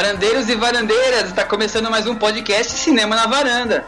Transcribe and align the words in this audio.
Varandeiros 0.00 0.48
e 0.48 0.54
varandeiras, 0.54 1.24
está 1.26 1.44
começando 1.44 1.90
mais 1.90 2.06
um 2.06 2.14
podcast 2.14 2.72
Cinema 2.72 3.14
na 3.14 3.26
Varanda. 3.26 3.84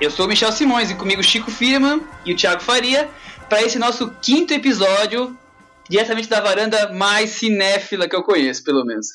Eu 0.00 0.10
sou 0.10 0.24
o 0.24 0.28
Michel 0.28 0.50
Simões 0.52 0.90
e 0.90 0.94
comigo 0.94 1.22
Chico 1.22 1.50
Firman 1.50 2.00
e 2.24 2.32
o 2.32 2.34
Thiago 2.34 2.62
Faria 2.62 3.10
para 3.46 3.60
esse 3.60 3.78
nosso 3.78 4.10
quinto 4.22 4.54
episódio 4.54 5.36
diretamente 5.86 6.30
da 6.30 6.40
varanda 6.40 6.90
mais 6.94 7.32
cinéfila 7.32 8.08
que 8.08 8.16
eu 8.16 8.22
conheço, 8.22 8.64
pelo 8.64 8.86
menos. 8.86 9.08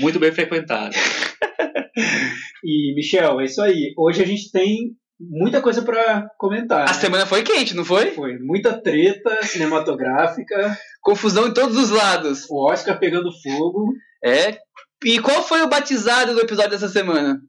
Muito 0.00 0.18
bem 0.18 0.32
frequentado. 0.32 0.96
e 2.64 2.92
Michel, 2.96 3.40
é 3.40 3.44
isso 3.44 3.62
aí. 3.62 3.94
Hoje 3.96 4.24
a 4.24 4.26
gente 4.26 4.50
tem 4.50 4.96
muita 5.20 5.62
coisa 5.62 5.80
para 5.80 6.28
comentar. 6.38 6.88
A 6.88 6.92
né? 6.92 6.94
semana 6.94 7.24
foi 7.24 7.44
quente, 7.44 7.72
não 7.72 7.84
foi? 7.84 8.10
Foi. 8.10 8.36
Muita 8.40 8.82
treta 8.82 9.44
cinematográfica. 9.44 10.76
Confusão 11.00 11.46
em 11.46 11.54
todos 11.54 11.76
os 11.76 11.90
lados. 11.90 12.50
O 12.50 12.68
Oscar 12.68 12.98
pegando 12.98 13.30
fogo. 13.30 13.92
É. 14.24 14.65
E 15.06 15.20
qual 15.20 15.40
foi 15.40 15.62
o 15.62 15.68
batizado 15.68 16.34
do 16.34 16.40
episódio 16.40 16.72
dessa 16.72 16.88
semana? 16.88 17.40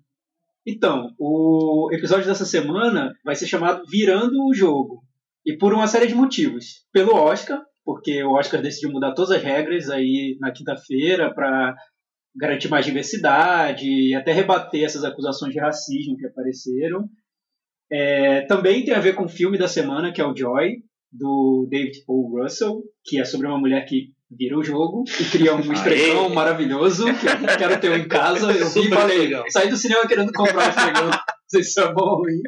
Então, 0.64 1.16
o 1.18 1.90
episódio 1.92 2.28
dessa 2.28 2.46
semana 2.46 3.16
vai 3.26 3.36
ser 3.36 3.48
chamado 3.48 3.82
Virando 3.90 4.46
o 4.46 4.54
Jogo. 4.54 5.02
E 5.44 5.58
por 5.58 5.74
uma 5.74 5.88
série 5.88 6.06
de 6.06 6.14
motivos. 6.14 6.86
Pelo 6.94 7.16
Oscar, 7.16 7.60
porque 7.84 8.24
o 8.24 8.34
Oscar 8.34 8.62
decidiu 8.62 8.92
mudar 8.92 9.16
todas 9.16 9.32
as 9.32 9.42
regras 9.42 9.90
aí 9.90 10.38
na 10.40 10.52
quinta-feira 10.52 11.34
para 11.34 11.76
garantir 12.36 12.68
mais 12.68 12.86
diversidade 12.86 13.90
e 13.90 14.14
até 14.14 14.32
rebater 14.32 14.84
essas 14.84 15.04
acusações 15.04 15.52
de 15.52 15.60
racismo 15.60 16.16
que 16.16 16.28
apareceram. 16.28 17.10
É, 17.92 18.42
também 18.42 18.86
tem 18.86 18.94
a 18.94 19.00
ver 19.00 19.16
com 19.16 19.26
o 19.26 19.30
filme 19.30 19.58
da 19.58 19.68
semana, 19.68 20.14
que 20.14 20.22
é 20.22 20.26
o 20.28 20.36
Joy, 20.36 20.84
do 21.12 21.68
David 21.68 22.06
Paul 22.06 22.40
Russell, 22.40 22.84
que 23.04 23.20
é 23.20 23.26
sobre 23.26 23.48
uma 23.48 23.58
mulher 23.58 23.84
que 23.86 24.14
vira 24.30 24.58
o 24.58 24.64
jogo 24.64 25.04
e 25.20 25.26
cria 25.26 25.56
um 25.56 25.60
esfregão 25.60 26.30
maravilhoso, 26.30 27.06
que 27.06 27.26
eu 27.28 27.58
quero 27.58 27.80
ter 27.80 27.92
um 27.92 27.96
em 27.96 28.08
casa. 28.08 28.52
Eu 28.52 28.70
vi 28.70 28.88
e 28.88 28.90
falei, 28.90 29.32
saí 29.50 29.70
do 29.70 29.78
cinema 29.78 30.08
querendo 30.08 30.32
comprar 30.34 30.66
um 30.66 30.70
esfregão, 30.70 31.10
não 31.10 31.20
sei 31.48 31.64
se 31.64 31.82
é 31.82 31.94
bom 31.94 32.04
ou 32.04 32.18
ruim. 32.24 32.42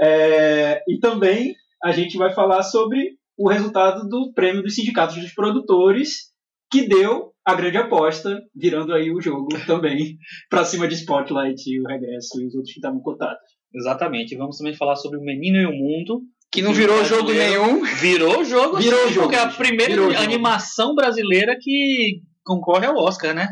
É, 0.00 0.82
e 0.88 0.98
também 0.98 1.54
a 1.82 1.92
gente 1.92 2.16
vai 2.16 2.32
falar 2.32 2.62
sobre 2.62 3.16
o 3.36 3.48
resultado 3.48 4.08
do 4.08 4.32
prêmio 4.32 4.62
dos 4.62 4.74
sindicatos 4.74 5.16
dos 5.16 5.34
produtores, 5.34 6.32
que 6.70 6.86
deu 6.86 7.32
a 7.44 7.54
grande 7.54 7.76
aposta, 7.76 8.40
virando 8.54 8.94
aí 8.94 9.10
o 9.10 9.20
jogo 9.20 9.48
também 9.66 10.16
para 10.48 10.64
cima 10.64 10.86
de 10.86 10.94
Spotlight 10.94 11.62
e 11.66 11.80
o 11.80 11.86
Regresso 11.86 12.40
e 12.40 12.46
os 12.46 12.54
outros 12.54 12.72
que 12.72 12.78
estavam 12.78 13.00
cotados. 13.00 13.42
Exatamente. 13.74 14.36
Vamos 14.36 14.56
também 14.56 14.74
falar 14.74 14.96
sobre 14.96 15.18
o 15.18 15.22
Menino 15.22 15.58
e 15.58 15.66
o 15.66 15.72
Mundo. 15.72 16.22
Que 16.52 16.60
não 16.60 16.74
virou 16.74 17.02
jogo 17.04 17.32
nenhum. 17.32 17.82
Virou 17.82 18.44
jogo, 18.44 18.76
virou 18.76 19.08
sim, 19.08 19.14
jogo. 19.14 19.28
Porque 19.28 19.40
é 19.40 19.42
a 19.42 19.48
primeira 19.48 19.94
virou 19.94 20.10
animação 20.10 20.88
jogo. 20.88 20.96
brasileira 20.96 21.56
que 21.58 22.20
concorre 22.44 22.86
ao 22.86 22.96
Oscar, 22.96 23.34
né? 23.34 23.48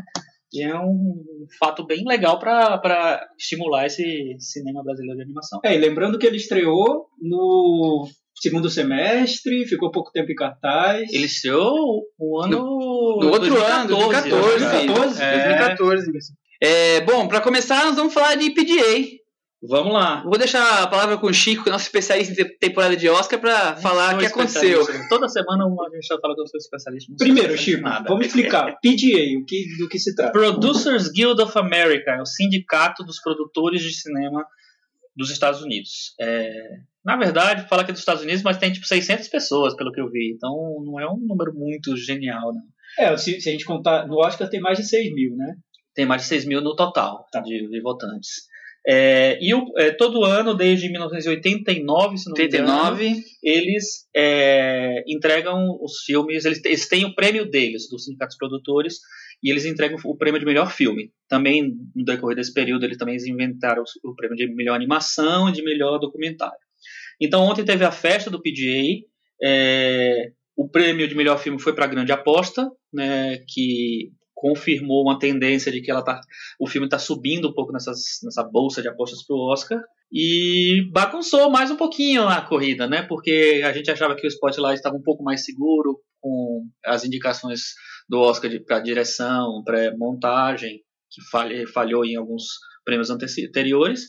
E 0.52 0.62
é 0.62 0.76
um 0.78 1.24
fato 1.58 1.86
bem 1.86 2.04
legal 2.06 2.38
para 2.38 3.26
estimular 3.38 3.86
esse 3.86 4.36
cinema 4.38 4.82
brasileiro 4.82 5.16
de 5.16 5.22
animação. 5.22 5.60
É, 5.64 5.74
e 5.74 5.78
lembrando 5.78 6.18
que 6.18 6.26
ele 6.26 6.36
estreou 6.36 7.06
no 7.22 8.06
segundo 8.34 8.68
semestre, 8.68 9.66
ficou 9.66 9.90
pouco 9.90 10.10
tempo 10.12 10.30
em 10.30 10.34
cartaz. 10.34 11.10
Ele 11.12 11.24
estreou 11.24 12.02
o 12.18 12.42
ano. 12.42 12.58
No, 12.58 13.18
no 13.22 13.30
outro 13.30 13.54
2014, 13.54 13.70
ano, 13.72 13.96
2014. 13.96 14.88
2014. 14.88 15.22
É. 15.22 15.32
2014. 15.32 16.32
É, 16.62 17.00
bom, 17.00 17.26
para 17.26 17.40
começar, 17.40 17.86
nós 17.86 17.96
vamos 17.96 18.12
falar 18.12 18.34
de 18.34 18.50
PDA, 18.50 19.19
Vamos 19.62 19.92
lá. 19.92 20.22
Vou 20.22 20.38
deixar 20.38 20.82
a 20.82 20.86
palavra 20.86 21.18
com 21.18 21.26
o 21.26 21.34
Chico, 21.34 21.68
nosso 21.68 21.84
especialista 21.84 22.40
em 22.40 22.58
temporada 22.58 22.96
de 22.96 23.08
Oscar, 23.10 23.38
para 23.38 23.76
falar 23.76 24.14
o 24.14 24.18
que 24.18 24.26
aconteceu. 24.26 24.86
Toda 25.10 25.28
semana 25.28 25.64
a 25.64 25.94
gente 25.94 26.06
já 26.06 26.18
fala 26.18 26.34
que 26.34 26.40
eu 26.40 26.46
sou 26.46 26.56
especialista. 26.56 27.12
Primeiro, 27.18 27.56
Chico, 27.58 27.82
nada. 27.82 28.08
vamos 28.08 28.26
explicar. 28.26 28.72
PGA, 28.80 29.38
o 29.38 29.44
que, 29.44 29.66
do 29.78 29.88
que 29.88 29.98
se 29.98 30.14
trata? 30.14 30.32
Producers 30.32 31.10
Guild 31.10 31.42
of 31.42 31.58
America, 31.58 32.12
é 32.12 32.22
o 32.22 32.26
sindicato 32.26 33.04
dos 33.04 33.20
produtores 33.20 33.82
de 33.82 33.92
cinema 33.92 34.46
dos 35.14 35.30
Estados 35.30 35.60
Unidos. 35.60 36.14
É, 36.18 36.50
na 37.04 37.16
verdade, 37.16 37.68
fala 37.68 37.84
que 37.84 37.90
é 37.90 37.92
dos 37.92 38.00
Estados 38.00 38.22
Unidos, 38.22 38.42
mas 38.42 38.56
tem 38.56 38.72
tipo 38.72 38.86
600 38.86 39.28
pessoas, 39.28 39.76
pelo 39.76 39.92
que 39.92 40.00
eu 40.00 40.10
vi. 40.10 40.32
Então 40.34 40.82
não 40.84 40.98
é 40.98 41.06
um 41.06 41.18
número 41.18 41.52
muito 41.54 41.94
genial, 41.98 42.54
né? 42.54 42.60
É, 42.98 43.16
se, 43.16 43.38
se 43.40 43.48
a 43.50 43.52
gente 43.52 43.66
contar, 43.66 44.06
no 44.06 44.16
Oscar 44.16 44.48
tem 44.48 44.60
mais 44.60 44.78
de 44.78 44.84
6 44.84 45.12
mil, 45.12 45.36
né? 45.36 45.54
Tem 45.94 46.06
mais 46.06 46.22
de 46.22 46.28
6 46.28 46.46
mil 46.46 46.60
no 46.62 46.74
total 46.74 47.26
tá. 47.30 47.40
de, 47.40 47.68
de 47.68 47.80
votantes. 47.82 48.49
É, 48.86 49.38
e 49.40 49.54
o, 49.54 49.64
é, 49.76 49.90
todo 49.90 50.24
ano, 50.24 50.54
desde 50.54 50.90
1989, 50.90 52.16
se 52.16 52.26
não 52.26 52.32
89. 52.32 53.02
me 53.02 53.10
engano, 53.10 53.24
eles 53.42 54.08
é, 54.16 55.04
entregam 55.06 55.78
os 55.82 56.00
filmes, 56.04 56.44
eles, 56.44 56.64
eles, 56.64 56.88
têm 56.88 57.04
o 57.04 57.14
prêmio 57.14 57.48
deles, 57.48 57.88
dos 57.90 58.04
sindicatos 58.04 58.36
produtores, 58.36 58.98
e 59.42 59.50
eles 59.50 59.64
entregam 59.64 59.98
o 60.04 60.16
prêmio 60.16 60.40
de 60.40 60.46
melhor 60.46 60.70
filme. 60.72 61.12
Também, 61.28 61.74
no 61.94 62.04
decorrer 62.04 62.36
desse 62.36 62.52
período, 62.52 62.84
eles 62.84 62.96
também 62.96 63.16
inventaram 63.16 63.82
o, 64.04 64.14
prêmio 64.14 64.36
de 64.36 64.46
melhor 64.54 64.74
animação 64.74 65.48
e 65.48 65.52
de 65.52 65.62
melhor 65.62 65.98
documentário. 65.98 66.58
Então, 67.20 67.42
ontem 67.42 67.64
teve 67.64 67.84
a 67.84 67.92
festa 67.92 68.30
do 68.30 68.40
PGA, 68.40 69.04
é, 69.42 70.30
o 70.56 70.68
prêmio 70.68 71.06
de 71.06 71.14
melhor 71.14 71.38
filme 71.38 71.60
foi 71.60 71.74
para 71.74 71.84
a 71.84 71.88
Grande 71.88 72.12
Aposta, 72.12 72.70
né, 72.92 73.38
que 73.48 74.10
confirmou 74.40 75.02
uma 75.02 75.18
tendência 75.18 75.70
de 75.70 75.82
que 75.82 75.90
ela 75.90 76.02
tá, 76.02 76.18
o 76.58 76.66
filme 76.66 76.86
está 76.86 76.98
subindo 76.98 77.50
um 77.50 77.52
pouco 77.52 77.72
nessas, 77.72 78.20
nessa 78.24 78.42
bolsa 78.42 78.80
de 78.80 78.88
apostas 78.88 79.22
para 79.22 79.36
o 79.36 79.52
Oscar. 79.52 79.78
E 80.10 80.88
bagunçou 80.92 81.50
mais 81.50 81.70
um 81.70 81.76
pouquinho 81.76 82.26
a 82.26 82.40
corrida, 82.40 82.86
né? 82.86 83.02
Porque 83.02 83.60
a 83.62 83.72
gente 83.72 83.90
achava 83.90 84.16
que 84.16 84.26
o 84.26 84.28
Spotlight 84.28 84.76
estava 84.76 84.96
um 84.96 85.02
pouco 85.02 85.22
mais 85.22 85.44
seguro 85.44 86.00
com 86.18 86.66
as 86.84 87.04
indicações 87.04 87.60
do 88.08 88.18
Oscar 88.18 88.50
para 88.66 88.80
direção, 88.80 89.62
para 89.62 89.94
montagem, 89.96 90.80
que 91.10 91.66
falhou 91.66 92.04
em 92.04 92.16
alguns 92.16 92.44
prêmios 92.82 93.10
anteriores. 93.10 94.08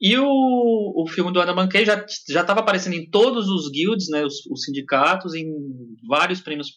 E 0.00 0.16
o, 0.16 1.02
o 1.02 1.06
filme 1.06 1.30
do 1.30 1.40
Adam 1.40 1.54
McKay 1.54 1.84
já 1.84 2.06
estava 2.26 2.60
aparecendo 2.60 2.94
em 2.94 3.08
todos 3.10 3.48
os 3.48 3.70
guilds, 3.70 4.08
né, 4.08 4.24
os, 4.24 4.46
os 4.46 4.64
sindicatos, 4.64 5.34
em 5.34 5.52
vários 6.08 6.40
prêmios 6.40 6.68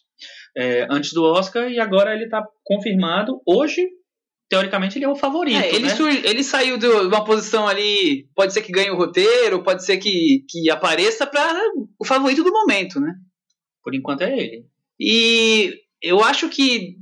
é, 0.56 0.86
antes 0.90 1.12
do 1.12 1.22
Oscar, 1.22 1.70
e 1.70 1.80
agora 1.80 2.14
ele 2.14 2.24
está 2.24 2.46
confirmado. 2.62 3.40
Hoje, 3.46 3.88
teoricamente, 4.50 4.98
ele 4.98 5.06
é 5.06 5.08
o 5.08 5.16
favorito. 5.16 5.56
É, 5.56 5.74
ele, 5.74 5.86
né? 5.86 5.94
ele 6.24 6.44
saiu 6.44 6.76
de 6.76 6.86
uma 6.86 7.24
posição 7.24 7.66
ali, 7.66 8.28
pode 8.34 8.52
ser 8.52 8.60
que 8.60 8.72
ganhe 8.72 8.90
o 8.90 8.96
roteiro, 8.96 9.62
pode 9.62 9.84
ser 9.84 9.96
que, 9.96 10.44
que 10.48 10.68
apareça 10.70 11.26
para 11.26 11.58
o 11.98 12.04
favorito 12.04 12.44
do 12.44 12.52
momento, 12.52 13.00
né? 13.00 13.14
Por 13.82 13.94
enquanto 13.94 14.20
é 14.20 14.38
ele. 14.38 14.66
E 15.00 15.74
eu 16.02 16.22
acho 16.22 16.50
que 16.50 16.96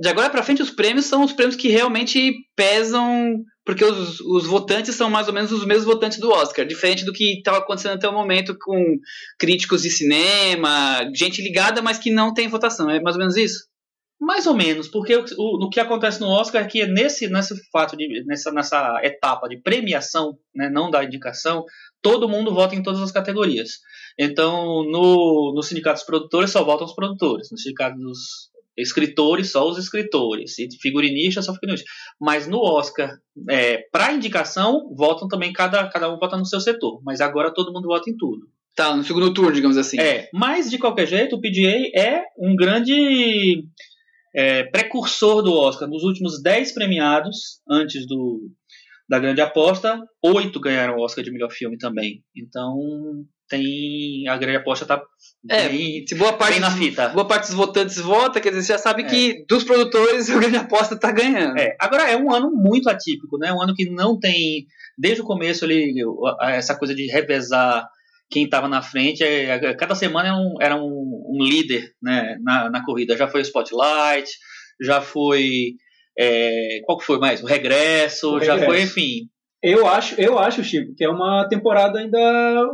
de 0.00 0.08
agora 0.08 0.28
para 0.28 0.42
frente 0.42 0.62
os 0.62 0.70
prêmios 0.70 1.06
são 1.06 1.24
os 1.24 1.32
prêmios 1.32 1.56
que 1.56 1.68
realmente 1.68 2.34
pesam 2.54 3.42
porque 3.66 3.84
os, 3.84 4.20
os 4.20 4.46
votantes 4.46 4.94
são 4.94 5.10
mais 5.10 5.26
ou 5.26 5.34
menos 5.34 5.50
os 5.50 5.66
mesmos 5.66 5.84
votantes 5.84 6.20
do 6.20 6.30
Oscar, 6.30 6.64
diferente 6.64 7.04
do 7.04 7.12
que 7.12 7.38
estava 7.38 7.58
acontecendo 7.58 7.94
até 7.94 8.08
o 8.08 8.12
momento 8.12 8.56
com 8.56 8.96
críticos 9.36 9.82
de 9.82 9.90
cinema, 9.90 11.10
gente 11.12 11.42
ligada, 11.42 11.82
mas 11.82 11.98
que 11.98 12.12
não 12.12 12.32
tem 12.32 12.46
votação. 12.46 12.88
É 12.88 13.00
mais 13.00 13.16
ou 13.16 13.20
menos 13.20 13.36
isso? 13.36 13.66
Mais 14.18 14.46
ou 14.46 14.54
menos, 14.54 14.88
porque 14.88 15.14
o, 15.14 15.24
o, 15.36 15.68
que 15.68 15.80
acontece 15.80 16.20
no 16.20 16.28
Oscar 16.28 16.62
é 16.62 16.66
que 16.66 16.86
nesse, 16.86 17.28
nesse 17.28 17.54
fato 17.70 17.96
de 17.96 18.24
nessa, 18.24 18.50
nessa 18.50 19.00
etapa 19.02 19.46
de 19.48 19.60
premiação, 19.60 20.38
né, 20.54 20.70
não 20.70 20.88
da 20.88 21.04
indicação, 21.04 21.64
todo 22.00 22.28
mundo 22.28 22.54
vota 22.54 22.74
em 22.74 22.82
todas 22.82 23.02
as 23.02 23.12
categorias. 23.12 23.72
Então, 24.18 24.84
no, 24.84 25.52
no 25.54 25.62
sindicato 25.62 25.96
dos 25.96 26.06
produtores 26.06 26.50
só 26.50 26.64
votam 26.64 26.86
os 26.86 26.94
produtores, 26.94 27.50
no 27.50 27.58
sindicato 27.58 27.98
dos 27.98 28.48
escritores, 28.76 29.52
só 29.52 29.68
os 29.68 29.78
escritores, 29.78 30.58
e 30.58 30.68
figurinistas, 30.80 31.44
só 31.44 31.54
figurinistas. 31.54 31.90
Mas 32.20 32.46
no 32.46 32.58
Oscar, 32.58 33.16
é, 33.48 33.84
para 33.90 34.12
indicação, 34.12 34.92
votam 34.94 35.28
também, 35.28 35.52
cada, 35.52 35.88
cada 35.88 36.12
um 36.12 36.18
vota 36.18 36.36
no 36.36 36.44
seu 36.44 36.60
setor. 36.60 37.00
Mas 37.04 37.20
agora 37.20 37.54
todo 37.54 37.72
mundo 37.72 37.88
vota 37.88 38.10
em 38.10 38.16
tudo. 38.16 38.46
Tá, 38.74 38.94
no 38.94 39.02
segundo 39.02 39.32
turno, 39.32 39.52
digamos 39.52 39.78
assim. 39.78 39.98
É, 39.98 40.28
mas 40.34 40.70
de 40.70 40.78
qualquer 40.78 41.06
jeito, 41.06 41.36
o 41.36 41.40
PGA 41.40 41.90
é 41.98 42.22
um 42.38 42.54
grande 42.54 43.64
é, 44.34 44.64
precursor 44.64 45.42
do 45.42 45.54
Oscar. 45.54 45.88
Nos 45.88 46.02
últimos 46.02 46.42
10 46.42 46.72
premiados, 46.72 47.62
antes 47.66 48.06
do, 48.06 48.50
da 49.08 49.18
grande 49.18 49.40
aposta, 49.40 49.98
oito 50.22 50.60
ganharam 50.60 50.96
o 50.96 51.02
Oscar 51.02 51.24
de 51.24 51.30
melhor 51.30 51.50
filme 51.50 51.78
também. 51.78 52.22
Então, 52.36 52.76
tem 53.48 54.26
a 54.28 54.36
grande 54.36 54.58
aposta 54.58 54.84
tá 54.84 55.02
é, 55.48 55.68
bem, 55.68 56.04
se 56.06 56.14
boa 56.14 56.32
parte 56.32 56.58
na 56.58 56.70
fita. 56.70 57.08
Boa 57.10 57.26
parte 57.26 57.46
dos 57.46 57.54
votantes 57.54 57.98
vota, 57.98 58.40
quer 58.40 58.50
dizer, 58.50 58.62
você 58.62 58.72
já 58.72 58.78
sabe 58.78 59.02
é. 59.02 59.06
que 59.06 59.44
dos 59.48 59.64
produtores 59.64 60.28
a 60.30 60.38
grande 60.38 60.56
aposta 60.56 60.98
tá 60.98 61.12
ganhando. 61.12 61.58
É. 61.58 61.76
Agora 61.80 62.10
é 62.10 62.16
um 62.16 62.32
ano 62.32 62.50
muito 62.50 62.88
atípico, 62.88 63.38
né? 63.38 63.52
Um 63.52 63.62
ano 63.62 63.74
que 63.74 63.88
não 63.88 64.18
tem 64.18 64.66
desde 64.98 65.20
o 65.20 65.24
começo 65.24 65.64
ali 65.64 65.94
essa 66.40 66.76
coisa 66.76 66.94
de 66.94 67.06
revezar 67.06 67.88
quem 68.30 68.44
estava 68.44 68.68
na 68.68 68.82
frente. 68.82 69.22
É, 69.22 69.74
cada 69.74 69.94
semana 69.94 70.28
era 70.28 70.36
um, 70.36 70.54
era 70.60 70.76
um, 70.76 71.26
um 71.32 71.44
líder 71.44 71.92
né, 72.02 72.36
na, 72.42 72.70
na 72.70 72.84
corrida. 72.84 73.16
Já 73.16 73.28
foi 73.28 73.40
o 73.40 73.42
Spotlight, 73.42 74.28
já 74.80 75.00
foi 75.00 75.74
é, 76.18 76.80
qual 76.84 76.98
que 76.98 77.04
foi 77.04 77.18
mais? 77.18 77.42
O 77.42 77.46
regresso, 77.46 78.36
o 78.36 78.40
já 78.42 78.54
regresso. 78.54 78.72
foi, 78.72 78.82
enfim, 78.82 79.28
Eu 79.62 79.86
acho, 79.86 80.20
eu 80.20 80.38
acho, 80.38 80.62
Chico, 80.62 80.94
que 80.94 81.04
é 81.04 81.08
uma 81.08 81.48
temporada 81.48 81.98
ainda 81.98 82.18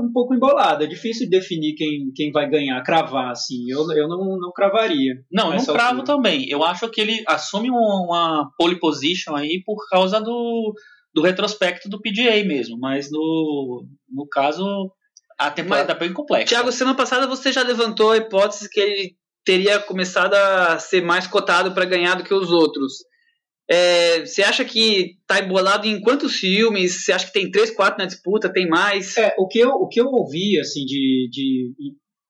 um 0.01 0.13
pouco 0.13 0.35
embolada. 0.35 0.85
É 0.85 0.87
difícil 0.87 1.31
definir 1.31 1.75
quem, 1.75 2.13
quem 2.15 2.33
vai 2.33 2.49
ganhar, 2.51 2.83
cravar, 2.83 3.31
assim. 3.31 3.71
Eu, 3.71 3.91
eu 3.93 4.09
não, 4.09 4.37
não 4.39 4.53
cravaria. 4.53 5.15
Não, 5.31 5.53
eu 5.53 5.59
não 5.59 5.65
cravo 5.65 6.01
altura. 6.01 6.05
também. 6.05 6.49
Eu 6.49 6.63
acho 6.65 6.89
que 6.91 7.01
ele 7.01 7.23
assume 7.27 7.71
uma 7.71 8.51
pole 8.59 8.79
position 8.79 9.35
aí 9.35 9.63
por 9.65 9.77
causa 9.89 10.21
do, 10.21 10.75
do 11.15 11.23
retrospecto 11.23 11.89
do 11.89 12.01
PGA 12.01 12.45
mesmo. 12.45 12.77
Mas 12.79 13.11
no, 13.11 13.87
no 14.11 14.29
caso, 14.29 14.93
a 15.39 15.51
temporada 15.51 15.93
é 15.93 15.99
bem 15.99 16.13
complexa. 16.13 16.47
Tiago, 16.47 16.73
semana 16.73 16.97
passada 16.97 17.27
você 17.27 17.53
já 17.53 17.63
levantou 17.63 18.11
a 18.11 18.17
hipótese 18.17 18.69
que 18.69 18.81
ele 18.81 19.17
teria 19.45 19.79
começado 19.79 20.35
a 20.35 20.79
ser 20.79 21.03
mais 21.03 21.27
cotado 21.27 21.73
para 21.73 21.85
ganhar 21.85 22.17
do 22.17 22.25
que 22.25 22.35
os 22.35 22.51
outros. 22.51 23.05
É, 23.73 24.27
você 24.27 24.43
acha 24.43 24.67
que 24.67 25.17
tá 25.27 25.41
embolado 25.41 25.87
em 25.87 25.99
quantos 25.99 26.37
filmes? 26.37 27.07
Você 27.07 27.11
acha 27.11 27.25
que 27.25 27.33
tem 27.33 27.51
três, 27.51 27.71
quatro 27.71 27.99
na 27.99 28.05
disputa? 28.05 28.53
Tem 28.53 28.69
mais? 28.69 29.17
É, 29.17 29.35
o 29.39 29.49
que 29.49 29.61
eu, 29.61 29.71
o 29.71 29.89
que 29.89 29.99
eu 29.99 30.09
ouvi, 30.09 30.61
assim, 30.61 30.85
de, 30.85 31.27
de, 31.33 31.73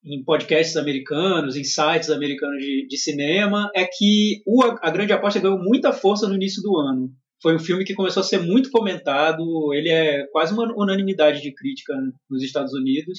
em 0.04 0.22
podcasts 0.22 0.76
americanos, 0.76 1.56
em 1.56 1.64
sites 1.64 2.10
americanos 2.10 2.62
de, 2.62 2.86
de 2.86 2.96
cinema, 2.96 3.68
é 3.74 3.84
que 3.84 4.40
o, 4.46 4.62
a 4.62 4.88
Grande 4.88 5.12
Aposta 5.12 5.40
ganhou 5.40 5.58
muita 5.58 5.92
força 5.92 6.28
no 6.28 6.36
início 6.36 6.62
do 6.62 6.76
ano. 6.76 7.10
Foi 7.42 7.56
um 7.56 7.58
filme 7.58 7.84
que 7.84 7.94
começou 7.94 8.20
a 8.20 8.24
ser 8.24 8.38
muito 8.38 8.70
comentado, 8.70 9.74
ele 9.74 9.88
é 9.88 10.24
quase 10.28 10.54
uma 10.54 10.72
unanimidade 10.76 11.42
de 11.42 11.52
crítica 11.52 11.92
nos 12.30 12.40
Estados 12.44 12.72
Unidos. 12.72 13.18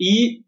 E, 0.00 0.42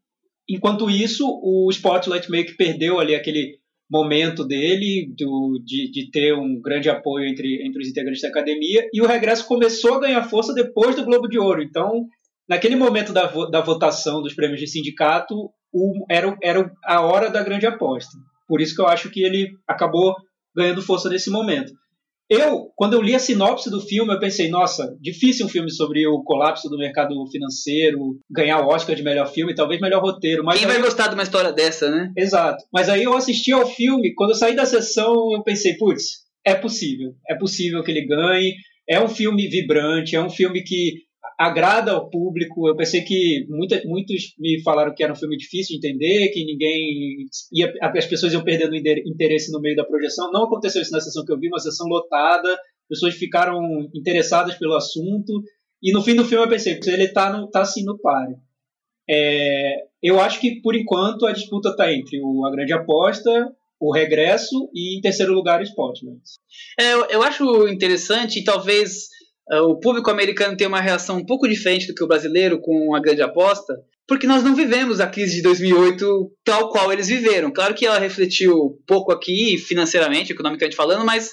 enquanto 0.48 0.88
isso, 0.88 1.26
o 1.26 1.68
Spotlight 1.72 2.30
meio 2.30 2.46
que 2.46 2.56
perdeu 2.56 3.00
ali 3.00 3.16
aquele 3.16 3.58
momento 3.90 4.44
dele, 4.46 5.12
do, 5.18 5.60
de, 5.64 5.90
de 5.90 6.10
ter 6.10 6.32
um 6.32 6.60
grande 6.60 6.88
apoio 6.88 7.26
entre, 7.26 7.66
entre 7.66 7.82
os 7.82 7.88
integrantes 7.88 8.22
da 8.22 8.28
academia, 8.28 8.88
e 8.92 9.02
o 9.02 9.06
regresso 9.06 9.46
começou 9.46 9.94
a 9.94 10.00
ganhar 10.00 10.22
força 10.22 10.54
depois 10.54 10.94
do 10.94 11.04
Globo 11.04 11.26
de 11.26 11.38
Ouro. 11.38 11.60
Então, 11.60 12.06
naquele 12.48 12.76
momento 12.76 13.12
da, 13.12 13.26
da 13.46 13.60
votação 13.60 14.22
dos 14.22 14.34
prêmios 14.34 14.60
de 14.60 14.68
sindicato, 14.68 15.34
o, 15.72 16.04
era, 16.08 16.36
era 16.42 16.72
a 16.84 17.00
hora 17.00 17.28
da 17.30 17.42
grande 17.42 17.66
aposta. 17.66 18.16
Por 18.46 18.60
isso 18.60 18.74
que 18.74 18.80
eu 18.80 18.86
acho 18.86 19.10
que 19.10 19.22
ele 19.22 19.50
acabou 19.66 20.14
ganhando 20.54 20.82
força 20.82 21.08
nesse 21.08 21.30
momento. 21.30 21.72
Eu, 22.30 22.70
quando 22.76 22.94
eu 22.94 23.02
li 23.02 23.12
a 23.12 23.18
sinopse 23.18 23.68
do 23.68 23.80
filme, 23.80 24.14
eu 24.14 24.20
pensei, 24.20 24.48
nossa, 24.48 24.96
difícil 25.00 25.46
um 25.46 25.48
filme 25.48 25.68
sobre 25.68 26.06
o 26.06 26.22
colapso 26.22 26.68
do 26.68 26.78
mercado 26.78 27.12
financeiro, 27.26 28.20
ganhar 28.30 28.60
o 28.60 28.68
Oscar 28.68 28.94
de 28.94 29.02
melhor 29.02 29.26
filme, 29.26 29.52
talvez 29.52 29.80
melhor 29.80 30.00
roteiro. 30.00 30.44
Mas 30.44 30.60
Quem 30.60 30.68
vai 30.68 30.80
gostar 30.80 31.08
de 31.08 31.14
uma 31.14 31.24
história 31.24 31.52
dessa, 31.52 31.90
né? 31.90 32.12
Exato. 32.16 32.64
Mas 32.72 32.88
aí 32.88 33.02
eu 33.02 33.16
assisti 33.16 33.50
ao 33.50 33.66
filme, 33.66 34.14
quando 34.14 34.30
eu 34.30 34.36
saí 34.36 34.54
da 34.54 34.64
sessão, 34.64 35.32
eu 35.32 35.42
pensei, 35.42 35.76
putz, 35.76 36.20
é 36.46 36.54
possível. 36.54 37.14
É 37.28 37.34
possível 37.34 37.82
que 37.82 37.90
ele 37.90 38.06
ganhe. 38.06 38.54
É 38.88 39.02
um 39.02 39.08
filme 39.08 39.48
vibrante, 39.48 40.14
é 40.14 40.22
um 40.22 40.30
filme 40.30 40.62
que 40.62 41.02
agrada 41.40 41.92
ao 41.92 42.10
público. 42.10 42.68
Eu 42.68 42.76
pensei 42.76 43.00
que 43.00 43.46
muita, 43.48 43.80
muitos 43.86 44.34
me 44.38 44.62
falaram 44.62 44.94
que 44.94 45.02
era 45.02 45.10
um 45.10 45.16
filme 45.16 45.38
difícil 45.38 45.80
de 45.80 45.88
entender, 45.88 46.28
que 46.28 46.44
ninguém 46.44 47.24
ia, 47.50 47.72
as 47.80 48.04
pessoas 48.04 48.34
iam 48.34 48.44
perdendo 48.44 48.76
interesse 48.76 49.50
no 49.50 49.58
meio 49.58 49.74
da 49.74 49.86
projeção. 49.86 50.30
Não 50.30 50.44
aconteceu 50.44 50.82
isso 50.82 50.92
na 50.92 51.00
sessão 51.00 51.24
que 51.24 51.32
eu 51.32 51.38
vi, 51.38 51.48
uma 51.48 51.58
sessão 51.58 51.86
lotada, 51.86 52.58
pessoas 52.86 53.14
ficaram 53.14 53.58
interessadas 53.94 54.56
pelo 54.56 54.76
assunto. 54.76 55.42
E 55.82 55.92
no 55.94 56.02
fim 56.02 56.14
do 56.14 56.26
filme 56.26 56.44
eu 56.44 56.48
pensei, 56.50 56.78
ele 56.86 57.04
está 57.04 57.46
tá 57.46 57.62
assim 57.62 57.84
no 57.84 57.98
páreo. 57.98 58.36
É, 59.08 59.76
eu 60.02 60.20
acho 60.20 60.42
que 60.42 60.60
por 60.60 60.76
enquanto 60.76 61.24
a 61.24 61.32
disputa 61.32 61.70
está 61.70 61.90
entre 61.90 62.20
o 62.22 62.44
A 62.44 62.50
Grande 62.50 62.74
Aposta, 62.74 63.50
o 63.80 63.90
Regresso 63.90 64.68
e 64.74 64.98
em 64.98 65.00
terceiro 65.00 65.32
lugar 65.32 65.60
o 65.60 65.64
Spotlight. 65.64 66.20
É, 66.78 66.92
eu, 66.92 67.06
eu 67.06 67.22
acho 67.22 67.66
interessante 67.66 68.40
e 68.40 68.44
talvez 68.44 69.08
o 69.58 69.78
público 69.80 70.10
americano 70.10 70.56
tem 70.56 70.66
uma 70.66 70.80
reação 70.80 71.18
um 71.18 71.26
pouco 71.26 71.48
diferente 71.48 71.86
do 71.86 71.94
que 71.94 72.04
o 72.04 72.08
brasileiro 72.08 72.60
com 72.60 72.94
a 72.94 73.00
grande 73.00 73.22
aposta, 73.22 73.74
porque 74.06 74.26
nós 74.26 74.42
não 74.42 74.54
vivemos 74.54 75.00
a 75.00 75.06
crise 75.06 75.36
de 75.36 75.42
2008 75.42 76.32
tal 76.44 76.70
qual 76.70 76.92
eles 76.92 77.08
viveram. 77.08 77.52
Claro 77.52 77.74
que 77.74 77.86
ela 77.86 77.98
refletiu 77.98 78.78
pouco 78.86 79.12
aqui, 79.12 79.58
financeiramente, 79.58 80.32
economicamente 80.32 80.76
falando, 80.76 81.04
mas 81.04 81.32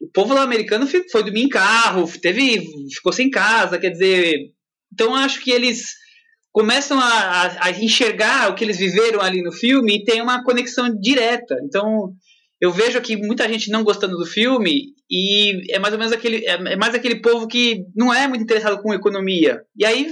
o 0.00 0.08
povo 0.12 0.34
lá 0.34 0.42
americano 0.42 0.86
foi 0.86 1.22
dormir 1.22 1.42
em 1.42 1.48
carro, 1.48 2.10
teve, 2.20 2.62
ficou 2.92 3.12
sem 3.12 3.30
casa, 3.30 3.78
quer 3.78 3.90
dizer. 3.90 4.50
Então 4.92 5.14
acho 5.14 5.42
que 5.42 5.50
eles 5.50 5.94
começam 6.52 7.00
a, 7.00 7.04
a, 7.04 7.66
a, 7.66 7.70
enxergar 7.70 8.50
o 8.50 8.54
que 8.54 8.64
eles 8.64 8.78
viveram 8.78 9.20
ali 9.20 9.42
no 9.42 9.50
filme 9.50 9.96
e 9.96 10.04
tem 10.04 10.22
uma 10.22 10.44
conexão 10.44 10.88
direta. 11.00 11.56
Então 11.64 12.12
eu 12.64 12.70
vejo 12.70 12.96
aqui 12.96 13.14
muita 13.14 13.46
gente 13.46 13.70
não 13.70 13.84
gostando 13.84 14.16
do 14.16 14.24
filme 14.24 14.94
e 15.10 15.70
é 15.70 15.78
mais 15.78 15.92
ou 15.92 15.98
menos 15.98 16.14
aquele 16.14 16.46
é, 16.46 16.52
é 16.52 16.76
mais 16.76 16.94
aquele 16.94 17.20
povo 17.20 17.46
que 17.46 17.84
não 17.94 18.12
é 18.12 18.26
muito 18.26 18.42
interessado 18.42 18.80
com 18.80 18.94
economia. 18.94 19.60
E 19.76 19.84
aí 19.84 20.10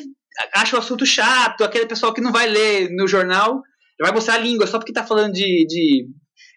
acha 0.55 0.77
o 0.77 0.79
assunto 0.79 1.07
chato 1.07 1.65
aquele 1.65 1.87
pessoal 1.87 2.13
que 2.13 2.21
não 2.21 2.31
vai 2.31 2.47
ler 2.47 2.91
no 2.91 3.09
jornal 3.09 3.63
vai 3.99 4.13
mostrar 4.13 4.35
a 4.35 4.39
língua 4.39 4.67
só 4.67 4.79
porque 4.79 4.91
está 4.91 5.03
falando 5.03 5.33
de, 5.33 5.65
de 5.67 6.07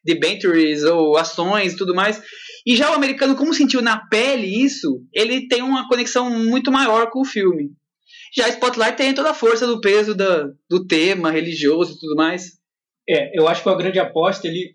debentures 0.03 0.83
ou 0.83 1.15
ações 1.15 1.73
e 1.73 1.77
tudo 1.77 1.95
mais. 1.95 2.21
E 2.67 2.75
já 2.75 2.91
o 2.91 2.95
americano 2.95 3.35
como 3.35 3.53
sentiu 3.53 3.81
na 3.81 4.05
pele 4.07 4.47
isso 4.47 5.01
ele 5.13 5.47
tem 5.47 5.61
uma 5.61 5.87
conexão 5.87 6.29
muito 6.29 6.73
maior 6.73 7.09
com 7.09 7.21
o 7.21 7.25
filme. 7.25 7.69
Já 8.35 8.49
Spotlight 8.49 8.97
tem 8.97 9.13
toda 9.13 9.29
a 9.29 9.33
força 9.33 9.65
do 9.65 9.79
peso 9.79 10.13
da, 10.13 10.49
do 10.69 10.85
tema 10.85 11.31
religioso 11.31 11.93
e 11.93 11.99
tudo 12.01 12.15
mais. 12.17 12.51
É 13.07 13.39
eu 13.39 13.47
acho 13.47 13.63
que 13.63 13.69
a 13.69 13.75
grande 13.75 13.97
aposta. 13.97 14.45
Ele 14.45 14.73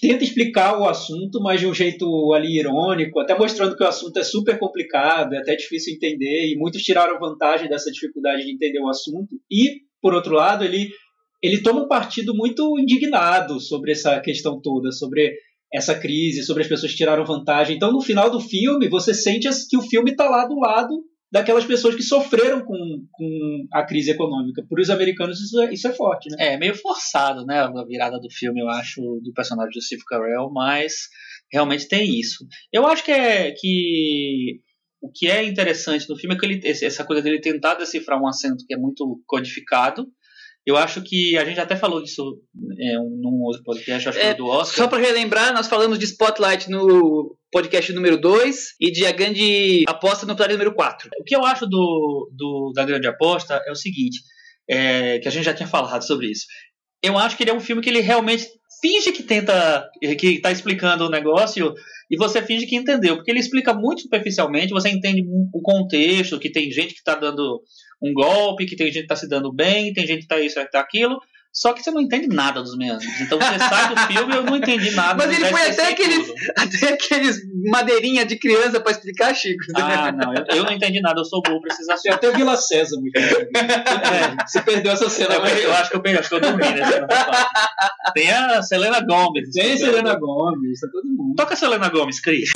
tenta 0.00 0.24
explicar 0.24 0.78
o 0.78 0.88
assunto, 0.88 1.40
mas 1.40 1.60
de 1.60 1.66
um 1.66 1.74
jeito 1.74 2.32
ali 2.32 2.58
irônico, 2.58 3.20
até 3.20 3.36
mostrando 3.36 3.76
que 3.76 3.84
o 3.84 3.86
assunto 3.86 4.18
é 4.18 4.24
super 4.24 4.58
complicado, 4.58 5.34
é 5.34 5.38
até 5.38 5.54
difícil 5.54 5.94
entender, 5.94 6.50
e 6.50 6.56
muitos 6.56 6.82
tiraram 6.82 7.18
vantagem 7.18 7.68
dessa 7.68 7.90
dificuldade 7.90 8.44
de 8.44 8.52
entender 8.52 8.80
o 8.80 8.88
assunto. 8.88 9.36
E, 9.50 9.82
por 10.00 10.14
outro 10.14 10.34
lado, 10.34 10.64
ele, 10.64 10.88
ele 11.42 11.62
toma 11.62 11.82
um 11.82 11.88
partido 11.88 12.34
muito 12.34 12.78
indignado 12.78 13.60
sobre 13.60 13.92
essa 13.92 14.18
questão 14.20 14.60
toda, 14.60 14.90
sobre 14.92 15.34
essa 15.72 15.94
crise, 15.94 16.42
sobre 16.42 16.62
as 16.62 16.68
pessoas 16.68 16.92
que 16.92 16.98
tiraram 16.98 17.24
vantagem. 17.24 17.76
Então, 17.76 17.92
no 17.92 18.00
final 18.00 18.30
do 18.30 18.40
filme, 18.40 18.88
você 18.88 19.12
sente 19.12 19.48
que 19.68 19.76
o 19.76 19.82
filme 19.82 20.12
está 20.12 20.28
lá 20.28 20.46
do 20.46 20.58
lado 20.58 21.04
daquelas 21.30 21.64
pessoas 21.64 21.94
que 21.94 22.02
sofreram 22.02 22.64
com, 22.64 23.06
com 23.10 23.66
a 23.72 23.84
crise 23.84 24.10
econômica. 24.10 24.64
Por 24.68 24.80
os 24.80 24.90
americanos 24.90 25.40
isso 25.40 25.60
é, 25.60 25.72
isso 25.72 25.88
é 25.88 25.92
forte, 25.92 26.28
né? 26.30 26.54
É, 26.54 26.56
meio 26.56 26.74
forçado, 26.74 27.44
né, 27.44 27.60
a 27.60 27.84
virada 27.84 28.18
do 28.20 28.30
filme, 28.30 28.60
eu 28.60 28.68
acho, 28.68 29.00
do 29.22 29.32
personagem 29.34 29.72
do 29.72 29.82
Steve 29.82 30.04
Carell, 30.06 30.50
mas 30.52 31.08
realmente 31.52 31.88
tem 31.88 32.18
isso. 32.18 32.46
Eu 32.72 32.86
acho 32.86 33.04
que 33.04 33.12
é 33.12 33.52
que 33.52 34.60
o 35.00 35.10
que 35.12 35.28
é 35.28 35.44
interessante 35.44 36.08
no 36.08 36.16
filme 36.16 36.34
é 36.34 36.38
que 36.38 36.46
ele, 36.46 36.60
essa 36.64 37.04
coisa 37.04 37.22
dele 37.22 37.40
tentar 37.40 37.74
decifrar 37.74 38.20
um 38.20 38.26
acento 38.26 38.64
que 38.66 38.74
é 38.74 38.78
muito 38.78 39.22
codificado, 39.26 40.06
eu 40.66 40.76
acho 40.76 41.00
que 41.00 41.38
a 41.38 41.44
gente 41.44 41.60
até 41.60 41.76
falou 41.76 42.02
disso 42.02 42.42
é, 42.76 42.94
num 42.96 43.40
outro 43.44 43.62
podcast, 43.62 44.08
acho 44.08 44.18
que 44.18 44.24
é, 44.24 44.34
do 44.34 44.48
Oscar. 44.48 44.76
Só 44.76 44.88
para 44.88 44.98
relembrar, 44.98 45.54
nós 45.54 45.68
falamos 45.68 45.96
de 45.96 46.06
Spotlight 46.06 46.68
no 46.68 47.38
podcast 47.52 47.92
número 47.92 48.20
2 48.20 48.74
e 48.80 48.90
de 48.90 49.06
A 49.06 49.12
Grande 49.12 49.84
Aposta 49.86 50.26
no 50.26 50.32
episódio 50.32 50.54
número 50.56 50.74
4. 50.74 51.08
O 51.20 51.24
que 51.24 51.36
eu 51.36 51.44
acho 51.44 51.66
do, 51.66 52.28
do 52.36 52.72
da 52.74 52.84
Grande 52.84 53.06
Aposta 53.06 53.62
é 53.64 53.70
o 53.70 53.76
seguinte, 53.76 54.18
é, 54.68 55.20
que 55.20 55.28
a 55.28 55.30
gente 55.30 55.44
já 55.44 55.54
tinha 55.54 55.68
falado 55.68 56.02
sobre 56.02 56.32
isso. 56.32 56.46
Eu 57.00 57.16
acho 57.16 57.36
que 57.36 57.44
ele 57.44 57.50
é 57.50 57.54
um 57.54 57.60
filme 57.60 57.80
que 57.80 57.88
ele 57.88 58.00
realmente 58.00 58.48
finge 58.80 59.12
que 59.12 59.22
tenta, 59.22 59.88
que 60.18 60.26
está 60.26 60.50
explicando 60.50 61.06
o 61.06 61.10
negócio 61.10 61.74
e 62.10 62.16
você 62.16 62.42
finge 62.42 62.66
que 62.66 62.74
entendeu, 62.74 63.16
porque 63.16 63.30
ele 63.30 63.40
explica 63.40 63.72
muito 63.72 64.02
superficialmente, 64.02 64.72
você 64.72 64.88
entende 64.88 65.22
o 65.52 65.60
contexto, 65.62 66.38
que 66.40 66.50
tem 66.50 66.70
gente 66.72 66.92
que 66.92 66.98
está 66.98 67.14
dando 67.14 67.62
um 68.02 68.12
golpe, 68.12 68.66
que 68.66 68.76
tem 68.76 68.86
gente 68.86 69.02
que 69.02 69.08
tá 69.08 69.16
se 69.16 69.28
dando 69.28 69.52
bem, 69.52 69.92
tem 69.92 70.06
gente 70.06 70.22
que 70.22 70.28
tá 70.28 70.38
isso, 70.38 70.60
tá 70.70 70.80
aquilo. 70.80 71.18
Só 71.56 71.72
que 71.72 71.82
você 71.82 71.90
não 71.90 72.02
entende 72.02 72.28
nada 72.28 72.62
dos 72.62 72.76
meandros. 72.76 73.08
Então 73.18 73.38
você 73.38 73.58
sai 73.58 73.88
do 73.88 73.96
filme 74.12 74.34
e 74.34 74.36
eu 74.36 74.42
não 74.42 74.56
entendi 74.56 74.90
nada. 74.90 75.14
Mas 75.14 75.34
ele 75.34 75.48
foi 75.48 75.62
até 75.62 75.88
aqueles, 75.88 76.30
até 76.54 76.92
aqueles 76.92 77.40
madeirinha 77.70 78.26
de 78.26 78.38
criança 78.38 78.78
para 78.78 78.92
explicar, 78.92 79.34
Chico. 79.34 79.64
Ah, 79.74 80.12
não, 80.12 80.34
eu, 80.34 80.44
eu, 80.50 80.64
não 80.64 80.72
entendi 80.72 81.00
nada, 81.00 81.18
eu 81.18 81.24
sou 81.24 81.40
bom, 81.40 81.58
precisa 81.62 81.96
ser. 81.96 82.10
Até 82.10 82.30
Vila 82.30 82.58
César, 82.58 82.96
é, 83.16 84.46
Você 84.46 84.60
perdeu 84.60 84.92
essa 84.92 85.08
cena. 85.08 85.36
Eu, 85.36 85.46
eu, 85.46 85.72
acho 85.72 85.88
que 85.88 85.96
eu 85.96 86.02
perdi, 86.02 86.18
acho 86.18 86.28
que 86.28 86.34
eu 86.34 86.40
dormi 86.40 86.62
nessa 86.62 87.06
Tem 88.12 88.30
a 88.30 88.62
Selena 88.62 89.00
Gomes. 89.00 89.50
Tem 89.50 89.72
a 89.72 89.78
Selena 89.78 90.14
Gomes, 90.18 90.78
tá 90.78 90.88
todo 90.92 91.08
mundo. 91.08 91.36
Toca 91.36 91.54
a 91.54 91.56
Selena 91.56 91.88
Gomes, 91.88 92.20
Cris. 92.20 92.50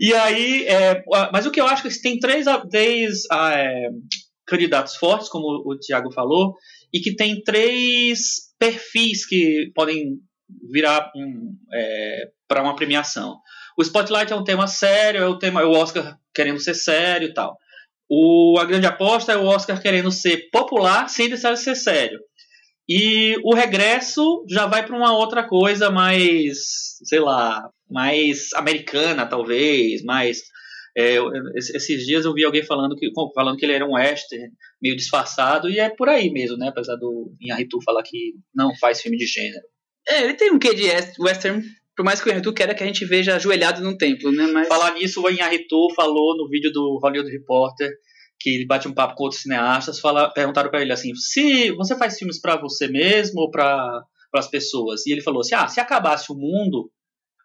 E 0.00 0.14
aí, 0.14 0.66
é, 0.66 1.02
mas 1.32 1.46
o 1.46 1.50
que 1.50 1.60
eu 1.60 1.66
acho 1.66 1.82
que 1.82 2.02
tem 2.02 2.18
três, 2.18 2.46
três 2.70 3.22
é, 3.30 3.88
candidatos 4.46 4.96
fortes, 4.96 5.28
como 5.28 5.62
o 5.66 5.78
Tiago 5.78 6.12
falou, 6.12 6.54
e 6.92 7.00
que 7.00 7.14
tem 7.16 7.42
três 7.42 8.52
perfis 8.58 9.26
que 9.26 9.70
podem 9.74 10.18
virar 10.70 11.10
um, 11.16 11.56
é, 11.72 12.28
para 12.46 12.62
uma 12.62 12.76
premiação. 12.76 13.38
O 13.76 13.82
Spotlight 13.82 14.32
é 14.32 14.36
um 14.36 14.44
tema 14.44 14.66
sério, 14.66 15.22
é 15.22 15.26
o 15.26 15.38
tema, 15.38 15.62
é 15.62 15.64
o 15.64 15.70
Oscar 15.70 16.18
querendo 16.34 16.60
ser 16.60 16.74
sério 16.74 17.28
e 17.28 17.34
tal. 17.34 17.56
O, 18.08 18.58
a 18.58 18.64
grande 18.64 18.86
aposta 18.86 19.32
é 19.32 19.36
o 19.36 19.46
Oscar 19.46 19.80
querendo 19.80 20.10
ser 20.10 20.50
popular 20.50 21.08
sem 21.08 21.30
de 21.30 21.38
ser 21.38 21.74
sério. 21.74 22.20
E 22.88 23.36
o 23.44 23.54
regresso 23.54 24.44
já 24.48 24.66
vai 24.66 24.84
para 24.84 24.96
uma 24.96 25.16
outra 25.16 25.46
coisa 25.46 25.90
mais, 25.90 26.98
sei 27.04 27.20
lá, 27.20 27.68
mais 27.90 28.52
americana, 28.54 29.26
talvez, 29.26 30.02
mais. 30.02 30.42
É, 30.96 31.16
esses 31.56 32.04
dias 32.04 32.24
eu 32.26 32.34
vi 32.34 32.44
alguém 32.44 32.62
falando 32.62 32.94
que, 32.96 33.08
falando 33.34 33.56
que 33.56 33.64
ele 33.64 33.72
era 33.72 33.86
um 33.86 33.94
western 33.94 34.50
meio 34.80 34.94
disfarçado, 34.94 35.70
e 35.70 35.78
é 35.78 35.88
por 35.88 36.08
aí 36.08 36.30
mesmo, 36.30 36.58
né? 36.58 36.68
Apesar 36.68 36.96
do 36.96 37.32
Inharitu 37.40 37.78
falar 37.82 38.02
que 38.02 38.34
não 38.54 38.74
faz 38.76 39.00
filme 39.00 39.16
de 39.16 39.24
gênero. 39.24 39.64
É, 40.06 40.24
ele 40.24 40.34
tem 40.34 40.50
um 40.50 40.58
quê 40.58 40.74
de 40.74 40.84
western, 41.18 41.62
por 41.96 42.04
mais 42.04 42.20
que 42.20 42.26
o 42.26 42.30
Inharitu 42.30 42.52
queira 42.52 42.74
que 42.74 42.82
a 42.82 42.86
gente 42.86 43.06
veja 43.06 43.36
ajoelhado 43.36 43.80
num 43.80 43.96
templo, 43.96 44.32
né? 44.32 44.46
Mas... 44.48 44.68
Falar 44.68 44.92
nisso, 44.94 45.22
o 45.22 45.30
Inharitu 45.30 45.88
falou 45.94 46.36
no 46.36 46.48
vídeo 46.48 46.70
do 46.72 46.98
Hollywood 47.02 47.30
Reporter 47.30 47.90
que 48.42 48.50
ele 48.50 48.66
bate 48.66 48.88
um 48.88 48.94
papo 48.94 49.14
com 49.14 49.24
outros 49.24 49.42
cineastas, 49.42 50.00
fala, 50.00 50.28
perguntaram 50.30 50.70
para 50.70 50.82
ele 50.82 50.92
assim: 50.92 51.14
se 51.14 51.70
você 51.72 51.96
faz 51.96 52.18
filmes 52.18 52.40
para 52.40 52.56
você 52.56 52.88
mesmo 52.88 53.40
ou 53.40 53.50
para 53.50 54.02
as 54.34 54.48
pessoas? 54.48 55.06
E 55.06 55.12
ele 55.12 55.22
falou 55.22 55.40
assim: 55.40 55.54
ah, 55.54 55.68
se 55.68 55.80
acabasse 55.80 56.32
o 56.32 56.34
mundo, 56.34 56.90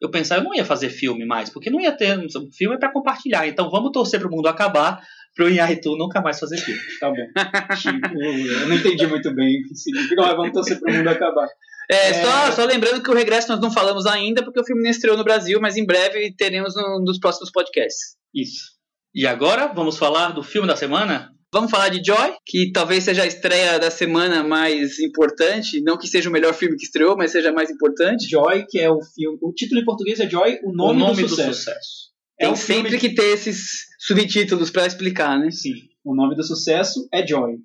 eu 0.02 0.10
pensava, 0.10 0.42
eu 0.42 0.46
não 0.46 0.56
ia 0.56 0.66
fazer 0.66 0.90
filme 0.90 1.26
mais, 1.26 1.50
porque 1.50 1.70
não 1.70 1.80
ia 1.80 1.92
ter 1.92 2.18
um 2.18 2.52
filme 2.52 2.76
é 2.76 2.80
para 2.80 2.92
compartilhar. 2.92 3.48
Então 3.48 3.70
vamos 3.70 3.92
torcer 3.92 4.20
para 4.20 4.28
o 4.28 4.32
mundo 4.32 4.48
acabar 4.48 5.02
para 5.36 5.46
o 5.46 5.50
Inharitu 5.50 5.96
nunca 5.96 6.20
mais 6.20 6.40
fazer 6.40 6.58
filme. 6.58 6.82
Tá 7.00 7.10
bom. 7.10 7.16
Tipo, 7.78 8.24
eu 8.24 8.68
não 8.68 8.76
entendi 8.76 9.06
muito 9.06 9.34
bem 9.36 9.62
o 9.62 9.68
que 9.68 9.76
significa, 9.76 10.22
mas 10.24 10.36
vamos 10.36 10.52
torcer 10.52 10.80
para 10.80 10.92
o 10.92 10.96
mundo 10.96 11.08
acabar. 11.10 11.48
É, 11.90 12.10
é... 12.10 12.14
Só, 12.14 12.52
só 12.52 12.66
lembrando 12.66 13.04
que 13.04 13.10
o 13.10 13.14
regresso 13.14 13.50
nós 13.50 13.62
não 13.62 13.72
falamos 13.72 14.08
ainda, 14.08 14.44
porque 14.44 14.60
o 14.60 14.66
filme 14.66 14.82
não 14.82 14.90
estreou 14.90 15.16
no 15.16 15.24
Brasil, 15.24 15.60
mas 15.62 15.78
em 15.78 15.86
breve 15.86 16.34
teremos 16.36 16.76
um 16.76 17.04
dos 17.04 17.20
próximos 17.20 17.52
podcasts. 17.52 18.18
Isso. 18.34 18.77
E 19.14 19.26
agora 19.26 19.68
vamos 19.68 19.98
falar 19.98 20.32
do 20.32 20.44
filme 20.44 20.68
da 20.68 20.76
semana? 20.76 21.32
Vamos 21.52 21.72
falar 21.72 21.90
de 21.90 22.06
Joy, 22.06 22.34
que 22.46 22.72
talvez 22.74 23.06
seja 23.06 23.24
a 23.24 23.26
estreia 23.26 23.80
da 23.80 23.90
semana 23.90 24.44
mais 24.44 25.00
importante, 25.00 25.82
não 25.82 25.98
que 25.98 26.08
seja 26.08 26.30
o 26.30 26.32
melhor 26.32 26.54
filme 26.54 26.76
que 26.76 26.84
estreou, 26.84 27.16
mas 27.16 27.32
seja 27.32 27.54
mais 27.54 27.70
importante. 27.70 28.30
Joy, 28.30 28.66
que 28.70 28.80
é 28.80 28.92
o 28.92 29.02
filme, 29.02 29.38
o 29.42 29.54
título 29.54 29.80
em 29.80 29.86
português 29.86 30.20
é 30.20 30.30
Joy, 30.30 30.60
o 30.64 30.74
nome, 30.74 30.92
o 30.92 30.94
nome 30.94 31.24
do, 31.24 31.30
sucesso. 31.30 31.50
do, 31.50 31.56
sucesso. 31.56 32.08
É 32.40 32.46
Tem 32.48 32.56
sempre 32.56 32.98
que 32.98 33.16
ter 33.16 33.34
esses 33.34 33.86
subtítulos 34.00 34.70
para 34.70 34.86
explicar, 34.86 35.40
né? 35.40 35.50
Sim. 35.50 35.74
O 36.04 36.14
nome 36.14 36.36
do 36.36 36.44
sucesso 36.44 37.08
é 37.14 37.26
Joy. 37.26 37.56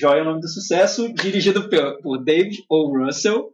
Joy 0.00 0.18
é 0.18 0.22
o 0.22 0.24
nome 0.24 0.40
do 0.40 0.48
sucesso, 0.48 1.12
dirigido 1.12 1.68
por 1.68 2.24
David 2.24 2.64
O. 2.70 3.04
Russell, 3.04 3.50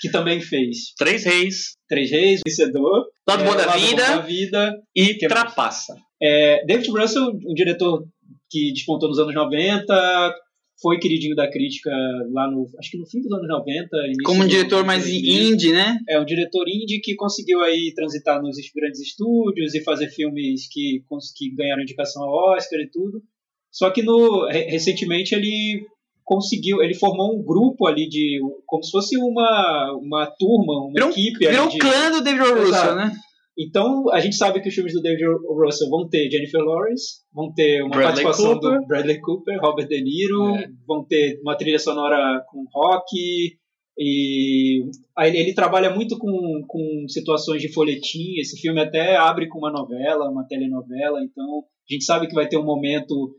que 0.00 0.10
também 0.10 0.40
fez 0.40 0.92
Três 0.96 1.24
Reis, 1.24 1.76
Três 1.88 2.10
Reis, 2.10 2.40
Vencedor, 2.46 3.06
Lado 3.28 3.42
é, 3.42 3.46
Bom 3.46 3.56
da 3.56 3.76
Vida, 3.76 4.22
Vida 4.22 4.82
e 4.94 5.18
Trapaça. 5.18 5.94
É, 6.20 6.64
David 6.64 6.90
Russell, 6.90 7.32
um 7.46 7.54
diretor 7.54 8.04
que 8.50 8.72
despontou 8.72 9.08
nos 9.08 9.18
anos 9.18 9.34
90, 9.34 10.34
foi 10.80 10.98
queridinho 10.98 11.36
da 11.36 11.48
crítica 11.48 11.90
lá 12.32 12.50
no, 12.50 12.66
acho 12.78 12.90
que 12.90 12.98
no 12.98 13.06
fim 13.06 13.20
dos 13.20 13.32
anos 13.32 13.48
90. 13.48 13.88
Como 14.24 14.42
um 14.42 14.46
diretor 14.46 14.84
mais 14.84 15.08
indie, 15.08 15.72
né? 15.72 15.98
É, 16.08 16.18
um 16.18 16.24
diretor 16.24 16.68
indie 16.68 17.00
que 17.00 17.14
conseguiu 17.14 17.60
aí 17.60 17.92
transitar 17.94 18.42
nos 18.42 18.56
grandes 18.74 19.00
estúdios 19.00 19.74
e 19.74 19.82
fazer 19.82 20.08
filmes 20.08 20.68
que, 20.70 21.02
que 21.36 21.54
ganharam 21.54 21.82
indicação 21.82 22.24
ao 22.24 22.56
Oscar 22.56 22.80
e 22.80 22.90
tudo. 22.90 23.22
Só 23.70 23.90
que 23.90 24.02
no, 24.02 24.48
recentemente 24.48 25.34
ele 25.34 25.86
conseguiu, 26.32 26.82
ele 26.82 26.94
formou 26.94 27.36
um 27.36 27.42
grupo 27.42 27.86
ali 27.86 28.08
de, 28.08 28.40
como 28.66 28.82
se 28.82 28.90
fosse 28.90 29.18
uma, 29.18 29.92
uma 30.00 30.26
turma, 30.38 30.84
uma 30.84 30.92
virou, 30.94 31.10
equipe. 31.10 31.46
Virou 31.46 31.66
o 31.66 31.78
clã 31.78 32.10
do 32.10 32.22
David 32.22 32.42
Russell, 32.42 32.96
né? 32.96 33.12
Então, 33.58 34.10
a 34.10 34.18
gente 34.18 34.34
sabe 34.36 34.62
que 34.62 34.70
os 34.70 34.74
filmes 34.74 34.94
do 34.94 35.02
David 35.02 35.24
Russell 35.46 35.90
vão 35.90 36.08
ter 36.08 36.30
Jennifer 36.30 36.62
Lawrence, 36.62 37.20
vão 37.34 37.52
ter 37.52 37.82
uma 37.82 37.90
Bradley 37.90 38.24
participação 38.24 38.58
Cooper. 38.58 38.80
do 38.80 38.86
Bradley 38.86 39.20
Cooper, 39.20 39.60
Robert 39.60 39.88
De 39.88 40.02
Niro, 40.02 40.56
é. 40.56 40.68
vão 40.88 41.04
ter 41.04 41.38
uma 41.42 41.54
trilha 41.54 41.78
sonora 41.78 42.42
com 42.50 42.64
rock, 42.72 43.58
e 43.98 44.84
ele, 45.18 45.38
ele, 45.38 45.54
trabalha 45.54 45.94
muito 45.94 46.16
com, 46.16 46.62
com 46.66 47.04
situações 47.08 47.60
de 47.60 47.70
folhetim. 47.70 48.38
Esse 48.38 48.58
filme 48.58 48.80
até 48.80 49.16
abre 49.16 49.46
com 49.48 49.58
uma 49.58 49.70
novela, 49.70 50.30
uma 50.30 50.46
telenovela, 50.46 51.22
então 51.22 51.64
a 51.90 51.92
gente 51.92 52.04
sabe 52.04 52.26
que 52.26 52.34
vai 52.34 52.48
ter 52.48 52.56
um 52.56 52.64
momento 52.64 53.36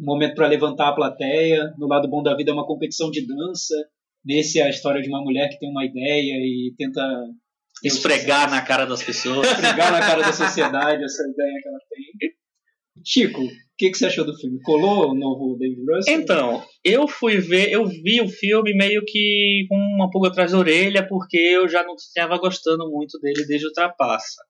um 0.00 0.04
momento 0.04 0.34
para 0.34 0.48
levantar 0.48 0.88
a 0.88 0.94
plateia. 0.94 1.72
No 1.78 1.86
lado 1.86 2.08
bom 2.08 2.22
da 2.22 2.34
vida 2.34 2.50
é 2.50 2.54
uma 2.54 2.66
competição 2.66 3.10
de 3.10 3.26
dança. 3.26 3.74
Nesse 4.24 4.58
é 4.58 4.64
a 4.64 4.70
história 4.70 5.00
de 5.00 5.08
uma 5.08 5.22
mulher 5.22 5.48
que 5.48 5.58
tem 5.58 5.70
uma 5.70 5.84
ideia 5.84 6.34
e 6.34 6.74
tenta 6.76 7.02
esfregar 7.84 8.50
na 8.50 8.60
cara 8.60 8.84
das 8.84 9.02
pessoas. 9.02 9.46
Esfregar 9.46 9.92
na 9.92 10.00
cara 10.00 10.22
da 10.22 10.32
sociedade 10.32 11.04
essa 11.04 11.22
ideia 11.22 11.60
que 11.62 11.68
ela 11.68 11.78
tem. 11.90 12.38
Chico, 13.04 13.42
o 13.42 13.48
que, 13.78 13.90
que 13.90 13.96
você 13.96 14.06
achou 14.06 14.24
do 14.24 14.36
filme? 14.36 14.60
Colou 14.62 15.10
o 15.10 15.14
novo 15.14 15.56
David 15.56 15.80
Russell? 15.88 16.14
Então, 16.20 16.64
eu 16.84 17.06
fui 17.06 17.38
ver, 17.38 17.70
eu 17.70 17.86
vi 17.86 18.20
o 18.20 18.28
filme 18.28 18.74
meio 18.74 19.04
que 19.06 19.66
com 19.68 19.76
uma 19.76 20.10
pulga 20.10 20.28
atrás 20.28 20.50
da 20.50 20.58
orelha, 20.58 21.06
porque 21.06 21.36
eu 21.36 21.68
já 21.68 21.84
não 21.84 21.94
estava 21.94 22.36
gostando 22.38 22.90
muito 22.90 23.18
dele 23.20 23.46
desde 23.46 23.68
o 23.68 23.72
Trapaça. 23.72 24.42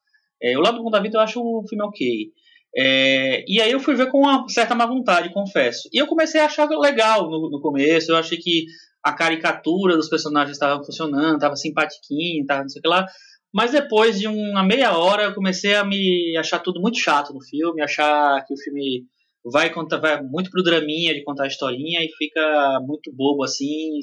É, 0.43 0.57
o 0.57 0.61
Lado 0.61 0.83
Bom 0.83 0.91
da 0.91 1.01
Vida 1.01 1.19
eu 1.19 1.21
acho 1.21 1.41
o 1.41 1.63
filme 1.69 1.85
ok. 1.85 2.33
É, 2.77 3.45
e 3.49 3.61
aí 3.61 3.71
eu 3.71 3.81
fui 3.81 3.95
ver 3.95 4.11
com 4.11 4.19
uma 4.21 4.49
certa 4.49 4.75
má 4.75 4.87
vontade, 4.87 5.33
confesso. 5.33 5.89
E 5.93 5.99
eu 5.99 6.07
comecei 6.07 6.41
a 6.41 6.47
achar 6.47 6.69
legal 6.69 7.31
no, 7.31 7.51
no 7.51 7.61
começo, 7.61 8.13
eu 8.13 8.17
achei 8.17 8.39
que 8.39 8.67
a 9.03 9.13
caricatura 9.13 9.97
dos 9.97 10.09
personagens 10.09 10.57
estava 10.57 10.83
funcionando, 10.85 11.35
estava 11.35 11.57
simpatiquinho, 11.57 12.45
tava 12.47 12.63
não 12.63 12.69
sei 12.69 12.81
o 12.81 12.83
que 12.83 12.89
lá. 12.89 13.07
Mas 13.53 13.73
depois 13.73 14.19
de 14.21 14.29
uma 14.29 14.63
meia 14.63 14.97
hora 14.97 15.25
eu 15.25 15.35
comecei 15.35 15.75
a 15.75 15.85
me 15.85 16.37
achar 16.37 16.59
tudo 16.59 16.81
muito 16.81 16.99
chato 16.99 17.33
no 17.33 17.43
filme, 17.43 17.83
achar 17.83 18.45
que 18.45 18.53
o 18.53 18.59
filme 18.59 19.07
vai 19.45 19.73
contar, 19.73 19.99
vai 19.99 20.23
muito 20.23 20.51
pro 20.51 20.63
draminha 20.63 21.15
de 21.15 21.25
contar 21.25 21.45
a 21.45 21.49
historinha 21.49 22.01
e 22.03 22.13
fica 22.19 22.81
muito 22.87 23.11
bobo 23.15 23.43
assim, 23.43 23.99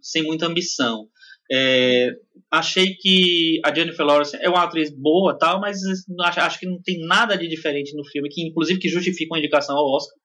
sem 0.00 0.22
muita 0.22 0.46
ambição. 0.46 1.06
É, 1.52 2.10
achei 2.50 2.94
que 2.94 3.60
a 3.64 3.74
Jennifer 3.74 4.04
Lawrence 4.04 4.36
é 4.40 4.48
uma 4.48 4.62
atriz 4.62 4.90
boa 4.90 5.36
tal, 5.38 5.60
mas 5.60 5.78
acho, 6.20 6.40
acho 6.40 6.58
que 6.60 6.66
não 6.66 6.80
tem 6.82 6.98
nada 7.06 7.36
de 7.36 7.48
diferente 7.48 7.96
no 7.96 8.04
filme, 8.04 8.28
que 8.28 8.46
inclusive 8.46 8.78
que 8.78 8.88
justifica 8.88 9.34
uma 9.34 9.38
indicação 9.38 9.76
ao 9.76 9.86
Oscar 9.86 10.16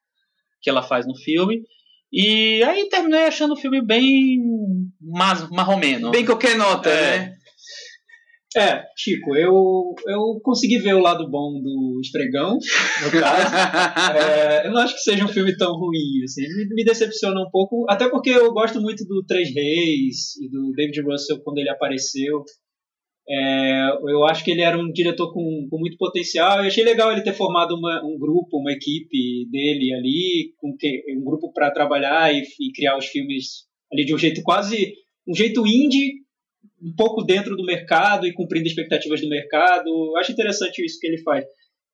que 0.61 0.69
ela 0.69 0.81
faz 0.81 1.05
no 1.05 1.15
filme. 1.15 1.61
E 2.11 2.63
aí 2.63 2.87
terminei 2.89 3.25
achando 3.25 3.53
o 3.53 3.57
filme 3.57 3.85
bem 3.85 4.39
mas, 5.01 5.47
marromeno. 5.49 6.11
Bem 6.11 6.25
qualquer 6.25 6.57
nota, 6.57 6.89
é. 6.89 7.19
né? 7.19 7.34
É, 8.57 8.83
Chico, 8.97 9.35
eu, 9.35 9.93
eu 10.07 10.39
consegui 10.41 10.77
ver 10.77 10.95
o 10.95 11.01
lado 11.01 11.29
bom 11.29 11.61
do 11.61 11.99
Esfregão, 12.01 12.53
no 12.53 13.19
caso. 13.19 13.53
é, 14.17 14.67
eu 14.67 14.71
não 14.71 14.81
acho 14.81 14.93
que 14.93 15.01
seja 15.01 15.25
um 15.25 15.27
filme 15.27 15.57
tão 15.57 15.73
ruim, 15.73 16.23
assim, 16.23 16.41
me, 16.41 16.65
me, 16.73 16.85
decepciona 16.85 17.41
um 17.41 17.49
pouco, 17.51 17.85
até 17.89 18.09
porque 18.09 18.29
eu 18.29 18.53
gosto 18.53 18.79
muito 18.79 19.03
do 19.05 19.25
Três 19.25 19.53
Reis 19.53 20.37
e 20.41 20.49
do 20.49 20.71
David 20.71 21.01
Russell 21.01 21.41
quando 21.43 21.57
ele 21.57 21.69
apareceu. 21.69 22.45
É, 23.27 23.89
eu 24.07 24.23
acho 24.23 24.43
que 24.43 24.51
ele 24.51 24.61
era 24.61 24.77
um 24.77 24.91
diretor 24.91 25.33
com, 25.33 25.67
com 25.69 25.77
muito 25.79 25.97
potencial. 25.97 26.59
Eu 26.59 26.67
achei 26.67 26.83
legal 26.83 27.11
ele 27.11 27.23
ter 27.23 27.33
formado 27.33 27.75
uma, 27.75 28.01
um 28.05 28.17
grupo, 28.17 28.59
uma 28.59 28.71
equipe 28.71 29.49
dele 29.49 29.93
ali, 29.93 30.53
com 30.57 30.75
que, 30.77 31.03
um 31.17 31.23
grupo 31.23 31.51
para 31.51 31.71
trabalhar 31.71 32.33
e, 32.33 32.41
e, 32.41 32.71
criar 32.71 32.97
os 32.97 33.07
filmes 33.07 33.65
ali 33.91 34.05
de 34.05 34.13
um 34.13 34.17
jeito 34.17 34.41
quase 34.43 34.93
um 35.27 35.33
jeito 35.33 35.65
indie, 35.65 36.24
um 36.85 36.93
pouco 36.95 37.23
dentro 37.23 37.55
do 37.55 37.65
mercado 37.65 38.27
e 38.27 38.33
cumprindo 38.33 38.67
expectativas 38.67 39.19
do 39.19 39.27
mercado. 39.27 39.87
Eu 39.87 40.17
acho 40.17 40.31
interessante 40.31 40.85
isso 40.85 40.99
que 40.99 41.07
ele 41.07 41.17
faz. 41.23 41.43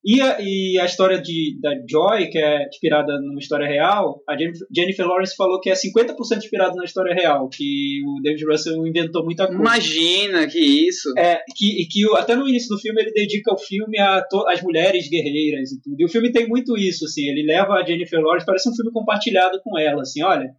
E 0.03 0.19
a, 0.19 0.37
e 0.41 0.79
a 0.79 0.85
história 0.85 1.21
de, 1.21 1.59
da 1.61 1.75
Joy, 1.87 2.27
que 2.29 2.39
é 2.39 2.67
inspirada 2.67 3.19
numa 3.21 3.39
história 3.39 3.67
real, 3.67 4.19
a 4.27 4.35
Jennifer 4.75 5.05
Lawrence 5.05 5.35
falou 5.35 5.61
que 5.61 5.69
é 5.69 5.73
50% 5.73 6.37
inspirado 6.37 6.75
na 6.75 6.85
história 6.85 7.13
real, 7.13 7.47
que 7.49 8.01
o 8.03 8.19
David 8.19 8.43
Russell 8.45 8.87
inventou 8.87 9.23
muita 9.23 9.45
coisa. 9.45 9.61
Imagina, 9.61 10.47
que 10.47 10.59
isso! 10.59 11.07
É, 11.19 11.39
que, 11.55 11.83
e 11.83 11.85
que 11.85 12.03
até 12.17 12.35
no 12.35 12.49
início 12.49 12.69
do 12.69 12.81
filme 12.81 12.99
ele 12.99 13.11
dedica 13.11 13.53
o 13.53 13.57
filme 13.59 13.99
as 13.99 14.63
mulheres 14.63 15.07
guerreiras 15.07 15.71
e 15.71 15.79
tudo. 15.79 15.95
E 15.99 16.05
o 16.05 16.09
filme 16.09 16.31
tem 16.31 16.47
muito 16.47 16.75
isso, 16.75 17.05
assim, 17.05 17.29
ele 17.29 17.45
leva 17.45 17.73
a 17.75 17.85
Jennifer 17.85 18.19
Lawrence, 18.19 18.45
parece 18.45 18.69
um 18.69 18.75
filme 18.75 18.91
compartilhado 18.91 19.61
com 19.63 19.77
ela, 19.77 20.01
assim, 20.01 20.23
olha, 20.23 20.49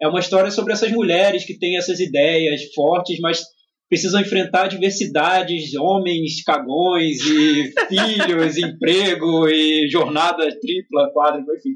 é 0.00 0.06
uma 0.06 0.20
história 0.20 0.50
sobre 0.52 0.72
essas 0.74 0.92
mulheres 0.92 1.44
que 1.44 1.58
têm 1.58 1.76
essas 1.76 1.98
ideias 1.98 2.72
fortes, 2.72 3.18
mas 3.18 3.42
precisam 3.92 4.22
enfrentar 4.22 4.68
diversidades, 4.68 5.74
homens 5.74 6.42
cagões 6.42 7.18
e 7.26 7.70
filhos, 7.88 8.56
emprego 8.56 9.46
e 9.46 9.86
jornada 9.86 10.48
tripla, 10.58 11.12
quádrupla, 11.12 11.54
enfim, 11.56 11.74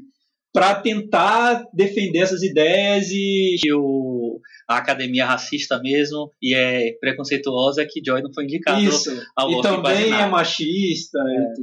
para 0.51 0.73
tentar 0.81 1.63
defender 1.71 2.17
essas 2.17 2.41
ideias 2.41 3.11
e 3.11 3.59
o 3.71 4.39
a 4.67 4.77
academia 4.77 5.27
racista 5.27 5.79
mesmo 5.79 6.31
e 6.41 6.55
é 6.55 6.91
preconceituosa 6.99 7.85
que 7.87 8.01
Joy 8.03 8.23
não 8.23 8.33
foi 8.33 8.45
indicado 8.45 8.81
Isso. 8.81 9.11
ao 9.35 9.51
E 9.51 9.61
também 9.61 10.11
é 10.11 10.25
machista. 10.25 11.19
É. 11.19 11.53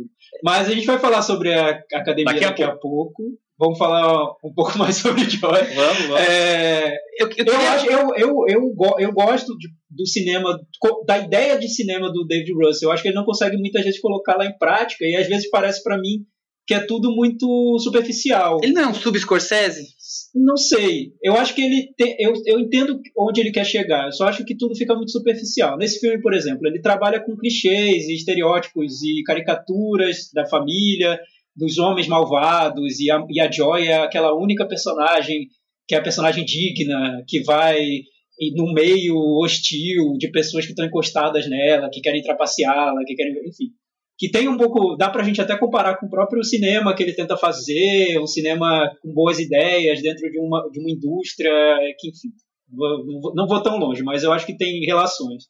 Mas 0.42 0.68
a 0.68 0.72
gente 0.72 0.86
vai 0.86 0.98
falar 1.00 1.20
sobre 1.22 1.52
a 1.52 1.70
academia 1.92 2.32
daqui 2.32 2.44
a, 2.44 2.48
daqui 2.48 2.62
a 2.62 2.76
pouco. 2.76 3.24
Vamos 3.58 3.78
falar 3.78 4.30
um 4.44 4.52
pouco 4.54 4.76
mais 4.78 4.96
sobre 4.96 5.28
Joy. 5.28 5.40
Vamos, 5.40 6.02
vamos. 6.06 6.20
É, 6.20 6.96
eu, 7.18 7.28
eu, 7.36 7.44
eu, 7.46 7.56
acho, 7.56 7.86
eu, 7.86 8.14
eu, 8.16 8.44
eu, 8.48 8.74
eu 8.98 9.12
gosto 9.12 9.56
de, 9.56 9.68
do 9.90 10.06
cinema, 10.06 10.58
da 11.06 11.18
ideia 11.18 11.58
de 11.58 11.68
cinema 11.68 12.12
do 12.12 12.26
David 12.26 12.52
Russell. 12.52 12.88
Eu 12.88 12.92
acho 12.92 13.02
que 13.02 13.08
ele 13.08 13.16
não 13.16 13.24
consegue 13.24 13.56
muitas 13.56 13.84
vezes 13.84 14.00
colocá-la 14.00 14.46
em 14.46 14.58
prática 14.58 15.04
e 15.04 15.14
às 15.14 15.28
vezes 15.28 15.48
parece 15.48 15.82
para 15.82 15.98
mim 15.98 16.24
que 16.66 16.74
é 16.74 16.80
tudo 16.80 17.14
muito 17.14 17.78
superficial. 17.78 18.58
Ele 18.62 18.72
não 18.72 18.82
é 18.82 18.88
um 18.88 18.94
sub-Scorsese? 18.94 19.86
Não 20.34 20.56
sei. 20.56 21.12
Eu 21.22 21.34
acho 21.34 21.54
que 21.54 21.62
ele 21.62 21.92
tem, 21.96 22.16
eu, 22.18 22.32
eu 22.46 22.58
entendo 22.58 22.98
onde 23.16 23.40
ele 23.40 23.52
quer 23.52 23.64
chegar. 23.64 24.06
Eu 24.06 24.12
só 24.12 24.26
acho 24.26 24.44
que 24.44 24.56
tudo 24.56 24.74
fica 24.74 24.94
muito 24.94 25.12
superficial. 25.12 25.76
Nesse 25.76 26.00
filme, 26.00 26.20
por 26.22 26.32
exemplo, 26.32 26.66
ele 26.66 26.80
trabalha 26.80 27.20
com 27.20 27.36
clichês 27.36 28.08
e 28.08 28.14
estereótipos 28.14 29.02
e 29.02 29.22
caricaturas 29.24 30.30
da 30.32 30.46
família, 30.46 31.20
dos 31.56 31.78
homens 31.78 32.08
malvados 32.08 32.98
e 33.00 33.10
a, 33.10 33.24
e 33.30 33.40
a 33.40 33.50
Joy 33.50 33.86
é 33.86 33.96
aquela 33.96 34.34
única 34.34 34.66
personagem 34.66 35.48
que 35.86 35.94
é 35.94 35.98
a 35.98 36.02
personagem 36.02 36.44
digna, 36.44 37.22
que 37.28 37.42
vai 37.42 37.78
no 38.56 38.72
meio 38.72 39.14
hostil 39.42 40.16
de 40.18 40.30
pessoas 40.30 40.64
que 40.64 40.72
estão 40.72 40.86
encostadas 40.86 41.48
nela, 41.48 41.90
que 41.90 42.00
querem 42.00 42.22
trapaceá-la, 42.22 43.04
que 43.06 43.14
querem, 43.14 43.32
enfim, 43.46 43.66
que 44.18 44.30
tem 44.30 44.48
um 44.48 44.56
pouco, 44.56 44.96
dá 44.96 45.10
pra 45.10 45.22
gente 45.22 45.40
até 45.40 45.56
comparar 45.58 45.98
com 45.98 46.06
o 46.06 46.10
próprio 46.10 46.42
cinema 46.42 46.94
que 46.94 47.02
ele 47.02 47.14
tenta 47.14 47.36
fazer, 47.36 48.18
um 48.18 48.26
cinema 48.26 48.90
com 49.02 49.12
boas 49.12 49.38
ideias 49.38 50.00
dentro 50.02 50.30
de 50.30 50.38
uma, 50.38 50.68
de 50.70 50.80
uma 50.80 50.90
indústria, 50.90 51.52
que 51.98 52.08
enfim, 52.08 52.28
não 53.34 53.46
vou 53.46 53.62
tão 53.62 53.76
longe, 53.76 54.02
mas 54.02 54.22
eu 54.22 54.32
acho 54.32 54.46
que 54.46 54.56
tem 54.56 54.84
relações. 54.84 55.44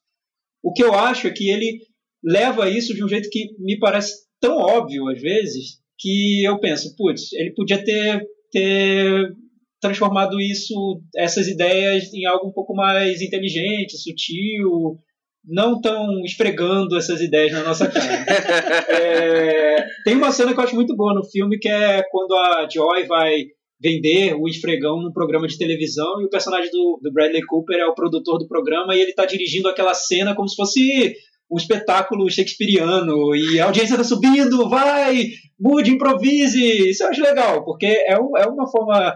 O 0.62 0.72
que 0.72 0.82
eu 0.82 0.94
acho 0.94 1.26
é 1.26 1.30
que 1.30 1.48
ele 1.48 1.78
leva 2.22 2.68
isso 2.68 2.94
de 2.94 3.04
um 3.04 3.08
jeito 3.08 3.28
que 3.30 3.54
me 3.58 3.78
parece 3.78 4.24
tão 4.40 4.56
óbvio 4.56 5.08
às 5.08 5.20
vezes, 5.20 5.78
que 5.98 6.44
eu 6.44 6.58
penso, 6.58 6.94
putz, 6.96 7.32
ele 7.32 7.52
podia 7.54 7.82
ter, 7.82 8.22
ter 8.50 9.32
transformado 9.80 10.40
isso, 10.40 11.02
essas 11.16 11.46
ideias, 11.46 12.12
em 12.12 12.24
algo 12.26 12.48
um 12.48 12.52
pouco 12.52 12.74
mais 12.74 13.20
inteligente, 13.20 13.98
sutil, 13.98 14.98
não 15.46 15.80
tão 15.80 16.24
esfregando 16.24 16.96
essas 16.96 17.20
ideias 17.20 17.52
na 17.52 17.62
nossa 17.62 17.86
cara. 17.88 18.24
é, 18.88 19.84
tem 20.04 20.16
uma 20.16 20.32
cena 20.32 20.54
que 20.54 20.60
eu 20.60 20.64
acho 20.64 20.74
muito 20.74 20.96
boa 20.96 21.14
no 21.14 21.24
filme, 21.24 21.58
que 21.58 21.68
é 21.68 22.02
quando 22.10 22.34
a 22.34 22.68
Joy 22.70 23.04
vai 23.06 23.44
vender 23.80 24.34
o 24.34 24.48
esfregão 24.48 25.02
num 25.02 25.12
programa 25.12 25.46
de 25.46 25.58
televisão 25.58 26.20
e 26.22 26.24
o 26.24 26.30
personagem 26.30 26.70
do, 26.70 26.98
do 27.02 27.12
Bradley 27.12 27.44
Cooper 27.44 27.78
é 27.78 27.86
o 27.86 27.94
produtor 27.94 28.38
do 28.38 28.48
programa 28.48 28.96
e 28.96 29.00
ele 29.00 29.10
está 29.10 29.26
dirigindo 29.26 29.68
aquela 29.68 29.92
cena 29.92 30.34
como 30.34 30.48
se 30.48 30.56
fosse 30.56 31.14
um 31.50 31.56
espetáculo 31.56 32.30
shakespeariano 32.30 33.34
e 33.34 33.60
a 33.60 33.66
audiência 33.66 33.94
está 33.94 34.04
subindo, 34.04 34.68
vai, 34.68 35.26
mude, 35.58 35.90
improvise. 35.90 36.90
Isso 36.90 37.04
eu 37.04 37.08
acho 37.08 37.22
legal, 37.22 37.64
porque 37.64 37.86
é, 37.86 38.18
um, 38.18 38.36
é 38.36 38.46
uma 38.46 38.68
forma 38.70 39.14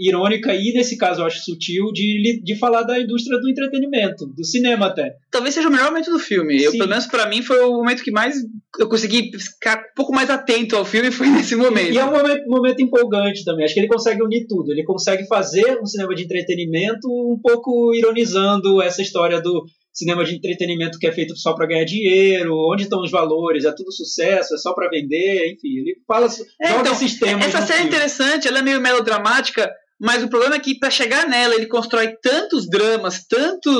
irônica 0.00 0.54
e, 0.54 0.72
nesse 0.72 0.96
caso, 0.96 1.20
eu 1.20 1.26
acho 1.26 1.42
sutil, 1.42 1.90
de, 1.92 2.40
de 2.42 2.58
falar 2.58 2.82
da 2.82 3.00
indústria 3.00 3.38
do 3.40 3.48
entretenimento, 3.48 4.26
do 4.26 4.44
cinema 4.44 4.86
até. 4.86 5.14
Talvez 5.30 5.54
seja 5.54 5.68
o 5.68 5.70
melhor 5.70 5.90
momento 5.90 6.10
do 6.10 6.18
filme. 6.18 6.62
Eu, 6.62 6.72
pelo 6.72 6.88
menos 6.88 7.06
para 7.06 7.26
mim, 7.28 7.42
foi 7.42 7.60
o 7.60 7.72
momento 7.72 8.02
que 8.02 8.10
mais 8.10 8.36
eu 8.78 8.88
consegui 8.88 9.30
ficar 9.38 9.78
um 9.78 9.94
pouco 9.96 10.12
mais 10.12 10.30
atento 10.30 10.76
ao 10.76 10.84
filme, 10.84 11.10
foi 11.10 11.28
nesse 11.28 11.56
momento. 11.56 11.92
E 11.92 11.98
é 11.98 12.04
um 12.04 12.12
momento, 12.12 12.46
momento 12.46 12.82
empolgante 12.82 13.44
também. 13.44 13.64
Acho 13.64 13.74
que 13.74 13.80
ele 13.80 13.88
consegue 13.88 14.22
unir 14.22 14.46
tudo. 14.46 14.70
Ele 14.70 14.84
consegue 14.84 15.26
fazer 15.26 15.78
um 15.80 15.86
cinema 15.86 16.14
de 16.14 16.24
entretenimento 16.24 17.08
um 17.08 17.38
pouco 17.42 17.94
ironizando 17.94 18.80
essa 18.80 19.02
história 19.02 19.40
do 19.40 19.64
cinema 19.98 20.24
de 20.24 20.36
entretenimento 20.36 20.98
que 20.98 21.06
é 21.06 21.12
feito 21.12 21.36
só 21.36 21.52
para 21.54 21.66
ganhar 21.66 21.84
dinheiro, 21.84 22.54
onde 22.72 22.84
estão 22.84 23.02
os 23.02 23.10
valores, 23.10 23.64
é 23.64 23.72
tudo 23.72 23.92
sucesso, 23.92 24.54
é 24.54 24.56
só 24.56 24.72
para 24.72 24.88
vender, 24.88 25.52
enfim, 25.52 25.78
ele 25.78 25.96
fala 26.06 26.28
é, 26.60 26.70
então, 26.70 26.92
esses 26.92 27.18
temas. 27.18 27.46
Essa 27.46 27.66
série 27.66 27.82
é 27.82 27.86
interessante, 27.86 28.46
ela 28.46 28.60
é 28.60 28.62
meio 28.62 28.80
melodramática, 28.80 29.68
mas 30.00 30.22
o 30.22 30.28
problema 30.28 30.54
é 30.54 30.60
que 30.60 30.78
para 30.78 30.90
chegar 30.90 31.28
nela 31.28 31.54
ele 31.54 31.66
constrói 31.66 32.14
tantos 32.22 32.68
dramas, 32.70 33.26
tanto 33.26 33.70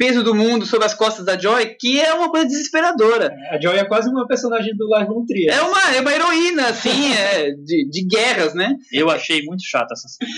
peso 0.00 0.24
do 0.24 0.34
mundo 0.34 0.64
sobre 0.64 0.86
as 0.86 0.94
costas 0.94 1.26
da 1.26 1.38
Joy, 1.38 1.76
que 1.78 2.00
é 2.00 2.14
uma 2.14 2.30
coisa 2.30 2.46
desesperadora. 2.46 3.36
A 3.50 3.60
Joy 3.60 3.76
é 3.76 3.84
quase 3.84 4.08
uma 4.08 4.26
personagem 4.26 4.74
do 4.74 4.88
Lars 4.88 5.06
von 5.06 5.26
Trier. 5.26 5.52
É 5.52 5.60
uma, 5.60 5.94
é 5.94 6.00
uma 6.00 6.10
heroína, 6.10 6.68
assim, 6.68 7.12
é, 7.12 7.50
de, 7.50 7.86
de 7.86 8.06
guerras, 8.06 8.54
né? 8.54 8.76
Eu 8.90 9.10
achei 9.10 9.42
muito 9.42 9.62
chata 9.62 9.92
essa 9.92 10.08
cena. 10.08 10.30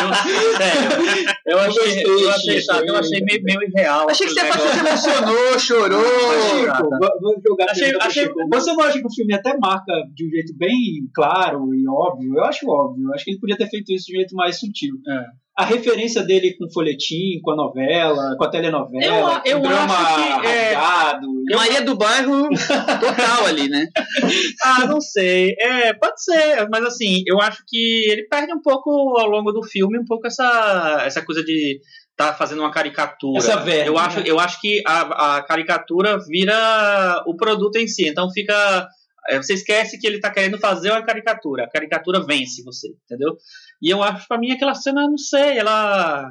eu, 0.00 0.56
sério, 0.56 1.36
eu 1.48 1.58
achei, 1.58 2.02
eu 2.02 2.30
achei 2.30 2.60
chato, 2.62 2.86
eu 2.86 2.96
achei 2.96 3.20
meio, 3.20 3.42
meio 3.42 3.62
irreal. 3.62 4.08
Achei 4.08 4.26
que 4.26 4.32
você 4.32 4.40
se 4.40 4.78
emocionou, 4.78 5.58
chorou. 5.58 6.00
Chico, 6.00 6.88
vamos 7.20 7.42
jogar 7.46 7.66
achei, 7.68 7.94
achei, 8.00 8.26
Você 8.54 8.72
não 8.72 8.80
acha 8.80 8.98
que 8.98 9.06
o 9.06 9.14
filme 9.14 9.34
até 9.34 9.54
marca 9.58 9.92
de 10.14 10.26
um 10.26 10.30
jeito 10.30 10.56
bem 10.56 11.10
claro 11.14 11.74
e 11.74 11.86
óbvio? 11.86 12.36
Eu 12.36 12.44
acho 12.44 12.66
óbvio. 12.70 13.08
Eu 13.08 13.14
acho 13.14 13.22
que 13.22 13.32
ele 13.32 13.40
podia 13.40 13.58
ter 13.58 13.68
feito 13.68 13.92
isso 13.92 14.06
de 14.06 14.14
um 14.14 14.20
jeito 14.20 14.34
mais 14.34 14.58
sutil. 14.58 14.94
É 15.06 15.49
a 15.60 15.64
referência 15.64 16.22
dele 16.22 16.56
com 16.56 16.64
o 16.64 16.72
folhetim, 16.72 17.40
com 17.42 17.52
a 17.52 17.56
novela, 17.56 18.34
com 18.36 18.44
a 18.44 18.50
telenovela, 18.50 19.42
eu, 19.44 19.52
eu 19.52 19.60
com 19.60 19.66
o 19.66 19.68
drama 19.68 19.94
acho 19.94 20.40
que, 20.40 20.46
é, 20.46 20.72
rasgado. 20.72 21.26
É, 21.50 21.56
Maria 21.56 21.82
do 21.82 21.96
Bairro 21.96 22.48
total 22.48 23.46
ali, 23.46 23.68
né? 23.68 23.86
ah, 24.64 24.86
não 24.86 25.00
sei. 25.00 25.54
É, 25.58 25.92
pode 25.92 26.22
ser, 26.22 26.66
mas 26.70 26.84
assim, 26.84 27.22
eu 27.26 27.40
acho 27.40 27.62
que 27.68 28.10
ele 28.10 28.26
perde 28.28 28.52
um 28.54 28.62
pouco 28.62 28.90
ao 29.18 29.26
longo 29.26 29.52
do 29.52 29.62
filme, 29.62 29.98
um 29.98 30.04
pouco 30.06 30.26
essa, 30.26 31.02
essa 31.04 31.22
coisa 31.22 31.44
de 31.44 31.78
tá 32.16 32.32
fazendo 32.32 32.60
uma 32.60 32.70
caricatura. 32.70 33.38
Essa 33.38 33.56
verba, 33.56 33.86
eu 33.86 33.98
acho, 33.98 34.18
né? 34.20 34.24
eu 34.26 34.40
acho 34.40 34.60
que 34.60 34.82
a, 34.86 35.36
a 35.36 35.42
caricatura 35.42 36.18
vira 36.26 37.22
o 37.26 37.36
produto 37.36 37.76
em 37.76 37.86
si, 37.86 38.08
então 38.08 38.30
fica 38.30 38.88
é, 39.28 39.36
você 39.36 39.54
esquece 39.54 39.98
que 39.98 40.06
ele 40.06 40.16
está 40.16 40.30
querendo 40.30 40.58
fazer 40.58 40.90
uma 40.90 41.04
caricatura. 41.04 41.64
A 41.64 41.70
caricatura 41.70 42.24
vence 42.24 42.62
você, 42.62 42.88
entendeu? 43.04 43.36
E 43.82 43.88
eu 43.90 44.02
acho, 44.02 44.28
pra 44.28 44.38
mim, 44.38 44.50
aquela 44.50 44.74
cena, 44.74 45.02
não 45.08 45.16
sei, 45.16 45.58
ela 45.58 46.30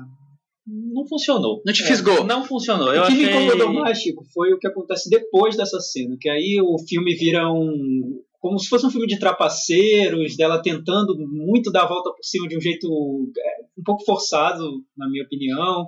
não 0.68 1.08
funcionou. 1.08 1.62
Não 1.66 1.74
te 1.74 1.84
fisgou? 1.84 2.20
É, 2.20 2.24
não 2.24 2.44
funcionou. 2.46 2.94
Eu 2.94 3.02
o 3.02 3.08
que 3.08 3.14
achei... 3.14 3.26
me 3.26 3.46
incomodou 3.46 3.74
mais, 3.74 4.00
Chico, 4.00 4.24
foi 4.34 4.54
o 4.54 4.60
que 4.60 4.68
acontece 4.68 5.10
depois 5.10 5.58
dessa 5.58 5.80
cena, 5.80 6.16
que 6.20 6.30
aí 6.30 6.60
o 6.62 6.78
filme 6.88 7.16
vira 7.16 7.52
um... 7.52 8.22
como 8.40 8.60
se 8.60 8.70
fosse 8.70 8.86
um 8.86 8.92
filme 8.92 9.08
de 9.08 9.18
trapaceiros, 9.18 10.38
dela 10.38 10.62
tentando 10.62 11.16
muito 11.18 11.72
dar 11.72 11.84
a 11.84 11.88
volta 11.88 12.12
por 12.12 12.24
cima 12.24 12.48
de 12.48 12.58
um 12.58 12.62
jeito 12.62 12.88
é, 12.88 13.80
um 13.80 13.84
pouco 13.84 14.06
forçado, 14.06 14.84
na 14.96 15.10
minha 15.10 15.24
opinião. 15.24 15.88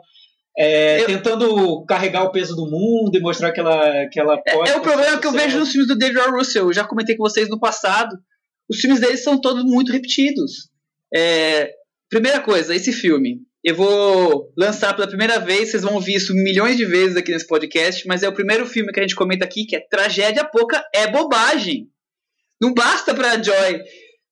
É, 0.57 1.01
eu... 1.01 1.05
tentando 1.05 1.85
carregar 1.85 2.23
o 2.23 2.31
peso 2.31 2.55
do 2.55 2.65
mundo 2.65 3.15
e 3.15 3.21
mostrar 3.21 3.51
que 3.51 3.59
ela, 3.59 4.07
que 4.07 4.19
ela 4.19 4.37
pode. 4.37 4.69
É, 4.69 4.73
é 4.73 4.77
o 4.77 4.81
problema 4.81 5.17
que 5.19 5.27
eu 5.27 5.31
vejo 5.31 5.59
nos 5.59 5.69
filmes 5.69 5.87
do 5.87 5.97
David. 5.97 6.19
Russell. 6.31 6.65
Eu 6.65 6.73
já 6.73 6.83
comentei 6.83 7.15
com 7.15 7.23
vocês 7.23 7.47
no 7.49 7.59
passado. 7.59 8.17
Os 8.69 8.79
filmes 8.79 8.99
dele 8.99 9.17
são 9.17 9.39
todos 9.39 9.63
muito 9.63 9.91
repetidos. 9.91 10.70
É, 11.13 11.71
primeira 12.09 12.39
coisa, 12.39 12.75
esse 12.75 12.91
filme. 12.91 13.39
Eu 13.63 13.75
vou 13.75 14.51
lançar 14.57 14.95
pela 14.95 15.07
primeira 15.07 15.39
vez, 15.39 15.69
vocês 15.69 15.83
vão 15.83 15.93
ouvir 15.93 16.15
isso 16.15 16.33
milhões 16.33 16.77
de 16.77 16.85
vezes 16.85 17.15
aqui 17.15 17.31
nesse 17.31 17.45
podcast, 17.45 18.07
mas 18.07 18.23
é 18.23 18.27
o 18.27 18.33
primeiro 18.33 18.65
filme 18.65 18.91
que 18.91 18.99
a 18.99 19.03
gente 19.03 19.15
comenta 19.15 19.45
aqui 19.45 19.65
que 19.65 19.75
é 19.75 19.79
tragédia 19.79 20.43
pouca, 20.43 20.83
é 20.93 21.07
bobagem. 21.07 21.87
Não 22.59 22.73
basta 22.73 23.13
pra 23.13 23.41
Joy 23.41 23.81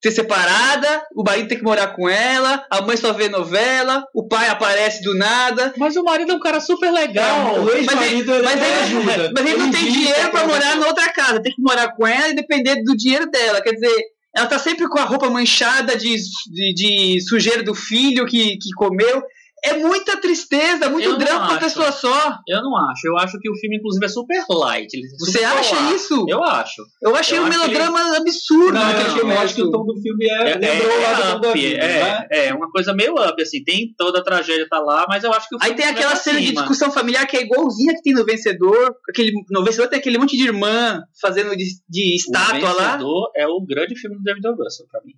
ser 0.01 0.11
separada, 0.11 1.03
o 1.13 1.23
marido 1.23 1.49
tem 1.49 1.57
que 1.57 1.63
morar 1.63 1.87
com 1.89 2.07
ela, 2.07 2.65
a 2.71 2.81
mãe 2.81 2.95
só 2.95 3.11
vê 3.11 3.27
novela, 3.27 4.05
o 4.13 4.27
pai 4.27 4.47
aparece 4.47 5.03
do 5.03 5.13
nada. 5.13 5.73
Mas 5.77 5.95
o 5.97 6.03
marido 6.03 6.31
é 6.31 6.35
um 6.35 6.39
cara 6.39 6.61
super 6.61 6.89
legal. 6.89 7.55
Não, 7.55 7.65
o 7.65 7.71
ex-marido 7.71 8.31
mas, 8.31 8.43
mas, 8.43 8.55
ele, 8.55 8.79
ajuda. 8.79 9.31
Mas 9.35 9.45
ele, 9.45 9.55
ele 9.55 9.63
não 9.63 9.71
tem 9.71 9.91
dinheiro 9.91 10.31
para 10.31 10.47
morar 10.47 10.75
na 10.77 10.87
outra 10.87 11.11
casa, 11.11 11.41
tem 11.41 11.53
que 11.53 11.61
morar 11.61 11.93
com 11.95 12.07
ela 12.07 12.29
e 12.29 12.35
depender 12.35 12.81
do 12.83 12.95
dinheiro 12.95 13.29
dela. 13.29 13.61
Quer 13.61 13.73
dizer, 13.73 13.93
ela 14.35 14.47
tá 14.47 14.59
sempre 14.59 14.87
com 14.87 14.99
a 14.99 15.05
roupa 15.05 15.29
manchada 15.29 15.95
de, 15.95 16.15
de, 16.15 16.73
de 16.73 17.21
sujeira 17.21 17.63
do 17.63 17.73
filho 17.73 18.25
que, 18.25 18.57
que 18.57 18.71
comeu 18.75 19.21
é 19.63 19.77
muita 19.77 20.17
tristeza, 20.17 20.89
muito 20.89 21.17
drama 21.17 21.39
pra 21.39 21.49
uma 21.51 21.59
pessoa 21.59 21.91
só. 21.91 22.37
Eu 22.47 22.61
não 22.61 22.75
acho. 22.89 23.07
Eu 23.07 23.17
acho 23.17 23.39
que 23.39 23.49
o 23.49 23.55
filme, 23.55 23.77
inclusive, 23.77 24.05
é 24.05 24.09
super 24.09 24.45
light. 24.49 24.95
É 24.95 25.17
Você 25.19 25.43
acha 25.43 25.93
isso? 25.93 26.25
Eu 26.27 26.43
acho. 26.43 26.83
Eu 27.01 27.15
achei 27.15 27.37
eu 27.37 27.43
um 27.43 27.49
melodrama 27.49 27.99
ele... 27.99 28.17
absurdo. 28.17 28.73
Não, 28.73 28.91
eu, 28.91 28.97
achei, 28.97 29.21
eu 29.21 29.39
acho 29.39 29.55
que 29.55 29.61
o 29.61 29.71
tom 29.71 29.85
do 29.85 30.01
filme 30.01 30.25
é, 30.25 30.51
é 30.51 30.79
é, 30.79 31.17
lá 31.17 31.35
up, 31.37 31.59
vida, 31.59 31.83
é, 31.83 32.03
né? 32.03 32.27
é, 32.31 32.53
uma 32.53 32.71
coisa 32.71 32.93
meio 32.93 33.13
up, 33.13 33.41
assim. 33.41 33.63
Tem 33.63 33.93
toda 33.97 34.19
a 34.19 34.23
tragédia 34.23 34.67
tá 34.69 34.79
lá, 34.79 35.05
mas 35.07 35.23
eu 35.23 35.31
acho 35.31 35.49
que 35.49 35.55
o 35.55 35.59
filme 35.59 35.71
Aí 35.71 35.77
tem 35.77 35.89
aquela 35.89 36.15
cena 36.15 36.39
de 36.39 36.51
discussão 36.51 36.91
familiar 36.91 37.25
que 37.27 37.37
é 37.37 37.41
igualzinha 37.41 37.93
que 37.95 38.01
tem 38.01 38.13
no 38.13 38.25
Vencedor. 38.25 38.95
Aquele, 39.09 39.31
no 39.49 39.63
Vencedor 39.63 39.87
tem 39.87 39.99
aquele 39.99 40.17
monte 40.17 40.37
de 40.37 40.43
irmã 40.43 41.01
fazendo 41.21 41.55
de, 41.55 41.65
de 41.87 42.15
estátua 42.15 42.71
lá. 42.71 42.87
O 42.87 42.91
Vencedor 42.91 43.31
é 43.35 43.47
o 43.47 43.61
grande 43.61 43.95
filme 43.95 44.17
do 44.17 44.23
David 44.23 44.47
Russell, 44.47 44.87
pra 44.91 45.01
mim. 45.03 45.13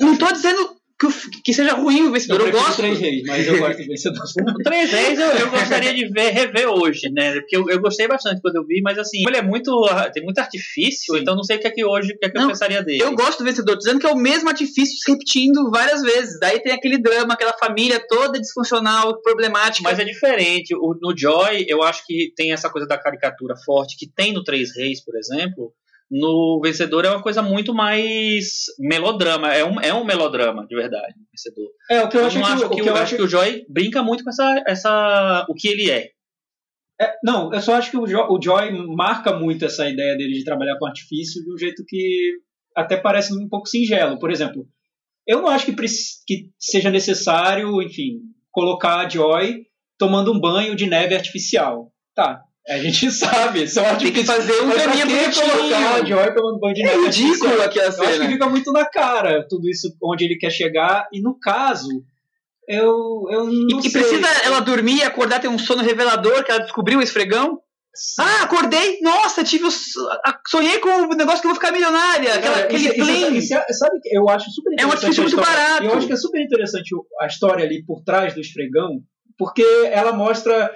Não 0.00 0.16
tô 0.16 0.30
dizendo 0.32 0.77
que, 0.98 1.40
que 1.44 1.54
seja 1.54 1.74
ruim 1.74 2.02
o 2.08 2.12
vencedor. 2.12 2.40
Eu, 2.40 2.46
eu 2.48 2.52
gosto. 2.52 2.76
Três 2.76 2.98
reis, 2.98 3.22
mas 3.24 3.46
eu 3.46 3.58
gosto 3.58 3.78
do 3.78 3.86
vencedor. 3.86 4.24
o 4.24 4.54
Três 4.64 4.90
Reis 4.90 5.18
eu, 5.18 5.28
eu, 5.28 5.50
gostaria 5.50 5.94
de 5.94 6.08
ver, 6.08 6.30
rever 6.30 6.68
hoje, 6.68 7.08
né? 7.10 7.34
Porque 7.40 7.56
eu, 7.56 7.70
eu, 7.70 7.80
gostei 7.80 8.08
bastante 8.08 8.42
quando 8.42 8.56
eu 8.56 8.66
vi, 8.66 8.80
mas 8.82 8.98
assim, 8.98 9.22
ele 9.26 9.36
é 9.36 9.42
muito. 9.42 9.70
tem 10.12 10.24
muito 10.24 10.38
artifício, 10.38 11.14
Sim. 11.14 11.20
então 11.20 11.36
não 11.36 11.44
sei 11.44 11.56
o 11.56 11.60
que 11.60 11.68
é 11.68 11.70
que 11.70 11.84
hoje 11.84 12.12
o 12.12 12.18
que 12.18 12.26
é 12.26 12.28
que 12.28 12.34
não, 12.34 12.42
eu 12.42 12.48
pensaria 12.48 12.82
dele. 12.82 13.02
Eu 13.02 13.14
gosto 13.14 13.38
do 13.38 13.44
vencedor, 13.44 13.76
dizendo 13.76 14.00
que 14.00 14.06
é 14.06 14.10
o 14.10 14.16
mesmo 14.16 14.48
artifício 14.48 14.96
se 14.98 15.10
repetindo 15.10 15.70
várias 15.70 16.02
vezes. 16.02 16.38
Daí 16.40 16.60
tem 16.60 16.72
aquele 16.72 16.98
drama, 16.98 17.34
aquela 17.34 17.52
família 17.52 18.04
toda 18.08 18.40
disfuncional, 18.40 19.20
problemática. 19.22 19.88
Mas 19.88 20.00
é 20.00 20.04
diferente. 20.04 20.74
O, 20.74 20.96
no 21.00 21.16
Joy, 21.16 21.64
eu 21.68 21.82
acho 21.84 22.04
que 22.06 22.32
tem 22.36 22.52
essa 22.52 22.68
coisa 22.68 22.88
da 22.88 22.98
caricatura 22.98 23.54
forte 23.64 23.96
que 23.96 24.10
tem 24.10 24.32
no 24.32 24.42
Três 24.42 24.74
Reis, 24.74 25.04
por 25.04 25.16
exemplo 25.16 25.72
no 26.10 26.60
Vencedor 26.62 27.04
é 27.04 27.10
uma 27.10 27.22
coisa 27.22 27.42
muito 27.42 27.74
mais 27.74 28.64
melodrama. 28.78 29.52
É 29.52 29.64
um, 29.64 29.80
é 29.80 29.92
um 29.92 30.04
melodrama, 30.04 30.66
de 30.66 30.74
verdade, 30.74 31.14
o 31.14 31.26
Vencedor. 31.30 31.70
É, 31.90 32.02
o 32.02 32.08
que 32.08 32.16
eu, 32.16 32.20
eu 32.20 32.26
acho, 32.26 32.36
que, 32.36 32.44
acho 32.44 32.70
que, 32.70 32.80
eu, 32.80 32.86
eu 32.86 32.96
acho 32.96 33.16
que 33.16 33.22
o 33.22 33.28
Joy 33.28 33.66
brinca 33.68 34.02
muito 34.02 34.24
com 34.24 34.30
essa, 34.30 34.64
essa 34.66 35.46
o 35.48 35.54
que 35.54 35.68
ele 35.68 35.90
é. 35.90 36.10
é. 37.00 37.14
não, 37.22 37.52
eu 37.52 37.60
só 37.60 37.74
acho 37.74 37.90
que 37.90 37.96
o, 37.96 38.06
jo, 38.06 38.18
o 38.30 38.40
Joy 38.42 38.70
marca 38.94 39.36
muito 39.38 39.64
essa 39.64 39.88
ideia 39.88 40.16
dele 40.16 40.32
de 40.32 40.44
trabalhar 40.44 40.78
com 40.78 40.86
artifício 40.86 41.42
de 41.44 41.52
um 41.52 41.58
jeito 41.58 41.84
que 41.86 42.38
até 42.74 42.96
parece 42.96 43.34
um 43.34 43.48
pouco 43.48 43.68
singelo. 43.68 44.18
Por 44.18 44.30
exemplo, 44.30 44.66
eu 45.26 45.42
não 45.42 45.48
acho 45.48 45.66
que, 45.66 45.72
que 46.26 46.50
seja 46.58 46.90
necessário, 46.90 47.82
enfim, 47.82 48.20
colocar 48.50 49.00
a 49.00 49.08
Joy 49.08 49.66
tomando 49.98 50.32
um 50.32 50.40
banho 50.40 50.74
de 50.74 50.86
neve 50.86 51.14
artificial. 51.14 51.92
Tá, 52.14 52.42
a 52.68 52.78
gente 52.78 53.10
sabe, 53.12 53.66
só 53.66 53.96
tem 53.96 54.12
que 54.12 54.24
fazer 54.24 54.52
um 54.62 54.70
caminho 54.70 55.06
tomando 56.34 56.60
banho 56.60 56.74
de 56.74 56.82
neve. 56.82 56.98
É 56.98 57.04
ridículo 57.06 57.62
aquela 57.62 57.90
cena. 57.90 58.04
Eu 58.04 58.10
acho 58.10 58.20
que 58.20 58.28
fica 58.28 58.48
muito 58.48 58.72
na 58.72 58.84
cara 58.84 59.46
tudo 59.48 59.68
isso 59.68 59.88
onde 60.02 60.24
ele 60.24 60.36
quer 60.36 60.50
chegar 60.50 61.08
e 61.12 61.20
no 61.20 61.38
caso 61.38 61.88
eu, 62.68 63.24
eu 63.30 63.46
não 63.46 63.78
e, 63.80 63.90
sei. 63.90 64.00
E 64.00 64.04
precisa 64.04 64.26
ela 64.44 64.60
dormir 64.60 64.98
e 64.98 65.02
acordar, 65.02 65.40
ter 65.40 65.48
um 65.48 65.58
sono 65.58 65.82
revelador 65.82 66.44
que 66.44 66.50
ela 66.50 66.60
descobriu 66.60 66.98
o 66.98 67.02
esfregão? 67.02 67.60
Sim. 67.94 68.22
Ah, 68.22 68.42
acordei! 68.42 69.00
Nossa, 69.00 69.42
tive 69.42 69.64
o, 69.64 69.70
sonhei 70.46 70.78
com 70.78 70.88
o 70.88 71.14
negócio 71.14 71.40
que 71.40 71.46
eu 71.46 71.50
vou 71.50 71.54
ficar 71.54 71.72
milionária. 71.72 72.34
Aquela, 72.34 72.58
aquele 72.58 72.92
plane. 72.92 73.38
Isso, 73.38 73.54
isso, 73.54 73.78
sabe 73.78 73.98
que 74.00 74.16
eu 74.16 74.28
acho 74.28 74.50
super 74.50 74.72
interessante. 74.72 74.82
É 74.82 74.86
um 74.86 74.92
artifício 74.92 75.22
muito 75.22 75.36
barato. 75.36 75.84
Eu 75.84 75.94
acho 75.94 76.06
que 76.06 76.12
é 76.12 76.16
super 76.16 76.40
interessante 76.40 76.90
a 77.20 77.26
história 77.26 77.64
ali 77.64 77.82
por 77.84 78.02
trás 78.04 78.34
do 78.34 78.40
esfregão, 78.40 79.00
porque 79.38 79.64
ela 79.90 80.12
mostra 80.12 80.70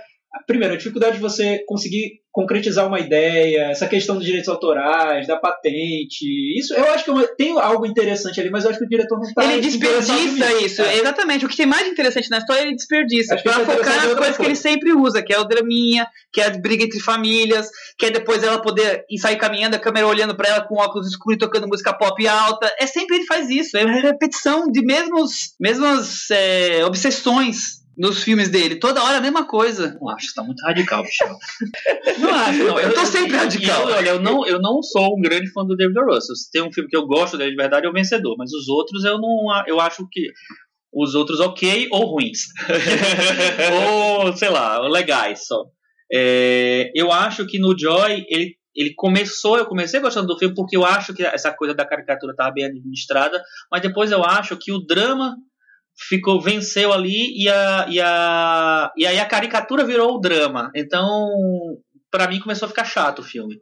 primeiro, 0.46 0.74
a 0.74 0.76
dificuldade 0.76 1.16
de 1.16 1.22
você 1.22 1.62
conseguir 1.66 2.22
concretizar 2.32 2.86
uma 2.86 2.98
ideia, 2.98 3.70
essa 3.70 3.86
questão 3.86 4.16
dos 4.16 4.24
direitos 4.24 4.48
autorais, 4.48 5.26
da 5.26 5.36
patente, 5.36 6.24
isso 6.58 6.72
eu 6.72 6.90
acho 6.92 7.04
que 7.04 7.10
é 7.10 7.26
tem 7.36 7.60
algo 7.60 7.84
interessante 7.84 8.40
ali, 8.40 8.48
mas 8.48 8.64
eu 8.64 8.70
acho 8.70 8.78
que 8.78 8.86
o 8.86 8.88
diretor 8.88 9.16
não 9.16 9.24
está 9.24 9.44
Ele 9.44 9.60
desperdiça 9.60 10.52
isso, 10.64 10.80
é. 10.80 10.96
exatamente. 10.96 11.44
O 11.44 11.48
que 11.48 11.56
tem 11.56 11.66
mais 11.66 11.86
interessante 11.86 12.30
na 12.30 12.38
história, 12.38 12.62
ele 12.62 12.74
desperdiça, 12.74 13.36
para 13.36 13.60
é 13.60 13.64
focar 13.66 14.06
nas 14.06 14.14
coisas 14.14 14.36
que 14.38 14.44
ele 14.44 14.56
sempre 14.56 14.92
usa, 14.94 15.22
que 15.22 15.34
é 15.34 15.38
o 15.38 15.44
draminha, 15.44 16.06
que 16.32 16.40
é 16.40 16.46
a 16.46 16.50
briga 16.50 16.84
entre 16.84 17.00
famílias, 17.00 17.68
que 17.98 18.06
é 18.06 18.10
depois 18.10 18.42
ela 18.42 18.62
poder 18.62 19.04
sair 19.18 19.36
caminhando, 19.36 19.76
a 19.76 19.78
câmera 19.78 20.06
olhando 20.06 20.34
para 20.34 20.48
ela 20.48 20.60
com 20.62 20.76
óculos 20.76 21.08
escuros 21.08 21.36
e 21.36 21.38
tocando 21.38 21.68
música 21.68 21.92
pop 21.92 22.26
alta. 22.26 22.72
É 22.80 22.86
sempre 22.86 23.16
ele 23.16 23.26
faz 23.26 23.50
isso, 23.50 23.76
é 23.76 23.84
uma 23.84 24.00
repetição 24.00 24.66
de 24.72 24.82
mesmos, 24.82 25.54
mesmas 25.60 26.30
é, 26.30 26.82
obsessões 26.86 27.81
nos 27.96 28.22
filmes 28.22 28.48
dele. 28.48 28.76
Toda 28.76 29.02
hora 29.02 29.18
a 29.18 29.20
mesma 29.20 29.46
coisa. 29.46 29.96
Não 30.00 30.08
acho, 30.08 30.34
tá 30.34 30.42
muito 30.42 30.60
radical, 30.62 31.02
Michel. 31.02 31.36
não 32.18 32.34
acho, 32.34 32.58
não. 32.58 32.78
Eu, 32.78 32.88
eu 32.88 32.94
tô 32.94 33.04
sempre 33.04 33.36
radical. 33.36 33.88
Eu, 33.88 33.96
olha, 33.96 34.08
eu 34.10 34.20
não, 34.20 34.46
eu 34.46 34.60
não 34.60 34.82
sou 34.82 35.16
um 35.16 35.20
grande 35.20 35.50
fã 35.52 35.64
do 35.64 35.76
David 35.76 35.98
Russell. 36.00 36.36
Se 36.36 36.50
tem 36.50 36.62
um 36.62 36.72
filme 36.72 36.88
que 36.88 36.96
eu 36.96 37.06
gosto 37.06 37.36
dele 37.36 37.50
de 37.50 37.56
verdade, 37.56 37.86
é 37.86 37.88
o 37.88 37.92
Vencedor. 37.92 38.36
Mas 38.38 38.52
os 38.52 38.68
outros 38.68 39.04
eu 39.04 39.18
não. 39.18 39.46
Eu 39.66 39.80
acho 39.80 40.06
que. 40.10 40.30
Os 40.94 41.14
outros 41.14 41.40
ok 41.40 41.88
ou 41.90 42.04
ruins. 42.04 42.40
ou, 43.88 44.36
sei 44.36 44.50
lá, 44.50 44.78
legais 44.80 45.46
só. 45.46 45.64
É, 46.12 46.92
eu 46.94 47.10
acho 47.10 47.46
que 47.46 47.58
no 47.58 47.78
Joy 47.78 48.26
ele 48.28 48.56
ele 48.74 48.94
começou, 48.94 49.58
eu 49.58 49.66
comecei 49.66 50.00
gostando 50.00 50.28
do 50.28 50.38
filme 50.38 50.54
porque 50.54 50.76
eu 50.76 50.84
acho 50.84 51.12
que 51.12 51.22
essa 51.22 51.52
coisa 51.52 51.74
da 51.74 51.84
caricatura 51.84 52.32
estava 52.32 52.50
bem 52.50 52.64
administrada, 52.64 53.42
mas 53.70 53.82
depois 53.82 54.10
eu 54.10 54.24
acho 54.24 54.56
que 54.56 54.72
o 54.72 54.78
drama 54.78 55.36
ficou 55.96 56.40
venceu 56.40 56.92
ali 56.92 57.42
e 57.42 57.48
a, 57.48 57.86
e 57.88 58.00
a 58.00 58.92
e 58.96 59.06
aí 59.06 59.18
a 59.18 59.26
caricatura 59.26 59.84
virou 59.84 60.16
o 60.16 60.20
drama. 60.20 60.70
Então 60.74 61.28
para 62.10 62.28
mim 62.28 62.40
começou 62.40 62.66
a 62.66 62.68
ficar 62.68 62.84
chato 62.84 63.20
o 63.20 63.24
filme. 63.24 63.58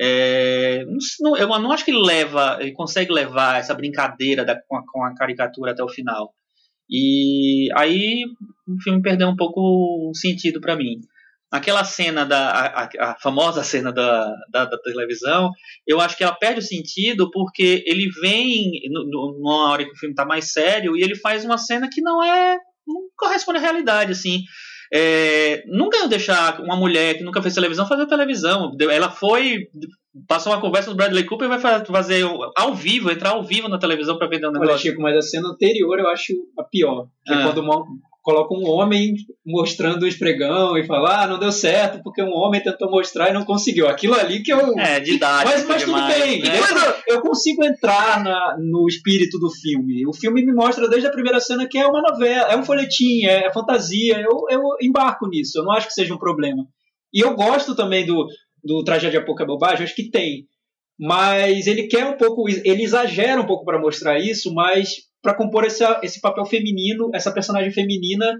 É, 0.00 0.84
não, 1.20 1.36
eu 1.36 1.48
não 1.48 1.72
acho 1.72 1.84
que 1.84 1.90
ele 1.90 2.04
leva 2.04 2.58
ele 2.60 2.72
consegue 2.72 3.12
levar 3.12 3.58
essa 3.58 3.74
brincadeira 3.74 4.44
da, 4.44 4.60
com, 4.66 4.76
a, 4.76 4.82
com 4.86 5.04
a 5.04 5.14
caricatura 5.14 5.72
até 5.72 5.82
o 5.82 5.88
final. 5.88 6.32
E 6.90 7.68
aí 7.76 8.24
o 8.66 8.82
filme 8.82 9.02
perdeu 9.02 9.28
um 9.28 9.36
pouco 9.36 9.60
o 9.60 10.14
sentido 10.14 10.60
para 10.60 10.76
mim 10.76 11.00
aquela 11.50 11.84
cena 11.84 12.24
da 12.24 12.50
a, 12.50 13.10
a 13.10 13.14
famosa 13.20 13.62
cena 13.62 13.92
da, 13.92 14.34
da, 14.50 14.64
da, 14.66 14.78
televisão, 14.78 15.50
eu 15.86 16.00
acho 16.00 16.16
que 16.16 16.22
ela 16.22 16.34
perde 16.34 16.60
o 16.60 16.62
sentido 16.62 17.30
porque 17.30 17.82
ele 17.86 18.10
vem 18.20 18.72
numa 18.90 19.70
hora 19.70 19.84
que 19.84 19.92
o 19.92 19.96
filme 19.96 20.12
está 20.12 20.24
mais 20.24 20.52
sério 20.52 20.96
e 20.96 21.02
ele 21.02 21.16
faz 21.16 21.44
uma 21.44 21.58
cena 21.58 21.88
que 21.90 22.00
não 22.00 22.22
é 22.22 22.58
não 22.86 23.02
corresponde 23.16 23.58
à 23.58 23.62
realidade 23.62 24.12
assim. 24.12 24.42
É, 24.92 25.64
nunca 25.66 26.08
deixar 26.08 26.60
uma 26.60 26.74
mulher 26.74 27.18
que 27.18 27.22
nunca 27.22 27.42
fez 27.42 27.54
televisão 27.54 27.86
fazer 27.86 28.06
televisão. 28.06 28.74
Ela 28.90 29.10
foi 29.10 29.68
passou 30.26 30.52
uma 30.52 30.60
conversa 30.60 30.88
com 30.88 30.94
o 30.94 30.96
Bradley 30.96 31.24
Cooper 31.24 31.46
e 31.46 31.58
vai 31.58 31.60
fazer 31.84 32.24
ao 32.56 32.74
vivo, 32.74 33.10
entrar 33.10 33.30
ao 33.30 33.44
vivo 33.44 33.68
na 33.68 33.78
televisão 33.78 34.18
para 34.18 34.26
vender 34.26 34.48
um 34.48 34.52
negócio. 34.52 34.72
Olha, 34.72 34.78
Chico, 34.78 35.02
mas 35.02 35.16
a 35.16 35.22
cena 35.22 35.48
anterior 35.48 35.98
eu 35.98 36.08
acho 36.08 36.32
a 36.58 36.64
pior. 36.64 37.06
Que 37.24 37.32
é 37.32 37.36
ah. 37.36 37.40
é 37.40 37.44
quando 37.44 37.62
coloca 38.28 38.54
um 38.54 38.68
homem 38.68 39.14
mostrando 39.46 40.02
o 40.02 40.06
esfregão 40.06 40.76
e 40.76 40.84
fala, 40.84 41.22
ah, 41.22 41.26
não 41.26 41.38
deu 41.38 41.50
certo 41.50 42.02
porque 42.02 42.22
um 42.22 42.34
homem 42.34 42.62
tentou 42.62 42.90
mostrar 42.90 43.30
e 43.30 43.32
não 43.32 43.42
conseguiu. 43.42 43.88
Aquilo 43.88 44.12
ali 44.12 44.42
que 44.42 44.52
eu. 44.52 44.78
É, 44.78 45.00
didático. 45.00 45.50
Mas, 45.50 45.66
mas 45.66 45.80
demais, 45.82 46.14
tudo 46.14 46.26
bem. 46.26 46.42
Né? 46.42 46.50
Eu, 47.08 47.14
eu, 47.14 47.22
consigo 47.22 47.64
entrar 47.64 48.22
na, 48.22 48.58
no 48.60 48.86
espírito 48.86 49.38
do 49.38 49.50
filme. 49.50 50.06
O 50.06 50.12
filme 50.12 50.44
me 50.44 50.52
mostra 50.52 50.86
desde 50.90 51.08
a 51.08 51.10
primeira 51.10 51.40
cena 51.40 51.66
que 51.66 51.78
é 51.78 51.86
uma 51.86 52.02
novela, 52.02 52.52
é 52.52 52.56
um 52.56 52.62
folhetim, 52.62 53.24
é, 53.24 53.46
é 53.46 53.52
fantasia. 53.52 54.20
Eu, 54.20 54.44
eu 54.50 54.60
embarco 54.82 55.26
nisso. 55.26 55.58
Eu 55.58 55.64
não 55.64 55.72
acho 55.72 55.86
que 55.86 55.94
seja 55.94 56.12
um 56.12 56.18
problema. 56.18 56.66
E 57.10 57.24
eu 57.24 57.34
gosto 57.34 57.74
também 57.74 58.04
do, 58.04 58.26
do 58.62 58.84
Tragédia 58.84 59.24
Pouca 59.24 59.46
Bobagem, 59.46 59.84
acho 59.84 59.96
que 59.96 60.10
tem. 60.10 60.44
Mas 61.00 61.66
ele 61.66 61.86
quer 61.86 62.04
um 62.04 62.18
pouco, 62.18 62.46
ele 62.46 62.82
exagera 62.82 63.40
um 63.40 63.46
pouco 63.46 63.64
para 63.64 63.80
mostrar 63.80 64.18
isso, 64.18 64.52
mas 64.52 65.07
para 65.22 65.34
compor 65.34 65.64
esse, 65.64 65.84
esse 66.02 66.20
papel 66.20 66.44
feminino, 66.44 67.10
essa 67.14 67.32
personagem 67.32 67.70
feminina 67.70 68.38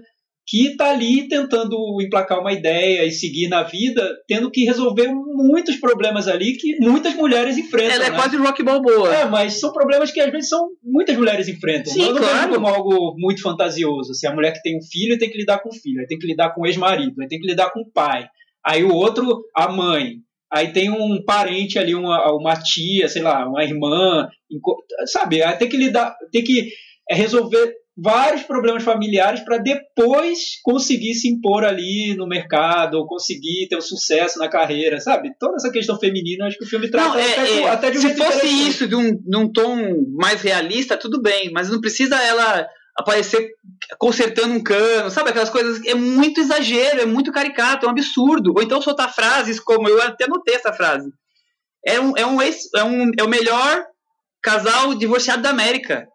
que 0.49 0.69
está 0.69 0.89
ali 0.89 1.27
tentando 1.27 2.01
emplacar 2.01 2.39
uma 2.39 2.51
ideia 2.51 3.05
e 3.05 3.11
seguir 3.11 3.47
na 3.47 3.61
vida, 3.61 4.01
tendo 4.27 4.49
que 4.49 4.65
resolver 4.65 5.07
muitos 5.07 5.75
problemas 5.75 6.27
ali 6.27 6.57
que 6.57 6.75
muitas 6.79 7.13
mulheres 7.13 7.55
enfrentam. 7.55 7.93
Ela 7.93 8.07
é 8.07 8.09
né? 8.09 8.15
quase 8.15 8.35
rock 8.35 8.63
balboa. 8.63 9.13
É, 9.13 9.25
mas 9.25 9.59
são 9.59 9.71
problemas 9.71 10.11
que 10.11 10.19
às 10.19 10.31
vezes 10.31 10.49
são 10.49 10.69
muitas 10.83 11.15
mulheres 11.15 11.47
enfrentam. 11.47 11.93
Sim, 11.93 12.01
eu 12.01 12.13
não 12.13 12.21
claro. 12.21 12.35
vejo 12.35 12.53
como 12.55 12.67
algo 12.67 13.15
muito 13.15 13.43
fantasioso. 13.43 14.11
Assim, 14.11 14.25
a 14.25 14.33
mulher 14.33 14.51
que 14.51 14.63
tem 14.63 14.75
um 14.75 14.81
filho 14.81 15.19
tem 15.19 15.29
que 15.29 15.37
lidar 15.37 15.59
com 15.59 15.69
o 15.69 15.75
filho, 15.75 16.07
tem 16.07 16.17
que 16.17 16.25
lidar 16.25 16.49
com 16.55 16.61
o 16.61 16.65
ex-marido, 16.65 17.13
tem 17.29 17.39
que 17.39 17.47
lidar 17.47 17.69
com 17.69 17.81
o 17.81 17.91
pai. 17.91 18.27
Aí 18.65 18.83
o 18.83 18.91
outro, 18.91 19.43
a 19.55 19.71
mãe. 19.71 20.15
Aí 20.51 20.73
tem 20.73 20.89
um 20.89 21.23
parente 21.23 21.77
ali, 21.77 21.93
uma, 21.93 22.31
uma 22.33 22.55
tia, 22.55 23.07
sei 23.07 23.21
lá, 23.21 23.47
uma 23.47 23.63
irmã, 23.63 24.27
sabe? 25.05 25.43
Aí 25.43 25.55
tem 25.57 25.69
que 25.69 25.77
lidar, 25.77 26.15
tem 26.31 26.43
que 26.43 26.69
resolver 27.09 27.73
vários 28.01 28.43
problemas 28.43 28.83
familiares 28.83 29.41
para 29.41 29.57
depois 29.57 30.59
conseguir 30.63 31.13
se 31.15 31.27
impor 31.27 31.65
ali 31.65 32.15
no 32.15 32.27
mercado, 32.27 32.95
ou 32.95 33.05
conseguir 33.05 33.67
ter 33.69 33.75
um 33.75 33.81
sucesso 33.81 34.39
na 34.39 34.47
carreira, 34.47 34.99
sabe? 34.99 35.31
Toda 35.37 35.55
essa 35.57 35.71
questão 35.71 35.99
feminina, 35.99 36.45
acho 36.45 36.57
que 36.57 36.63
o 36.63 36.67
filme 36.67 36.89
trata 36.89 37.09
não, 37.09 37.19
é, 37.19 37.31
até, 37.33 37.59
é, 37.59 37.69
até 37.69 37.91
de 37.91 37.97
um 37.97 38.01
Se 38.01 38.15
fosse 38.15 38.47
isso 38.47 38.87
de 38.87 38.95
um, 38.95 39.15
de 39.15 39.37
um 39.37 39.51
tom 39.51 39.75
mais 40.17 40.41
realista, 40.41 40.97
tudo 40.97 41.21
bem, 41.21 41.51
mas 41.51 41.69
não 41.69 41.81
precisa 41.81 42.15
ela 42.23 42.65
aparecer 42.99 43.49
consertando 43.97 44.53
um 44.53 44.63
cano, 44.63 45.09
sabe? 45.09 45.29
Aquelas 45.29 45.49
coisas. 45.49 45.85
É 45.85 45.93
muito 45.93 46.39
exagero, 46.39 47.01
é 47.01 47.05
muito 47.05 47.31
caricato, 47.31 47.85
é 47.85 47.89
um 47.89 47.91
absurdo. 47.91 48.53
Ou 48.55 48.61
então 48.61 48.81
soltar 48.81 49.13
frases 49.13 49.59
como. 49.59 49.87
Eu 49.87 50.01
até 50.01 50.27
notei 50.27 50.55
essa 50.55 50.73
frase. 50.73 51.11
É, 51.85 51.99
um, 51.99 52.13
é, 52.17 52.25
um, 52.25 52.41
é, 52.41 52.83
um, 52.83 53.11
é 53.17 53.23
o 53.23 53.29
melhor 53.29 53.85
casal 54.41 54.93
divorciado 54.93 55.41
da 55.41 55.49
América. 55.49 56.07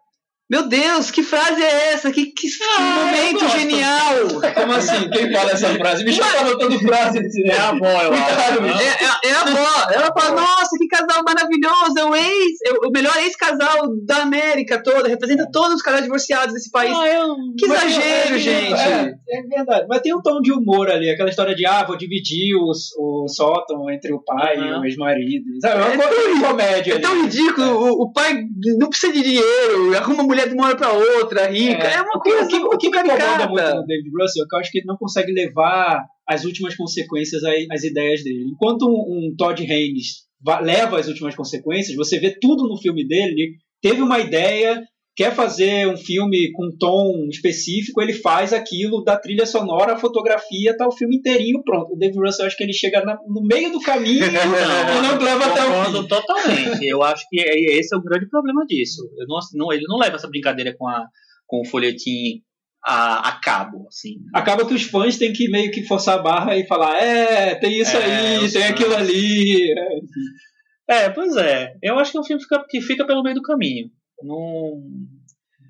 Meu 0.47 0.67
Deus, 0.67 1.09
que 1.09 1.23
frase 1.23 1.59
é 1.59 1.93
essa? 1.93 2.11
Que, 2.11 2.27
que 2.27 2.47
ah, 2.77 3.03
momento 3.03 3.49
genial! 3.49 4.53
Como 4.53 4.73
assim? 4.73 5.09
Quem 5.09 5.31
fala 5.33 5.51
essa 5.51 5.73
frase? 5.73 6.03
Me 6.03 6.13
chama 6.13 6.37
anotando 6.39 6.79
frase 6.81 7.19
É 7.45 7.57
a 7.57 7.69
avó, 7.69 8.01
eu 8.03 8.13
acho. 8.13 8.63
É, 8.63 9.27
é, 9.27 9.29
é, 9.29 9.33
a 9.33 9.41
avó. 9.41 9.91
Ela 9.91 10.13
fala, 10.13 10.41
nossa, 10.41 10.77
que 10.77 10.87
casal 10.87 11.23
maravilhoso! 11.25 11.97
É 11.97 12.05
o 12.05 12.15
ex, 12.15 12.59
é 12.63 12.87
o 12.87 12.91
melhor 12.91 13.17
ex-casal 13.17 13.87
da 14.05 14.17
América 14.17 14.83
toda, 14.83 15.09
representa 15.09 15.49
todos 15.51 15.77
os 15.77 15.81
casais 15.81 16.03
divorciados 16.03 16.53
desse 16.53 16.69
país. 16.69 16.95
Ah, 16.95 17.07
eu, 17.07 17.35
que 17.57 17.65
exagero, 17.65 18.37
gente! 18.37 18.73
É, 18.73 19.15
é, 19.27 19.41
verdade. 19.49 19.87
Mas 19.89 20.01
tem 20.01 20.13
um 20.13 20.21
tom 20.21 20.41
de 20.41 20.53
humor 20.53 20.91
ali, 20.91 21.09
aquela 21.09 21.29
história 21.29 21.55
de, 21.55 21.65
ah, 21.65 21.83
vou 21.87 21.97
dividir 21.97 22.55
os, 22.55 22.91
o 22.99 23.27
sótão 23.27 23.89
entre 23.89 24.13
o 24.13 24.23
pai 24.23 24.57
uhum. 24.57 24.65
e 24.67 24.73
o 24.73 24.85
ex-marido. 24.85 25.45
Sabe? 25.59 25.81
É 25.81 25.95
uma 25.95 26.03
é 26.03 26.47
comédia. 26.47 26.93
É 26.93 26.99
tão 26.99 27.23
ridículo. 27.23 27.67
O, 27.67 28.03
o 28.03 28.13
pai 28.13 28.43
não 28.77 28.89
precisa 28.89 29.11
de 29.11 29.23
dinheiro, 29.23 29.97
arruma 29.97 30.21
mulher 30.21 30.34
mulher 30.35 30.49
de 30.49 30.53
uma 30.53 30.67
hora 30.67 30.75
pra 30.75 30.91
outra, 30.91 31.47
rica. 31.47 31.87
É, 31.87 31.95
é 31.95 32.01
uma 32.01 32.19
coisa. 32.19 32.43
O 32.43 32.47
que, 32.47 32.57
o 32.57 32.77
que 32.77 32.89
me 32.89 32.97
incomoda 32.97 33.47
muito 33.47 33.75
no 33.75 33.85
David 33.85 34.11
Russell 34.19 34.43
é 34.43 34.47
que 34.47 34.55
eu 34.55 34.59
acho 34.59 34.71
que 34.71 34.77
ele 34.79 34.87
não 34.87 34.97
consegue 34.97 35.31
levar 35.31 36.05
as 36.27 36.43
últimas 36.43 36.75
consequências 36.75 37.41
às 37.43 37.83
ideias 37.83 38.23
dele. 38.23 38.49
Enquanto 38.51 38.87
um, 38.87 39.29
um 39.29 39.35
Todd 39.37 39.61
Haynes 39.61 40.25
leva 40.61 40.99
as 40.99 41.07
últimas 41.07 41.35
consequências, 41.35 41.95
você 41.95 42.19
vê 42.19 42.37
tudo 42.39 42.67
no 42.67 42.77
filme 42.77 43.07
dele. 43.07 43.31
Ele 43.31 43.51
teve 43.81 44.01
uma 44.01 44.19
ideia, 44.19 44.83
quer 45.15 45.33
fazer 45.33 45.87
um 45.87 45.95
filme 45.95 46.51
com 46.51 46.65
um 46.65 46.77
tom 46.77 47.27
específico, 47.29 48.01
ele 48.01 48.13
faz 48.13 48.51
aquilo 48.51 49.01
da 49.01 49.17
trilha 49.17 49.45
sonora, 49.45 49.93
a 49.93 49.97
fotografia, 49.97 50.75
tá 50.75 50.85
o 50.85 50.91
filme 50.91 51.17
inteirinho 51.17 51.63
pronto. 51.63 51.93
O 51.93 51.97
David 51.97 52.19
Russell, 52.19 52.45
acho 52.45 52.57
que 52.57 52.63
ele 52.63 52.73
chega 52.73 53.01
na, 53.01 53.17
no 53.27 53.41
meio 53.41 53.71
do 53.71 53.79
caminho 53.79 54.25
não, 54.29 54.33
e 54.33 55.01
não 55.01 55.17
leva 55.17 55.45
até 55.45 55.63
o 55.63 55.85
fim. 55.85 56.07
Totalmente. 56.07 56.85
Eu 56.85 57.01
acho 57.01 57.25
que 57.29 57.39
é, 57.39 57.77
esse 57.77 57.95
é 57.95 57.97
o 57.97 58.03
grande 58.03 58.27
problema 58.27 58.65
disso. 58.65 59.01
Não, 59.27 59.39
não, 59.53 59.73
ele 59.73 59.85
não 59.87 59.97
leva 59.97 60.17
essa 60.17 60.27
brincadeira 60.27 60.75
com, 60.77 60.85
a, 60.85 61.07
com 61.47 61.61
o 61.61 61.65
folhetim 61.65 62.41
a, 62.83 63.29
a, 63.29 63.39
cabo, 63.39 63.87
assim. 63.87 64.17
Acaba 64.33 64.67
que 64.67 64.73
os 64.73 64.83
fãs 64.83 65.17
têm 65.17 65.31
que 65.31 65.49
meio 65.49 65.71
que 65.71 65.83
forçar 65.83 66.19
a 66.19 66.21
barra 66.21 66.57
e 66.57 66.67
falar, 66.67 67.01
é, 67.01 67.55
tem 67.55 67.79
isso 67.79 67.95
é, 67.95 68.03
aí, 68.37 68.51
tem 68.51 68.63
aquilo 68.65 68.95
ali. 68.95 69.71
É, 69.71 71.05
É, 71.05 71.09
pois 71.09 71.35
é. 71.37 71.73
Eu 71.81 71.97
acho 71.97 72.11
que 72.11 72.17
é 72.17 72.21
um 72.21 72.23
filme 72.23 72.41
que 72.41 72.47
fica, 72.47 72.65
que 72.69 72.81
fica 72.81 73.07
pelo 73.07 73.23
meio 73.23 73.35
do 73.35 73.41
caminho. 73.41 73.89
Não, 74.25 74.81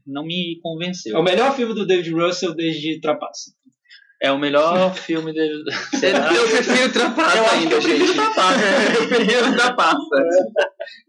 não 0.06 0.24
me 0.26 0.60
convenceu. 0.62 1.16
É 1.16 1.20
o 1.20 1.24
melhor 1.24 1.56
filme 1.56 1.74
do 1.74 1.86
David 1.86 2.12
Russell 2.14 2.56
desde 2.56 3.00
Trapaça. 3.02 3.52
É 4.22 4.32
o 4.32 4.40
melhor 4.40 4.94
filme 4.96 5.34
dele. 5.34 5.64
Eu 5.64 6.48
prefiro 6.50 6.94
Trapaça 6.94 7.38
Eu 7.38 7.50
ainda, 7.50 7.76
eu 7.76 7.82
prefiro 7.82 8.08
gente. 8.08 8.16
Trapaça. 8.16 8.60
Eu 9.00 9.08
prefiro 9.08 9.56
Trapaça. 9.56 10.00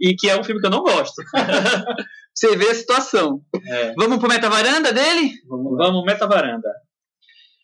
E 0.00 0.14
que 0.14 0.28
é 0.28 0.38
um 0.38 0.44
filme 0.44 0.61
que 0.61 0.66
eu 0.66 0.70
não 0.70 0.82
gosto. 0.82 1.22
Você 2.35 2.54
vê 2.56 2.68
a 2.68 2.74
situação. 2.74 3.40
É. 3.66 3.94
Vamos 3.94 4.18
pro 4.18 4.28
meta-varanda 4.28 4.92
dele? 4.92 5.32
Vamos, 5.48 5.78
vamos 5.78 6.04
meta 6.04 6.26
varanda. 6.26 6.68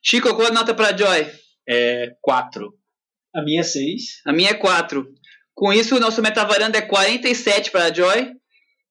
Chico, 0.02 0.34
qual 0.34 0.48
a 0.48 0.50
nota 0.50 0.74
pra 0.74 0.96
Joy? 0.96 1.30
É 1.68 2.14
4. 2.22 2.72
A 3.34 3.42
minha 3.42 3.60
é 3.60 3.64
6. 3.64 4.22
A 4.26 4.32
minha 4.32 4.50
é 4.50 4.54
4. 4.54 5.06
Com 5.54 5.72
isso, 5.72 5.96
o 5.96 6.00
nosso 6.00 6.22
meta-varanda 6.22 6.78
é 6.78 6.82
47 6.82 7.70
para 7.70 7.92
Joy. 7.92 8.32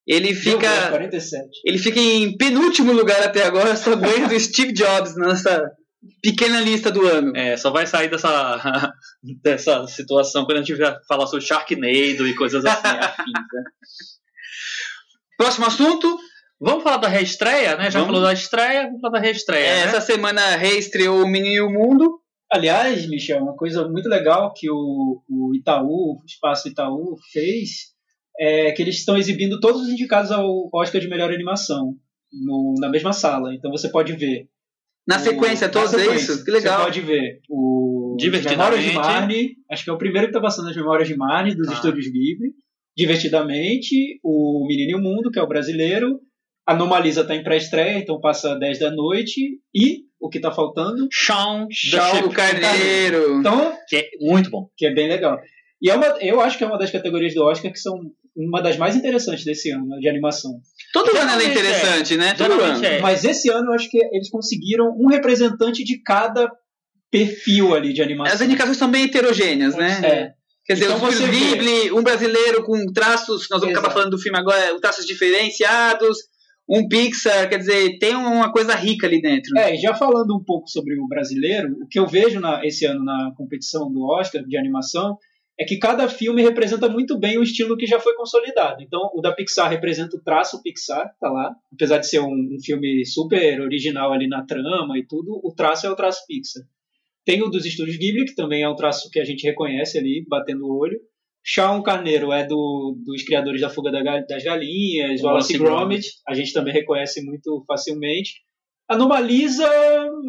Ele 0.08 0.34
fica, 0.34 0.90
47. 0.90 1.48
ele 1.64 1.78
fica 1.78 2.00
em 2.00 2.36
penúltimo 2.36 2.92
lugar 2.92 3.22
até 3.22 3.44
agora, 3.46 3.76
só 3.76 3.96
ganha 3.96 4.28
do 4.28 4.40
Steve 4.40 4.74
Jobs 4.74 5.16
nessa 5.16 5.70
pequena 6.22 6.60
lista 6.60 6.92
do 6.92 7.06
ano. 7.06 7.36
É, 7.36 7.56
só 7.56 7.70
vai 7.70 7.86
sair 7.86 8.10
dessa, 8.10 8.94
dessa 9.44 9.88
situação 9.88 10.46
quando 10.46 10.58
a 10.60 10.64
gente 10.64 10.76
falar 11.08 11.28
sobre 11.28 11.46
Sharknado 11.46 12.28
e 12.28 12.36
coisas 12.36 12.66
assim. 12.66 12.88
afins, 12.88 13.34
né? 13.54 13.64
Próximo 15.38 15.66
assunto. 15.68 16.20
Vamos 16.60 16.84
falar 16.84 16.98
da 16.98 17.08
reestreia, 17.08 17.76
né? 17.76 17.90
Já 17.90 18.00
Vamos. 18.00 18.14
falou 18.14 18.22
da 18.22 18.34
estreia, 18.34 18.84
vamos 18.84 19.02
falar 19.02 19.14
da 19.14 19.20
reestreia. 19.20 19.66
É, 19.66 19.76
né? 19.78 19.84
Essa 19.84 20.02
semana 20.02 20.56
reestreou 20.56 21.24
o 21.24 21.28
Menino 21.28 21.56
e 21.56 21.62
o 21.62 21.72
Mundo. 21.72 22.20
Aliás, 22.52 23.08
Michel, 23.08 23.42
uma 23.42 23.56
coisa 23.56 23.88
muito 23.88 24.08
legal 24.08 24.54
que 24.54 24.70
o, 24.70 25.24
o 25.28 25.56
Itaú, 25.56 26.20
o 26.20 26.26
Espaço 26.28 26.68
Itaú, 26.68 27.16
fez 27.32 27.91
é 28.42 28.72
que 28.72 28.82
eles 28.82 28.96
estão 28.98 29.16
exibindo 29.18 29.60
todos 29.60 29.82
os 29.84 29.90
indicados 29.90 30.32
ao 30.32 30.68
Oscar 30.74 31.00
de 31.00 31.08
melhor 31.08 31.32
animação 31.32 31.94
no- 32.34 32.74
na 32.80 32.90
mesma 32.90 33.14
sala. 33.14 33.54
Então 33.54 33.70
você 33.70 33.88
pode 33.90 34.14
ver. 34.14 34.48
Na 35.08 35.18
o- 35.18 35.20
sequência, 35.20 35.70
todos 35.70 35.94
é 35.94 36.16
isso? 36.16 36.44
Que 36.44 36.50
legal. 36.52 36.80
Você 36.80 36.84
pode 36.86 37.02
ver 37.02 37.40
o 37.50 38.16
Divertidamente. 38.20 38.58
Memórias 38.60 38.84
de 38.86 38.94
Marne, 38.94 39.50
acho 39.72 39.84
que 39.84 39.90
é 39.90 39.94
o 39.94 39.98
primeiro 39.98 40.28
que 40.28 40.32
está 40.32 40.42
passando 40.42 40.70
as 40.70 40.76
Memórias 40.76 41.08
de 41.08 41.16
Marne 41.16 41.56
dos 41.56 41.68
Ah. 41.70 41.74
Estúdios 41.74 42.06
Ghibli. 42.08 42.52
Divertidamente, 42.98 44.20
o 44.24 44.66
Menino 44.68 44.92
e 44.92 44.96
o 44.96 45.04
Mundo, 45.04 45.30
que 45.32 45.40
é 45.40 45.42
o 45.44 45.48
brasileiro. 45.48 46.20
Anomalisa 46.68 47.22
está 47.22 47.36
em 47.36 47.44
pré-estreia, 47.44 47.98
então 47.98 48.20
passa 48.20 48.56
10 48.56 48.80
da 48.80 48.92
noite. 48.92 49.60
E 49.74 50.04
o 50.20 50.30
que 50.30 50.38
está 50.38 50.52
faltando? 50.52 51.08
Shaun 51.12 51.68
Sheep, 51.72 52.26
O 52.26 52.30
Carneiro. 52.32 53.40
Então, 53.40 53.74
que 53.88 53.96
é 53.98 54.10
muito 54.22 54.50
bom. 54.50 54.70
que 54.78 54.86
é 54.86 54.94
bem 54.94 55.08
legal. 55.10 55.40
E 55.82 55.90
é 55.90 55.96
uma, 55.96 56.06
eu 56.22 56.40
acho 56.40 56.58
que 56.58 56.64
é 56.64 56.68
uma 56.68 56.78
das 56.78 56.92
categorias 56.92 57.34
do 57.34 57.44
Oscar 57.44 57.72
que 57.72 57.80
são 57.80 57.96
uma 58.36 58.62
das 58.62 58.78
mais 58.78 58.96
interessantes 58.96 59.44
desse 59.44 59.70
ano, 59.72 60.00
de 60.00 60.08
animação. 60.08 60.52
Todo 60.94 61.10
ano 61.10 61.18
ela 61.20 61.36
é 61.36 61.40
Geralmente 61.46 61.52
interessante, 61.60 62.18
né? 62.18 62.34
Todo 62.34 62.54
ano. 62.62 62.86
é. 62.86 63.00
Mas 63.00 63.24
esse 63.24 63.50
ano 63.50 63.68
eu 63.70 63.74
acho 63.74 63.90
que 63.90 63.98
eles 63.98 64.30
conseguiram 64.30 64.86
um 64.98 65.08
representante 65.08 65.84
de 65.84 66.02
cada 66.02 66.50
perfil 67.10 67.74
ali 67.76 67.94
de 67.94 68.02
animação. 68.02 68.34
As 68.36 68.42
indicações 68.42 68.78
são 68.78 68.90
bem 68.90 69.04
heterogêneas, 69.06 69.76
né? 69.76 70.02
É. 70.04 70.32
Quer 70.66 70.74
dizer, 70.76 70.86
Então 70.86 71.00
filmes 71.12 71.20
vê- 71.20 71.56
Ghibli, 71.56 71.92
um 71.92 72.04
brasileiro 72.04 72.64
com 72.64 72.86
traços, 72.94 73.48
nós 73.50 73.60
vamos 73.60 73.74
acabar 73.76 73.88
Exato. 73.88 73.94
falando 73.94 74.12
do 74.12 74.20
filme 74.22 74.38
agora, 74.38 74.80
traços 74.80 75.06
diferenciados, 75.06 76.18
um 76.70 76.88
Pixar, 76.88 77.50
quer 77.50 77.58
dizer, 77.58 77.98
tem 78.00 78.16
uma 78.16 78.52
coisa 78.52 78.74
rica 78.76 79.08
ali 79.08 79.22
dentro. 79.22 79.58
É, 79.58 79.76
e 79.76 79.78
já 79.78 79.94
falando 79.94 80.34
um 80.38 80.44
pouco 80.44 80.70
sobre 80.70 80.98
o 80.98 81.08
brasileiro, 81.08 81.74
o 81.84 81.88
que 81.88 82.00
eu 82.00 82.08
vejo 82.08 82.40
na- 82.40 82.66
esse 82.66 82.86
ano 82.86 83.04
na 83.04 83.34
competição 83.36 83.92
do 83.92 84.04
Oscar 84.04 84.44
de 84.46 84.58
animação 84.58 85.18
é 85.62 85.66
que 85.66 85.78
cada 85.78 86.10
filme 86.10 86.42
representa 86.42 86.90
muito 86.90 87.20
bem 87.20 87.38
o 87.38 87.44
estilo 87.44 87.78
que 87.78 87.86
já 87.86 88.00
foi 88.00 88.16
consolidado. 88.16 88.82
Então, 88.82 89.00
o 89.14 89.22
da 89.22 89.32
Pixar 89.32 89.70
representa 89.70 90.18
o 90.18 90.22
traço 90.24 90.62
Pixar, 90.64 91.14
tá 91.20 91.30
lá. 91.30 91.54
Apesar 91.72 92.00
de 92.00 92.08
ser 92.08 92.20
um, 92.20 92.34
um 92.56 92.58
filme 92.64 93.06
super 93.06 93.62
original 93.62 94.12
ali 94.12 94.28
na 94.28 94.44
trama 94.44 94.98
e 94.98 95.06
tudo, 95.06 95.40
o 95.44 95.54
traço 95.56 95.86
é 95.86 95.90
o 95.92 95.96
traço 95.96 96.26
Pixar. 96.28 96.64
Tem 97.24 97.44
o 97.44 97.50
dos 97.50 97.66
estúdios 97.66 97.98
Ghibli, 97.98 98.26
que 98.26 98.34
também 98.34 98.64
é 98.64 98.70
um 98.70 98.76
traço 98.76 99.08
que 99.12 99.20
a 99.20 99.24
gente 99.24 99.44
reconhece 99.46 100.00
ali, 100.00 100.26
batendo 100.28 100.66
o 100.66 100.76
olho. 100.80 101.00
Shaun 101.44 101.82
Carneiro 101.84 102.32
é 102.32 102.46
do, 102.46 102.96
dos 103.06 103.24
criadores 103.24 103.62
da 103.62 103.70
Fuga 103.70 103.92
da 103.92 104.02
Ga- 104.02 104.26
das 104.28 104.44
Galinhas, 104.44 105.22
Wallace 105.24 105.54
Gromit, 105.80 106.08
a 106.28 106.34
gente 106.34 106.54
também 106.54 106.74
reconhece 106.74 107.24
muito 107.24 107.64
facilmente. 107.68 108.42
Anomalisa, 108.94 109.64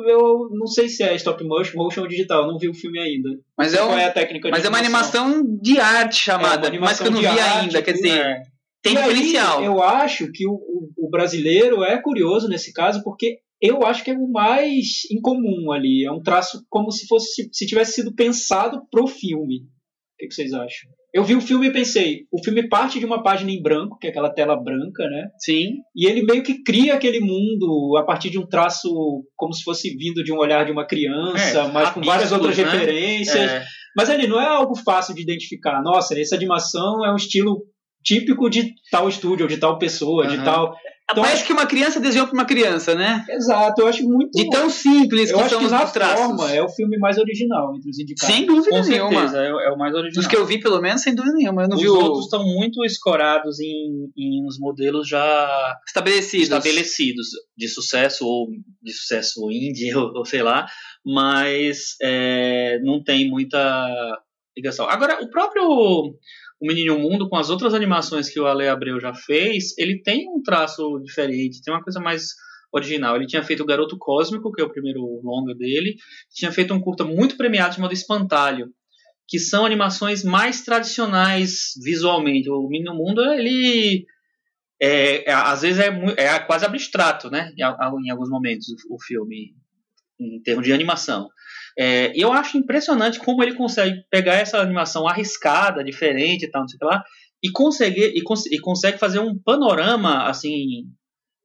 eu 0.08 0.48
não 0.52 0.66
sei 0.66 0.88
se 0.88 1.02
é 1.02 1.14
stop 1.16 1.42
motion 1.44 1.76
motion 1.78 2.02
ou 2.02 2.08
digital, 2.08 2.46
não 2.46 2.58
vi 2.58 2.68
o 2.68 2.74
filme 2.74 2.98
ainda. 2.98 3.28
Mas, 3.56 3.74
é 3.74 3.82
um, 3.84 3.92
é 3.98 4.04
a 4.06 4.12
técnica 4.12 4.48
de 4.48 4.52
mas 4.52 4.64
é 4.64 4.68
uma 4.68 4.78
animação 4.78 5.42
de 5.60 5.78
arte 5.80 6.16
chamada, 6.16 6.68
É, 6.68 6.78
mas 6.78 7.00
que 7.00 7.06
eu 7.06 7.10
não 7.10 7.20
vi 7.20 7.26
animação 7.26 7.60
ainda, 7.60 7.78
arte, 7.78 7.84
quer 7.84 7.92
dizer, 7.92 8.08
É. 8.18 8.42
tem 8.82 8.94
E 8.94 8.98
aí, 8.98 9.08
diferencial. 9.14 9.62
eu 9.64 9.82
acho 9.82 10.30
que 10.32 10.46
o, 10.46 10.52
o- 10.52 10.88
o 11.06 11.10
brasileiro 11.10 11.82
é 11.84 12.00
curioso 12.00 12.48
nesse 12.48 12.72
caso, 12.72 13.02
porque 13.02 13.38
eu 13.60 13.84
acho 13.84 14.02
que 14.04 14.10
é 14.10 14.14
o 14.14 14.28
mais 14.30 15.02
incomum 15.10 15.70
ali. 15.72 16.04
É 16.04 16.10
um 16.10 16.20
traço 16.22 16.64
como 16.68 16.90
se 16.90 17.06
fosse 17.06 17.48
se 17.52 17.66
tivesse 17.66 17.92
sido 17.94 18.12
pensado 18.14 18.82
pro 18.90 19.06
filme. 19.06 19.62
O 20.22 20.24
que, 20.24 20.28
que 20.28 20.34
vocês 20.34 20.52
acham? 20.52 20.88
Eu 21.12 21.24
vi 21.24 21.34
o 21.34 21.40
filme 21.40 21.66
e 21.66 21.72
pensei, 21.72 22.20
o 22.32 22.42
filme 22.42 22.68
parte 22.68 23.00
de 23.00 23.04
uma 23.04 23.22
página 23.24 23.50
em 23.50 23.60
branco, 23.60 23.98
que 23.98 24.06
é 24.06 24.10
aquela 24.10 24.32
tela 24.32 24.54
branca, 24.56 25.04
né? 25.08 25.28
Sim. 25.36 25.78
E 25.96 26.06
ele 26.06 26.22
meio 26.22 26.44
que 26.44 26.62
cria 26.62 26.94
aquele 26.94 27.18
mundo 27.18 27.96
a 27.98 28.04
partir 28.04 28.30
de 28.30 28.38
um 28.38 28.46
traço 28.46 28.88
como 29.36 29.52
se 29.52 29.64
fosse 29.64 29.94
vindo 29.96 30.22
de 30.22 30.32
um 30.32 30.38
olhar 30.38 30.64
de 30.64 30.70
uma 30.70 30.86
criança, 30.86 31.62
É, 31.64 31.72
mas 31.72 31.90
com 31.90 32.00
várias 32.02 32.30
outras 32.30 32.56
né? 32.56 32.62
referências. 32.64 33.50
É, 33.50 33.64
Mas 33.96 34.08
ali 34.08 34.28
não 34.28 34.40
é 34.40 34.46
algo 34.46 34.76
fácil 34.76 35.12
de 35.12 35.22
identificar. 35.22 35.82
Nossa, 35.82 36.18
essa 36.18 36.36
animação 36.36 37.04
é 37.04 37.12
um 37.12 37.16
estilo 37.16 37.62
típico 38.04 38.48
de 38.48 38.72
tal 38.90 39.08
estúdio, 39.08 39.48
de 39.48 39.56
tal 39.58 39.78
pessoa, 39.78 40.26
de 40.28 40.36
Aham. 40.36 40.44
tal. 40.44 40.76
Então, 41.12 41.22
Parece 41.22 41.44
que 41.44 41.52
uma 41.52 41.66
criança 41.66 42.00
desenhou 42.00 42.26
para 42.26 42.34
uma 42.34 42.44
criança, 42.44 42.94
né? 42.94 43.24
Exato, 43.30 43.80
eu 43.82 43.86
acho 43.86 44.02
muito. 44.02 44.30
De 44.32 44.50
tão 44.50 44.68
simples 44.68 45.30
eu 45.30 45.38
que 45.38 45.44
acho 45.44 45.58
que 45.58 45.64
os 45.64 45.70
na 45.70 45.86
forma 45.86 46.50
é 46.52 46.62
o 46.62 46.68
filme 46.68 46.98
mais 46.98 47.16
original 47.18 47.74
entre 47.76 47.88
os 47.90 47.98
indicados. 47.98 48.34
Sem 48.34 48.44
dúvida 48.46 48.68
com 48.70 48.88
nenhuma. 48.88 49.10
certeza, 49.28 49.38
é, 49.42 49.52
o- 49.54 49.60
é 49.60 49.72
o 49.72 49.78
mais 49.78 49.94
original. 49.94 50.14
Dos 50.22 50.26
que 50.26 50.36
eu 50.36 50.44
vi, 50.44 50.58
pelo 50.60 50.80
menos, 50.80 51.02
sem 51.02 51.14
dúvida 51.14 51.34
nenhuma. 51.36 51.62
Eu 51.62 51.68
não 51.68 51.76
Os 51.76 51.82
vi 51.82 51.88
outros 51.88 52.24
estão 52.24 52.44
muito 52.44 52.84
escorados 52.84 53.60
em, 53.60 54.10
em 54.16 54.44
uns 54.46 54.58
modelos 54.58 55.08
já 55.08 55.76
estabelecidos. 55.86 56.44
estabelecidos 56.44 57.26
de 57.56 57.68
sucesso 57.68 58.26
ou 58.26 58.48
de 58.82 58.92
sucesso 58.92 59.40
indie 59.50 59.94
ou, 59.94 60.10
ou 60.16 60.24
sei 60.24 60.42
lá, 60.42 60.66
mas 61.04 61.96
é, 62.02 62.78
não 62.82 63.02
tem 63.02 63.28
muita 63.28 63.88
ligação. 64.56 64.88
Agora, 64.88 65.22
o 65.22 65.30
próprio 65.30 66.14
O 66.62 66.66
Menino 66.66 66.96
Mundo, 66.96 67.28
com 67.28 67.36
as 67.36 67.50
outras 67.50 67.74
animações 67.74 68.30
que 68.30 68.38
o 68.38 68.46
Ale 68.46 68.68
Abreu 68.68 69.00
já 69.00 69.12
fez, 69.12 69.76
ele 69.76 70.00
tem 70.00 70.28
um 70.28 70.40
traço 70.40 71.00
diferente, 71.00 71.60
tem 71.60 71.74
uma 71.74 71.82
coisa 71.82 71.98
mais 71.98 72.36
original. 72.72 73.16
Ele 73.16 73.26
tinha 73.26 73.42
feito 73.42 73.64
o 73.64 73.66
Garoto 73.66 73.98
Cósmico, 73.98 74.52
que 74.52 74.62
é 74.62 74.64
o 74.64 74.70
primeiro 74.70 75.00
longa 75.24 75.56
dele, 75.56 75.96
tinha 76.32 76.52
feito 76.52 76.72
um 76.72 76.80
curta 76.80 77.02
muito 77.02 77.36
premiado 77.36 77.74
chamado 77.74 77.92
Espantalho, 77.92 78.68
que 79.26 79.40
são 79.40 79.66
animações 79.66 80.22
mais 80.22 80.62
tradicionais 80.62 81.72
visualmente. 81.82 82.48
O 82.48 82.68
Menino 82.68 82.94
Mundo, 82.94 83.20
ele 83.32 84.06
é, 84.80 85.28
é, 85.28 85.34
às 85.34 85.62
vezes 85.62 85.80
é, 85.80 85.88
é 86.16 86.38
quase 86.38 86.64
abstrato, 86.64 87.28
né? 87.28 87.52
Em, 87.58 87.62
em 88.06 88.10
alguns 88.10 88.30
momentos 88.30 88.68
o, 88.68 88.94
o 88.94 89.02
filme, 89.02 89.52
em 90.20 90.40
termos 90.42 90.64
de 90.64 90.72
animação. 90.72 91.28
É, 91.78 92.12
eu 92.14 92.32
acho 92.32 92.58
impressionante 92.58 93.18
como 93.18 93.42
ele 93.42 93.54
consegue 93.54 94.02
pegar 94.10 94.34
essa 94.34 94.58
animação 94.60 95.06
arriscada, 95.08 95.82
diferente 95.84 96.44
e 96.44 96.50
tal, 96.50 96.62
não 96.62 96.68
sei 96.68 96.76
o 96.76 96.78
que 96.80 96.84
lá, 96.86 97.02
e 97.42 97.50
conseguir 97.50 98.12
e, 98.14 98.22
cons- 98.22 98.46
e 98.46 98.58
consegue 98.58 98.98
fazer 98.98 99.18
um 99.18 99.36
panorama 99.38 100.24
assim. 100.28 100.84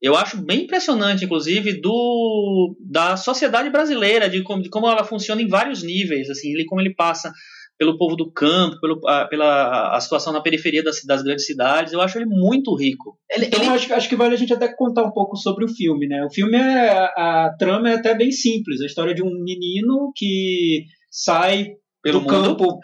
Eu 0.02 0.16
acho 0.16 0.38
bem 0.38 0.64
impressionante, 0.66 1.26
inclusive, 1.26 1.82
do 1.82 2.76
da 2.80 3.18
sociedade 3.18 3.70
brasileira, 3.72 4.30
de 4.30 4.44
como, 4.44 4.62
de 4.62 4.70
como 4.70 4.88
ela 4.88 5.04
funciona 5.04 5.42
em 5.42 5.48
vários 5.48 5.82
níveis, 5.82 6.30
assim, 6.30 6.50
ele, 6.54 6.66
como 6.66 6.80
ele 6.82 6.94
passa 6.94 7.32
pelo 7.78 7.98
povo 7.98 8.16
do 8.16 8.32
campo, 8.32 8.80
pelo, 8.82 9.08
a, 9.08 9.26
pela 9.26 9.96
a 9.96 10.00
situação 10.00 10.34
na 10.34 10.42
periferia 10.42 10.84
das, 10.84 11.04
das 11.06 11.22
grandes 11.22 11.46
cidades. 11.46 11.94
Eu 11.94 12.02
acho 12.02 12.18
ele 12.18 12.26
muito 12.26 12.76
rico. 12.76 13.18
Ele, 13.30 13.46
Então 13.46 13.62
ele- 13.62 13.70
acho, 13.70 13.94
acho 13.94 14.10
que 14.10 14.16
vale 14.16 14.34
a 14.34 14.38
gente 14.38 14.54
até 14.54 14.68
contar 14.74 15.04
um 15.04 15.12
pouco 15.12 15.36
sobre 15.38 15.64
o 15.66 15.70
filme, 15.70 16.08
né? 16.08 16.24
O 16.26 16.30
filme 16.32 16.58
é 16.58 16.90
a, 16.90 17.46
a 17.46 17.56
trama 17.58 17.90
é 17.90 17.94
até 17.96 18.16
bem 18.16 18.32
simples, 18.32 18.82
a 18.82 18.86
história 18.86 19.14
de 19.14 19.24
um 19.24 19.30
menino 19.44 20.12
que 20.16 20.86
sai 21.12 21.68
Pelo 22.02 22.20
do 22.20 22.26
mundo. 22.26 22.30
campo 22.58 22.80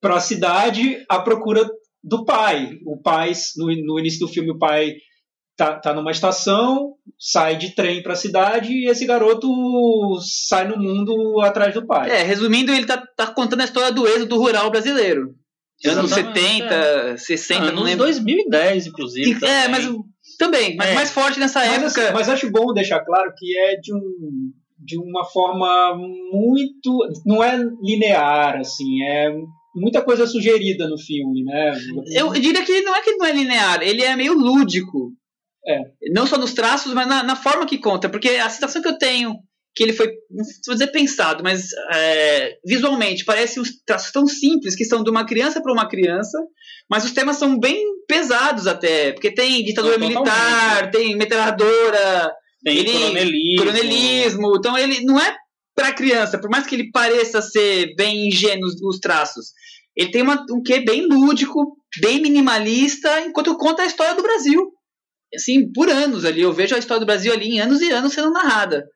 para 0.00 0.16
a 0.16 0.20
cidade 0.20 1.04
à 1.08 1.18
procura 1.20 1.68
do 2.02 2.24
pai. 2.24 2.70
O 2.86 3.00
pai 3.02 3.32
no, 3.56 3.66
no 3.66 3.98
início 3.98 4.20
do 4.20 4.32
filme 4.32 4.50
o 4.52 4.58
pai 4.58 4.94
tá, 5.58 5.74
tá 5.74 5.92
numa 5.92 6.12
estação, 6.12 6.94
sai 7.18 7.56
de 7.56 7.74
trem 7.74 8.02
para 8.02 8.12
a 8.14 8.16
cidade 8.16 8.72
e 8.72 8.88
esse 8.88 9.04
garoto 9.04 9.48
sai 10.22 10.66
no 10.68 10.78
mundo 10.78 11.40
atrás 11.42 11.74
do 11.74 11.84
pai. 11.86 12.08
é, 12.10 12.22
resumindo, 12.22 12.72
ele 12.72 12.86
tá, 12.86 13.02
tá 13.16 13.26
contando 13.26 13.60
a 13.60 13.64
história 13.64 13.92
do 13.92 14.06
êxodo 14.06 14.38
rural 14.38 14.70
brasileiro. 14.70 15.34
Anos 15.84 16.10
Exatamente, 16.10 16.68
70, 16.68 17.16
60, 17.18 17.60
não 17.60 17.68
Anos 17.68 17.84
lembro. 17.84 18.04
2010, 18.06 18.86
inclusive. 18.88 19.30
é, 19.32 19.38
também. 19.38 19.68
mas 19.70 19.88
também, 20.38 20.76
mas 20.76 20.88
É. 20.88 20.94
mais 20.94 21.10
forte 21.10 21.38
nessa 21.40 21.60
Mas, 21.60 21.72
época. 21.72 21.86
assim, 22.02 22.12
mas 22.14 22.28
acho 22.28 22.50
bom 22.50 22.72
deixar 22.72 23.00
claro 23.04 23.32
que 23.36 23.58
é 23.58 23.76
de 23.76 23.92
um 23.94 24.52
de 24.80 24.96
uma 24.96 25.24
forma 25.24 25.96
muito 26.32 26.98
não 27.26 27.42
é 27.42 27.58
linear 27.82 28.56
assim 28.58 29.02
é 29.02 29.34
muita 29.74 30.02
coisa 30.02 30.26
sugerida 30.26 30.88
no 30.88 30.96
filme, 30.98 31.42
né? 31.44 31.72
Eu 32.12 32.32
diria 32.32 32.64
que 32.64 32.80
não 32.82 32.94
é 32.96 33.02
que 33.02 33.12
não 33.16 33.26
é 33.26 33.32
linear, 33.32 33.82
ele 33.82 34.02
é 34.02 34.14
meio 34.16 34.34
lúdico. 34.34 35.07
É. 35.68 35.82
Não 36.10 36.26
só 36.26 36.38
nos 36.38 36.54
traços, 36.54 36.94
mas 36.94 37.06
na, 37.06 37.22
na, 37.22 37.36
forma 37.36 37.66
que 37.66 37.76
conta. 37.76 38.08
Porque 38.08 38.30
a 38.30 38.48
sensação 38.48 38.80
que 38.80 38.88
eu 38.88 38.96
tenho, 38.96 39.34
que 39.74 39.82
ele 39.82 39.92
foi, 39.92 40.06
não 40.30 40.42
vou 40.66 40.74
dizer 40.74 40.86
pensado, 40.86 41.44
mas 41.44 41.68
é, 41.92 42.56
visualmente, 42.64 43.22
parece 43.22 43.60
uns 43.60 43.82
traços 43.84 44.10
tão 44.10 44.26
simples, 44.26 44.74
que 44.74 44.86
são 44.86 45.04
de 45.04 45.10
uma 45.10 45.26
criança 45.26 45.62
para 45.62 45.72
uma 45.72 45.86
criança, 45.86 46.38
mas 46.90 47.04
os 47.04 47.12
temas 47.12 47.36
são 47.36 47.58
bem 47.58 47.84
pesados 48.08 48.66
até. 48.66 49.12
Porque 49.12 49.30
tem 49.30 49.62
ditadura 49.62 49.98
militar, 49.98 50.90
tem 50.90 51.14
metralhadora, 51.14 52.32
tem 52.64 52.78
ele, 52.78 52.92
coronelismo. 52.92 53.58
coronelismo. 53.58 54.56
Então 54.56 54.78
ele 54.78 55.04
não 55.04 55.20
é 55.20 55.36
para 55.76 55.92
criança, 55.92 56.38
por 56.38 56.48
mais 56.48 56.66
que 56.66 56.74
ele 56.74 56.90
pareça 56.90 57.42
ser 57.42 57.94
bem 57.94 58.28
ingênuo 58.28 58.70
os 58.84 58.98
traços. 58.98 59.52
Ele 59.94 60.10
tem 60.10 60.22
uma, 60.22 60.46
um 60.50 60.62
quê 60.62 60.80
bem 60.80 61.06
lúdico, 61.06 61.76
bem 62.00 62.22
minimalista, 62.22 63.20
enquanto 63.20 63.56
conta 63.58 63.82
a 63.82 63.86
história 63.86 64.14
do 64.14 64.22
Brasil 64.22 64.72
assim, 65.34 65.70
por 65.72 65.88
anos 65.88 66.24
ali. 66.24 66.42
Eu 66.42 66.52
vejo 66.52 66.74
a 66.74 66.78
história 66.78 67.00
do 67.00 67.06
Brasil 67.06 67.32
ali 67.32 67.48
em 67.48 67.60
anos 67.60 67.80
e 67.80 67.90
anos 67.90 68.12
sendo 68.12 68.30
narrada. 68.30 68.86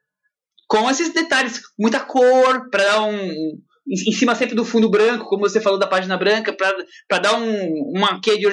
Com 0.68 0.88
esses 0.90 1.12
detalhes, 1.12 1.60
muita 1.78 2.00
cor, 2.00 2.70
para 2.70 2.84
dar 2.84 3.02
um. 3.02 3.58
Em 3.84 4.12
cima 4.12 4.34
sempre 4.34 4.54
do 4.54 4.64
fundo 4.64 4.88
branco, 4.88 5.26
como 5.26 5.42
você 5.42 5.60
falou 5.60 5.78
da 5.78 5.88
página 5.88 6.16
branca, 6.16 6.52
para 6.52 7.18
dar 7.18 7.34
um, 7.34 7.92
uma 7.96 8.20
quê 8.20 8.38
de 8.38 8.46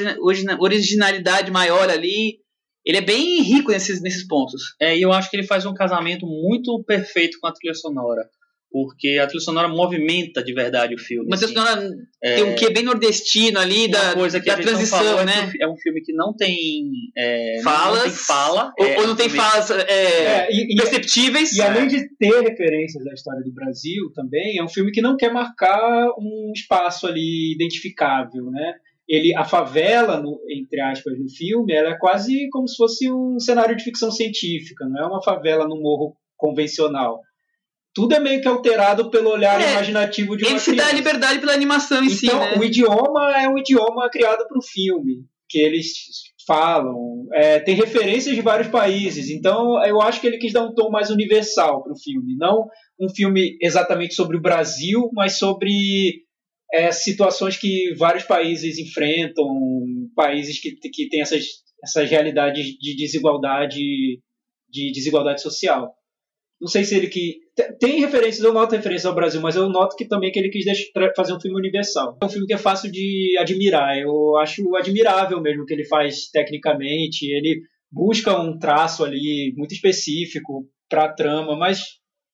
originalidade 0.60 1.52
maior 1.52 1.90
ali. 1.90 2.40
Ele 2.84 2.98
é 2.98 3.02
bem 3.02 3.42
rico 3.44 3.72
nesses, 3.72 4.02
nesses 4.02 4.26
pontos. 4.26 4.76
É, 4.82 4.98
e 4.98 5.02
eu 5.02 5.14
acho 5.14 5.30
que 5.30 5.38
ele 5.38 5.46
faz 5.46 5.66
um 5.66 5.74
casamento 5.74 6.26
muito 6.26 6.84
perfeito 6.84 7.38
com 7.40 7.48
a 7.48 7.52
trilha 7.52 7.76
sonora 7.76 8.28
porque 8.72 9.18
a 9.18 9.26
trilha 9.26 9.42
sonora 9.42 9.68
movimenta 9.68 10.44
de 10.44 10.54
verdade 10.54 10.94
o 10.94 11.00
filme. 11.00 11.28
Mas 11.30 11.42
a 11.42 11.48
trilha 11.48 11.62
sonora 11.62 11.90
é, 12.24 12.36
tem 12.36 12.44
um 12.44 12.56
quê 12.56 12.70
bem 12.70 12.84
nordestino 12.84 13.60
ali 13.60 13.88
da, 13.88 14.14
coisa 14.14 14.40
que 14.40 14.46
da 14.46 14.58
transição, 14.58 15.00
falou, 15.00 15.26
né? 15.26 15.52
É 15.60 15.68
um 15.68 15.76
filme 15.76 16.02
que 16.02 16.14
não 16.14 16.34
tem 16.36 16.92
é, 17.18 17.62
falas, 17.64 17.98
não 17.98 18.04
tem 18.04 18.12
fala, 18.12 18.74
ou, 18.78 18.86
é, 18.86 18.98
ou 19.00 19.08
não 19.08 19.16
tem 19.16 19.30
falas 19.30 19.72
é, 19.72 19.82
é, 19.82 20.48
e, 20.52 20.76
perceptíveis. 20.76 21.54
E, 21.54 21.62
além 21.62 21.88
de 21.88 22.08
ter 22.16 22.42
referências 22.42 23.06
à 23.08 23.14
história 23.14 23.44
do 23.44 23.52
Brasil, 23.52 24.12
também 24.14 24.60
é 24.60 24.64
um 24.64 24.70
filme 24.70 24.92
que 24.92 25.02
não 25.02 25.18
quer 25.18 25.34
marcar 25.34 26.10
um 26.20 26.52
espaço 26.54 27.08
ali 27.08 27.54
identificável, 27.54 28.52
né? 28.52 28.76
Ele, 29.08 29.36
a 29.36 29.44
favela, 29.44 30.22
no, 30.22 30.40
entre 30.48 30.80
aspas, 30.80 31.18
no 31.18 31.28
filme, 31.28 31.74
ela 31.74 31.90
é 31.90 31.98
quase 31.98 32.48
como 32.52 32.68
se 32.68 32.78
fosse 32.78 33.12
um 33.12 33.40
cenário 33.40 33.76
de 33.76 33.84
ficção 33.84 34.12
científica, 34.12 34.86
não 34.88 35.02
é 35.02 35.08
uma 35.08 35.24
favela 35.24 35.68
no 35.68 35.82
morro 35.82 36.16
convencional 36.38 37.20
tudo 38.00 38.16
é 38.16 38.20
meio 38.20 38.42
que 38.42 38.48
alterado 38.48 39.12
pelo 39.12 39.30
olhar 39.30 39.60
é, 39.60 39.74
imaginativo 39.74 40.38
de 40.38 40.46
uma 40.46 40.52
Ele 40.52 40.60
se 40.60 40.74
dá 40.74 40.90
liberdade 40.94 41.40
pela 41.40 41.52
animação 41.52 42.02
em 42.02 42.08
então, 42.08 42.16
si, 42.16 42.26
né? 42.28 42.56
o 42.58 42.64
idioma 42.64 43.38
é 43.38 43.50
um 43.50 43.58
idioma 43.58 44.10
criado 44.10 44.48
para 44.48 44.58
o 44.58 44.64
filme, 44.64 45.26
que 45.50 45.60
eles 45.60 45.92
falam, 46.48 47.28
é, 47.34 47.60
tem 47.60 47.76
referências 47.76 48.34
de 48.34 48.42
vários 48.42 48.70
países, 48.70 49.30
então 49.30 49.84
eu 49.86 50.02
acho 50.02 50.22
que 50.22 50.28
ele 50.28 50.38
quis 50.38 50.54
dar 50.54 50.64
um 50.64 50.74
tom 50.74 50.90
mais 50.90 51.10
universal 51.10 51.84
para 51.84 51.92
o 51.92 52.00
filme, 52.00 52.38
não 52.38 52.70
um 52.98 53.10
filme 53.10 53.58
exatamente 53.62 54.14
sobre 54.14 54.38
o 54.38 54.42
Brasil, 54.42 55.10
mas 55.14 55.38
sobre 55.38 56.24
é, 56.74 56.94
situações 56.94 57.58
que 57.58 57.94
vários 57.98 58.24
países 58.24 58.78
enfrentam, 58.80 59.46
países 60.16 60.58
que, 60.58 60.72
que 60.72 61.10
têm 61.10 61.22
essas, 61.22 61.44
essas 61.84 62.10
realidades 62.10 62.66
de 62.80 62.96
desigualdade, 62.96 63.82
de 64.70 64.92
desigualdade 64.94 65.42
social. 65.42 65.94
Não 66.60 66.68
sei 66.68 66.84
se 66.84 66.96
ele 66.96 67.08
que. 67.08 67.38
Tem 67.80 68.00
referências, 68.00 68.44
eu 68.44 68.54
noto 68.54 68.76
referências 68.76 69.06
ao 69.06 69.16
Brasil, 69.16 69.40
mas 69.42 69.56
eu 69.56 69.70
noto 69.70 69.96
que 69.96 70.08
também 70.08 70.32
que 70.32 70.40
ele 70.40 70.50
quis 70.50 70.66
fazer 71.16 71.34
um 71.34 71.40
filme 71.40 71.58
universal. 71.58 72.18
É 72.22 72.26
um 72.26 72.30
filme 72.30 72.48
que 72.48 72.54
é 72.54 72.58
fácil 72.58 72.92
de 72.92 73.38
admirar. 73.40 73.98
Eu 73.98 74.38
acho 74.38 74.76
admirável 74.76 75.42
mesmo 75.42 75.64
o 75.64 75.66
que 75.66 75.74
ele 75.74 75.86
faz 75.86 76.30
tecnicamente. 76.30 77.26
Ele 77.26 77.62
busca 77.92 78.40
um 78.40 78.58
traço 78.58 79.04
ali 79.04 79.54
muito 79.56 79.74
específico 79.74 80.68
para 80.90 81.06
a 81.06 81.14
trama, 81.14 81.56
mas 81.56 81.80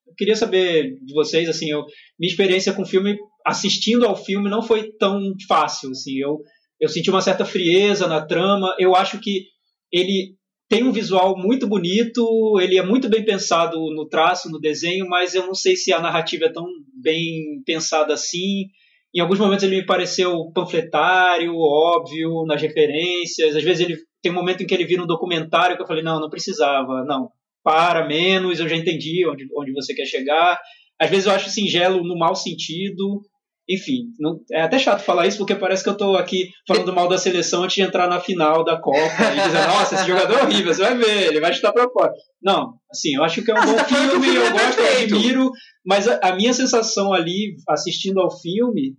eu 0.07 0.13
queria 0.15 0.35
saber 0.35 0.97
de 1.01 1.13
vocês, 1.13 1.49
assim, 1.49 1.69
eu, 1.69 1.83
minha 2.19 2.29
experiência 2.29 2.73
com 2.73 2.83
o 2.83 2.87
filme, 2.87 3.17
assistindo 3.45 4.05
ao 4.05 4.15
filme, 4.15 4.49
não 4.49 4.61
foi 4.61 4.91
tão 4.93 5.19
fácil, 5.47 5.89
assim, 5.91 6.17
eu, 6.17 6.39
eu 6.79 6.87
senti 6.87 7.09
uma 7.09 7.21
certa 7.21 7.43
frieza 7.43 8.07
na 8.07 8.25
trama, 8.25 8.75
eu 8.79 8.95
acho 8.95 9.19
que 9.19 9.45
ele 9.91 10.35
tem 10.67 10.83
um 10.83 10.91
visual 10.91 11.37
muito 11.37 11.67
bonito, 11.67 12.59
ele 12.59 12.77
é 12.77 12.83
muito 12.83 13.07
bem 13.07 13.23
pensado 13.23 13.77
no 13.93 14.07
traço, 14.07 14.49
no 14.49 14.59
desenho, 14.59 15.07
mas 15.07 15.35
eu 15.35 15.45
não 15.45 15.53
sei 15.53 15.75
se 15.75 15.93
a 15.93 16.01
narrativa 16.01 16.45
é 16.45 16.51
tão 16.51 16.65
bem 17.01 17.61
pensada 17.65 18.13
assim. 18.13 18.65
Em 19.13 19.19
alguns 19.19 19.39
momentos 19.39 19.63
ele 19.63 19.77
me 19.77 19.85
pareceu 19.85 20.51
panfletário, 20.53 21.55
óbvio, 21.55 22.45
nas 22.45 22.61
referências. 22.61 23.55
Às 23.55 23.63
vezes 23.63 23.85
ele 23.85 23.97
tem 24.21 24.31
um 24.31 24.35
momento 24.35 24.63
em 24.63 24.65
que 24.65 24.73
ele 24.73 24.85
vira 24.85 25.03
um 25.03 25.07
documentário 25.07 25.75
que 25.75 25.83
eu 25.83 25.87
falei, 25.87 26.03
não, 26.03 26.19
não 26.19 26.29
precisava, 26.29 27.03
não, 27.05 27.29
para 27.63 28.07
menos, 28.07 28.59
eu 28.59 28.67
já 28.67 28.75
entendi 28.75 29.25
onde, 29.27 29.47
onde 29.55 29.71
você 29.71 29.93
quer 29.93 30.05
chegar. 30.05 30.59
Às 30.99 31.09
vezes 31.09 31.27
eu 31.27 31.31
acho 31.31 31.49
singelo 31.49 32.03
no 32.03 32.17
mau 32.17 32.35
sentido, 32.35 33.21
enfim, 33.67 34.11
não, 34.19 34.39
é 34.51 34.61
até 34.61 34.77
chato 34.77 35.03
falar 35.03 35.25
isso 35.25 35.39
porque 35.39 35.55
parece 35.55 35.83
que 35.83 35.89
eu 35.89 35.93
estou 35.93 36.15
aqui 36.15 36.49
falando 36.67 36.93
mal 36.93 37.07
da 37.07 37.17
seleção 37.17 37.63
antes 37.63 37.75
de 37.75 37.81
entrar 37.81 38.07
na 38.07 38.19
final 38.19 38.63
da 38.63 38.79
Copa 38.79 38.99
e 39.33 39.41
dizer, 39.41 39.65
nossa, 39.67 39.95
esse 39.95 40.07
jogador 40.07 40.37
é 40.37 40.43
horrível, 40.43 40.73
você 40.73 40.81
vai 40.81 40.95
ver, 40.95 41.27
ele 41.27 41.39
vai 41.39 41.51
chutar 41.51 41.73
para 41.73 41.89
fora. 41.89 42.11
Não, 42.41 42.73
assim, 42.91 43.15
eu 43.15 43.23
acho 43.23 43.43
que 43.43 43.49
é 43.49 43.55
um 43.55 43.65
bom 43.65 43.75
tá 43.75 43.85
filme, 43.85 44.35
eu 44.35 44.51
gosto, 44.51 44.79
eu 44.79 45.03
admiro, 45.03 45.51
mas 45.83 46.07
a, 46.07 46.19
a, 46.21 46.35
minha 46.35 46.53
sensação 46.53 47.11
ali, 47.11 47.55
assistindo 47.67 48.19
ao 48.19 48.29
filme, 48.39 48.95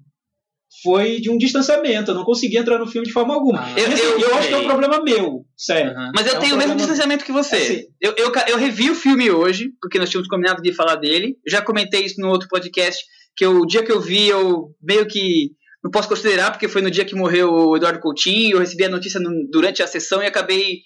foi 0.83 1.21
de 1.21 1.31
um 1.31 1.39
distanciamento, 1.39 2.11
eu 2.11 2.15
não 2.17 2.25
consegui 2.25 2.59
entrar 2.59 2.79
no 2.79 2.89
filme 2.89 3.07
de 3.07 3.13
forma 3.13 3.35
alguma. 3.35 3.65
Ah, 3.65 3.79
eu, 3.79 3.87
assim, 3.87 4.03
eu, 4.03 4.19
eu 4.19 4.35
acho 4.35 4.49
que 4.49 4.55
é 4.55 4.59
um 4.59 4.67
problema 4.67 5.01
meu, 5.01 5.47
sério. 5.57 5.93
Uhum. 5.93 6.11
Mas 6.15 6.27
eu 6.27 6.35
é 6.35 6.39
tenho 6.41 6.53
um 6.53 6.57
o 6.57 6.59
mesmo 6.59 6.75
distanciamento 6.75 7.25
que 7.25 7.31
você. 7.31 7.57
Assim, 7.57 7.85
eu, 8.01 8.15
eu, 8.17 8.33
eu 8.49 8.59
revi 8.59 8.91
o 8.91 8.97
filme 8.97 9.31
hoje, 9.31 9.71
porque 9.81 9.99
nós 9.99 10.11
tínhamos 10.11 10.29
combinado 10.29 10.61
de 10.61 10.75
falar 10.75 10.97
dele, 10.97 11.37
já 11.47 11.63
comentei 11.63 12.05
isso 12.05 12.21
no 12.21 12.29
outro 12.29 12.49
podcast, 12.49 13.05
que 13.37 13.45
eu, 13.45 13.61
o 13.61 13.67
dia 13.67 13.83
que 13.85 13.93
eu 13.93 14.01
vi, 14.01 14.29
eu 14.29 14.75
meio 14.83 15.07
que 15.07 15.51
não 15.85 15.91
posso 15.91 16.09
considerar, 16.09 16.51
porque 16.51 16.69
foi 16.69 16.83
no 16.83 16.91
dia 16.91 17.05
que 17.05 17.15
morreu 17.15 17.53
o 17.53 17.77
Eduardo 17.77 18.01
Coutinho, 18.01 18.57
eu 18.57 18.61
recebi 18.61 18.85
a 18.85 18.89
notícia 18.89 19.21
no, 19.21 19.31
durante 19.51 19.83
a 19.83 19.87
sessão 19.87 20.23
e 20.23 20.27
acabei 20.27 20.81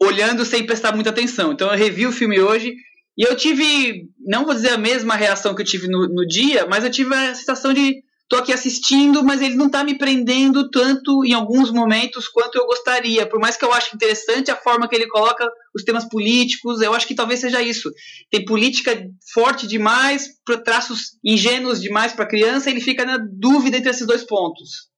olhando 0.00 0.44
sem 0.44 0.64
prestar 0.64 0.94
muita 0.94 1.10
atenção. 1.10 1.52
Então 1.52 1.70
eu 1.70 1.76
revi 1.76 2.06
o 2.06 2.12
filme 2.12 2.40
hoje 2.40 2.74
e 3.16 3.24
eu 3.26 3.36
tive, 3.36 4.06
não 4.20 4.44
vou 4.44 4.54
dizer 4.54 4.70
a 4.70 4.78
mesma 4.78 5.16
reação 5.16 5.54
que 5.54 5.62
eu 5.62 5.66
tive 5.66 5.88
no, 5.88 6.06
no 6.08 6.26
dia, 6.26 6.66
mas 6.66 6.84
eu 6.84 6.90
tive 6.90 7.14
a 7.14 7.34
sensação 7.34 7.72
de 7.72 8.02
tô 8.32 8.38
aqui 8.38 8.50
assistindo, 8.50 9.22
mas 9.22 9.42
ele 9.42 9.56
não 9.56 9.66
está 9.66 9.84
me 9.84 9.98
prendendo 9.98 10.70
tanto 10.70 11.22
em 11.22 11.34
alguns 11.34 11.70
momentos 11.70 12.26
quanto 12.28 12.56
eu 12.56 12.64
gostaria. 12.64 13.26
Por 13.26 13.38
mais 13.38 13.58
que 13.58 13.64
eu 13.64 13.70
ache 13.70 13.94
interessante 13.94 14.50
a 14.50 14.56
forma 14.56 14.88
que 14.88 14.96
ele 14.96 15.06
coloca 15.06 15.46
os 15.76 15.84
temas 15.84 16.08
políticos, 16.08 16.80
eu 16.80 16.94
acho 16.94 17.06
que 17.06 17.14
talvez 17.14 17.40
seja 17.40 17.60
isso. 17.60 17.92
Tem 18.30 18.42
política 18.42 19.06
forte 19.34 19.66
demais, 19.66 20.30
traços 20.64 21.18
ingênuos 21.22 21.78
demais 21.82 22.14
para 22.14 22.24
criança, 22.26 22.70
ele 22.70 22.80
fica 22.80 23.04
na 23.04 23.18
dúvida 23.18 23.76
entre 23.76 23.90
esses 23.90 24.06
dois 24.06 24.24
pontos. 24.24 24.88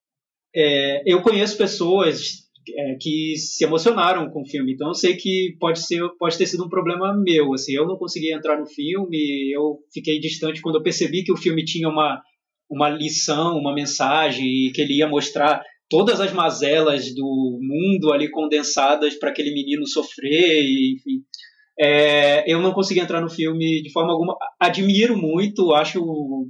É, 0.54 1.02
eu 1.04 1.20
conheço 1.20 1.58
pessoas 1.58 2.44
é, 2.68 2.94
que 3.00 3.34
se 3.36 3.64
emocionaram 3.64 4.30
com 4.30 4.42
o 4.42 4.48
filme, 4.48 4.74
então 4.74 4.88
eu 4.88 4.94
sei 4.94 5.16
que 5.16 5.56
pode 5.58 5.84
ser 5.84 6.00
pode 6.20 6.38
ter 6.38 6.46
sido 6.46 6.64
um 6.64 6.68
problema 6.68 7.12
meu 7.12 7.52
assim 7.52 7.74
eu 7.74 7.86
não 7.86 7.98
consegui 7.98 8.32
entrar 8.32 8.58
no 8.58 8.64
filme 8.64 9.52
eu 9.52 9.80
fiquei 9.92 10.18
distante 10.18 10.62
quando 10.62 10.76
eu 10.76 10.82
percebi 10.82 11.24
que 11.24 11.32
o 11.32 11.36
filme 11.36 11.62
tinha 11.64 11.88
uma 11.88 12.22
uma 12.70 12.88
lição, 12.88 13.58
uma 13.58 13.74
mensagem, 13.74 14.70
que 14.74 14.80
ele 14.80 14.98
ia 14.98 15.08
mostrar 15.08 15.62
todas 15.88 16.20
as 16.20 16.32
mazelas 16.32 17.14
do 17.14 17.58
mundo 17.60 18.12
ali 18.12 18.30
condensadas 18.30 19.14
para 19.18 19.30
aquele 19.30 19.52
menino 19.52 19.86
sofrer, 19.86 20.62
e, 20.62 20.94
enfim. 20.96 21.22
É, 21.78 22.50
eu 22.50 22.60
não 22.60 22.72
consegui 22.72 23.00
entrar 23.00 23.20
no 23.20 23.28
filme 23.28 23.82
de 23.82 23.90
forma 23.90 24.12
alguma. 24.12 24.36
Admiro 24.60 25.16
muito, 25.16 25.72
acho 25.72 26.00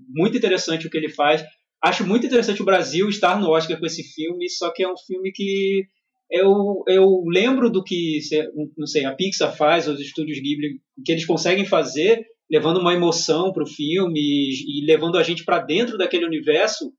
muito 0.08 0.36
interessante 0.36 0.86
o 0.86 0.90
que 0.90 0.98
ele 0.98 1.08
faz. 1.08 1.42
Acho 1.82 2.06
muito 2.06 2.26
interessante 2.26 2.62
o 2.62 2.64
Brasil 2.64 3.08
estar 3.08 3.38
no 3.38 3.50
Oscar 3.50 3.78
com 3.78 3.86
esse 3.86 4.02
filme, 4.02 4.48
só 4.48 4.70
que 4.72 4.82
é 4.82 4.88
um 4.88 4.96
filme 4.96 5.32
que 5.32 5.84
eu, 6.30 6.82
eu 6.88 7.22
lembro 7.26 7.70
do 7.70 7.84
que, 7.84 8.18
não 8.76 8.86
sei, 8.86 9.04
a 9.04 9.14
Pixar 9.14 9.54
faz, 9.56 9.86
os 9.86 10.00
estúdios 10.00 10.38
Ghibli, 10.38 10.80
que 11.04 11.12
eles 11.12 11.26
conseguem 11.26 11.64
fazer, 11.66 12.24
levando 12.50 12.78
uma 12.78 12.94
emoção 12.94 13.52
para 13.52 13.62
o 13.62 13.66
filme 13.66 14.20
e, 14.20 14.80
e, 14.80 14.86
levando 14.86 15.16
a 15.16 15.22
gente 15.22 15.44
para 15.44 15.60
dentro 15.60 15.96
daquele 15.96 16.26
universo, 16.26 16.92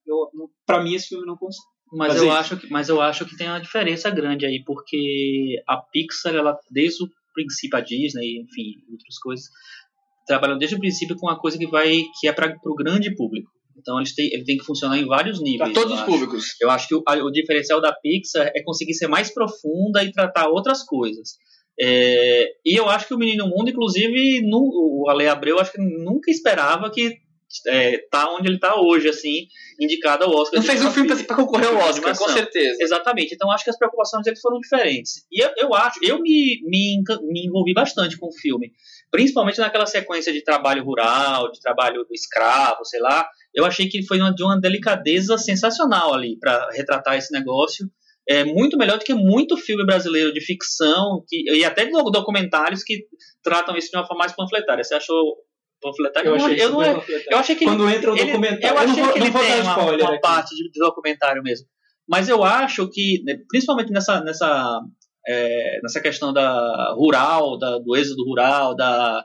para 0.65 0.83
mim 0.83 0.95
esse 0.95 1.09
filme 1.09 1.25
não 1.25 1.37
consegue. 1.37 1.65
Mas 1.93 2.15
eu, 2.17 2.31
acho 2.31 2.57
que, 2.57 2.69
mas 2.69 2.89
eu 2.89 2.99
acho 2.99 3.25
que 3.25 3.37
tem 3.37 3.47
uma 3.47 3.59
diferença 3.59 4.09
grande 4.09 4.45
aí, 4.45 4.61
porque 4.65 5.61
a 5.67 5.77
Pixar, 5.77 6.35
ela, 6.35 6.57
desde 6.69 7.03
o 7.03 7.07
princípio, 7.33 7.77
a 7.77 7.81
Disney, 7.81 8.41
enfim, 8.41 8.81
outras 8.91 9.17
coisas, 9.21 9.45
trabalham 10.25 10.57
desde 10.57 10.75
o 10.75 10.79
princípio 10.79 11.15
com 11.15 11.27
uma 11.27 11.39
coisa 11.39 11.57
que 11.57 11.67
vai 11.67 12.01
que 12.19 12.27
é 12.27 12.33
para 12.33 12.53
o 12.65 12.75
grande 12.75 13.15
público. 13.15 13.49
Então 13.77 13.99
eles 13.99 14.15
têm, 14.15 14.33
ele 14.33 14.43
tem 14.43 14.57
que 14.57 14.65
funcionar 14.65 14.97
em 14.97 15.05
vários 15.05 15.41
níveis. 15.41 15.71
Para 15.71 15.81
todos 15.81 15.93
os 15.93 15.99
acho. 15.99 16.11
públicos. 16.11 16.55
Eu 16.59 16.69
acho 16.69 16.87
que 16.87 16.95
o, 16.95 17.03
o 17.05 17.31
diferencial 17.31 17.79
da 17.79 17.93
Pixar 17.93 18.51
é 18.55 18.63
conseguir 18.63 18.93
ser 18.93 19.07
mais 19.07 19.31
profunda 19.33 20.03
e 20.03 20.11
tratar 20.11 20.47
outras 20.47 20.83
coisas. 20.83 21.37
É, 21.79 22.53
e 22.65 22.75
eu 22.75 22.89
acho 22.89 23.07
que 23.07 23.13
o 23.13 23.17
Menino 23.17 23.47
Mundo, 23.47 23.69
inclusive, 23.69 24.41
no, 24.47 24.59
o 25.03 25.09
Ale 25.09 25.27
Abreu, 25.27 25.59
acho 25.59 25.73
que 25.73 25.81
nunca 25.81 26.31
esperava 26.31 26.89
que 26.89 27.17
é, 27.67 27.99
tá 28.09 28.29
onde 28.33 28.49
ele 28.49 28.59
tá 28.59 28.79
hoje, 28.79 29.07
assim, 29.07 29.47
indicado 29.79 30.23
ao 30.25 30.31
Oscar. 30.31 30.59
Não 30.59 30.65
fez 30.65 30.83
um 30.83 30.91
filme 30.91 31.23
para 31.23 31.35
concorrer 31.35 31.67
ao 31.67 31.77
Oscar, 31.77 32.17
com 32.17 32.27
certeza. 32.27 32.77
Exatamente. 32.81 33.33
Então 33.33 33.51
acho 33.51 33.63
que 33.63 33.69
as 33.69 33.77
preocupações 33.77 34.23
dele 34.23 34.37
foram 34.39 34.59
diferentes. 34.59 35.25
E 35.31 35.43
eu, 35.43 35.51
eu 35.57 35.73
acho, 35.73 35.99
eu 36.03 36.19
me, 36.19 36.59
me, 36.63 37.01
me 37.23 37.45
envolvi 37.45 37.73
bastante 37.73 38.17
com 38.17 38.27
o 38.27 38.33
filme, 38.33 38.71
principalmente 39.11 39.59
naquela 39.59 39.85
sequência 39.85 40.33
de 40.33 40.43
trabalho 40.43 40.83
rural, 40.83 41.51
de 41.51 41.59
trabalho 41.59 42.05
escravo, 42.11 42.83
sei 42.83 42.99
lá. 42.99 43.27
Eu 43.53 43.65
achei 43.65 43.87
que 43.87 44.05
foi 44.05 44.17
de 44.17 44.43
uma 44.43 44.59
delicadeza 44.59 45.37
sensacional 45.37 46.13
ali 46.13 46.37
para 46.39 46.69
retratar 46.71 47.15
esse 47.15 47.31
negócio 47.31 47.87
é 48.27 48.43
muito 48.43 48.77
melhor 48.77 48.97
do 48.97 49.05
que 49.05 49.13
muito 49.13 49.57
filme 49.57 49.85
brasileiro 49.85 50.33
de 50.33 50.41
ficção 50.41 51.23
que, 51.27 51.43
e 51.51 51.63
até 51.63 51.85
documentários 51.85 52.83
que 52.83 53.05
tratam 53.43 53.77
isso 53.77 53.91
de 53.91 53.97
uma 53.97 54.05
forma 54.05 54.23
mais 54.23 54.35
panfletária. 54.35 54.83
Você 54.83 54.95
achou 54.95 55.37
panfletário? 55.81 56.29
Eu, 56.29 56.35
achei, 56.35 56.61
eu, 56.61 56.71
não, 56.71 56.83
é, 56.83 57.03
eu 57.29 57.37
achei 57.37 57.55
que 57.55 57.65
quando 57.65 57.89
entra 57.89 58.11
o 58.11 58.15
documentário, 58.15 58.67
eu 58.67 58.77
achei 58.77 59.03
que 59.13 59.19
ele 59.19 59.31
tem 59.31 59.61
uma, 59.61 59.91
uma 59.91 60.19
parte 60.19 60.55
de, 60.55 60.71
documentário 60.79 61.43
mesmo. 61.43 61.67
Mas 62.07 62.29
eu 62.29 62.43
acho 62.43 62.89
que, 62.89 63.23
né, 63.25 63.37
principalmente 63.49 63.91
nessa 63.91 64.21
nessa 64.21 64.79
é, 65.27 65.79
nessa 65.81 65.99
questão 65.99 66.31
da 66.31 66.93
rural, 66.95 67.57
da, 67.57 67.77
do 67.79 67.95
êxodo 67.95 68.23
rural, 68.23 68.75
da, 68.75 69.23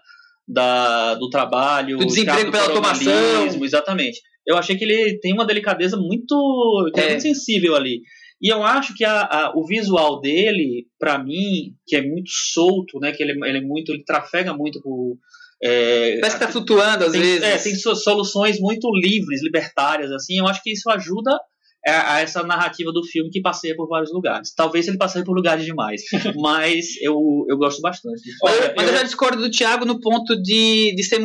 da 0.49 1.15
do 1.15 1.29
trabalho, 1.29 1.99
do 1.99 2.07
desemprego 2.07 2.51
pela 2.51 2.65
automação, 2.65 3.65
exatamente. 3.65 4.21
Eu 4.47 4.57
achei 4.57 4.77
que 4.77 4.85
ele 4.85 5.19
tem 5.21 5.33
uma 5.33 5.47
delicadeza 5.47 5.97
muito, 5.97 6.91
é. 6.97 7.09
muito 7.09 7.23
sensível 7.23 7.77
ali. 7.77 8.01
E 8.41 8.49
eu 8.49 8.63
acho 8.63 8.95
que 8.95 9.05
a, 9.05 9.23
a, 9.23 9.53
o 9.55 9.67
visual 9.67 10.21
dele, 10.21 10.87
para 10.99 11.23
mim, 11.23 11.75
que 11.87 11.95
é 11.95 12.03
muito 12.03 12.31
solto, 12.31 12.99
né? 12.99 13.13
Que 13.13 13.23
ele, 13.23 13.33
ele 13.33 13.59
é 13.59 13.61
muito, 13.61 13.93
ele 13.93 14.03
trafega 14.03 14.55
muito 14.55 14.81
por. 14.81 15.19
É, 15.63 16.19
Parece 16.21 16.39
que 16.39 16.47
tá 16.47 16.51
flutuando 16.51 17.05
às 17.05 17.13
tem, 17.13 17.21
vezes. 17.21 17.43
É, 17.43 17.59
tem 17.59 17.75
soluções 17.77 18.59
muito 18.59 18.89
livres, 18.95 19.43
libertárias, 19.43 20.11
assim. 20.11 20.39
Eu 20.39 20.47
acho 20.47 20.63
que 20.63 20.73
isso 20.73 20.89
ajuda 20.89 21.39
a, 21.87 22.15
a, 22.15 22.21
essa 22.21 22.43
narrativa 22.43 22.91
do 22.93 23.05
filme 23.05 23.31
que 23.31 23.43
passeia 23.43 23.77
por 23.77 23.87
vários 23.87 24.11
lugares. 24.11 24.55
Talvez 24.55 24.89
ele 24.89 24.97
passeie 24.97 25.23
por 25.23 25.37
lugares 25.37 25.67
demais, 25.67 26.03
mas 26.41 26.97
eu, 27.03 27.45
eu 27.47 27.59
gosto 27.59 27.83
bastante. 27.83 28.23
Olha, 28.43 28.73
mas 28.75 28.87
eu, 28.87 28.93
eu 28.93 28.99
já 28.99 29.05
discordo 29.05 29.43
do 29.43 29.51
Thiago 29.51 29.85
no 29.85 30.01
ponto 30.01 30.35
de, 30.41 30.95
de 30.95 31.03
ser 31.05 31.21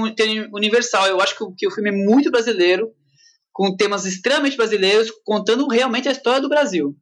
universal. 0.53 1.07
Eu 1.07 1.21
acho 1.21 1.37
que, 1.37 1.45
que 1.59 1.67
o 1.67 1.71
filme 1.71 1.91
é 1.91 1.93
muito 1.93 2.29
brasileiro, 2.29 2.91
com 3.53 3.73
temas 3.73 4.05
extremamente 4.05 4.57
brasileiros, 4.57 5.09
contando 5.23 5.65
realmente 5.67 6.09
a 6.09 6.11
história 6.11 6.41
do 6.41 6.49
Brasil. 6.49 6.93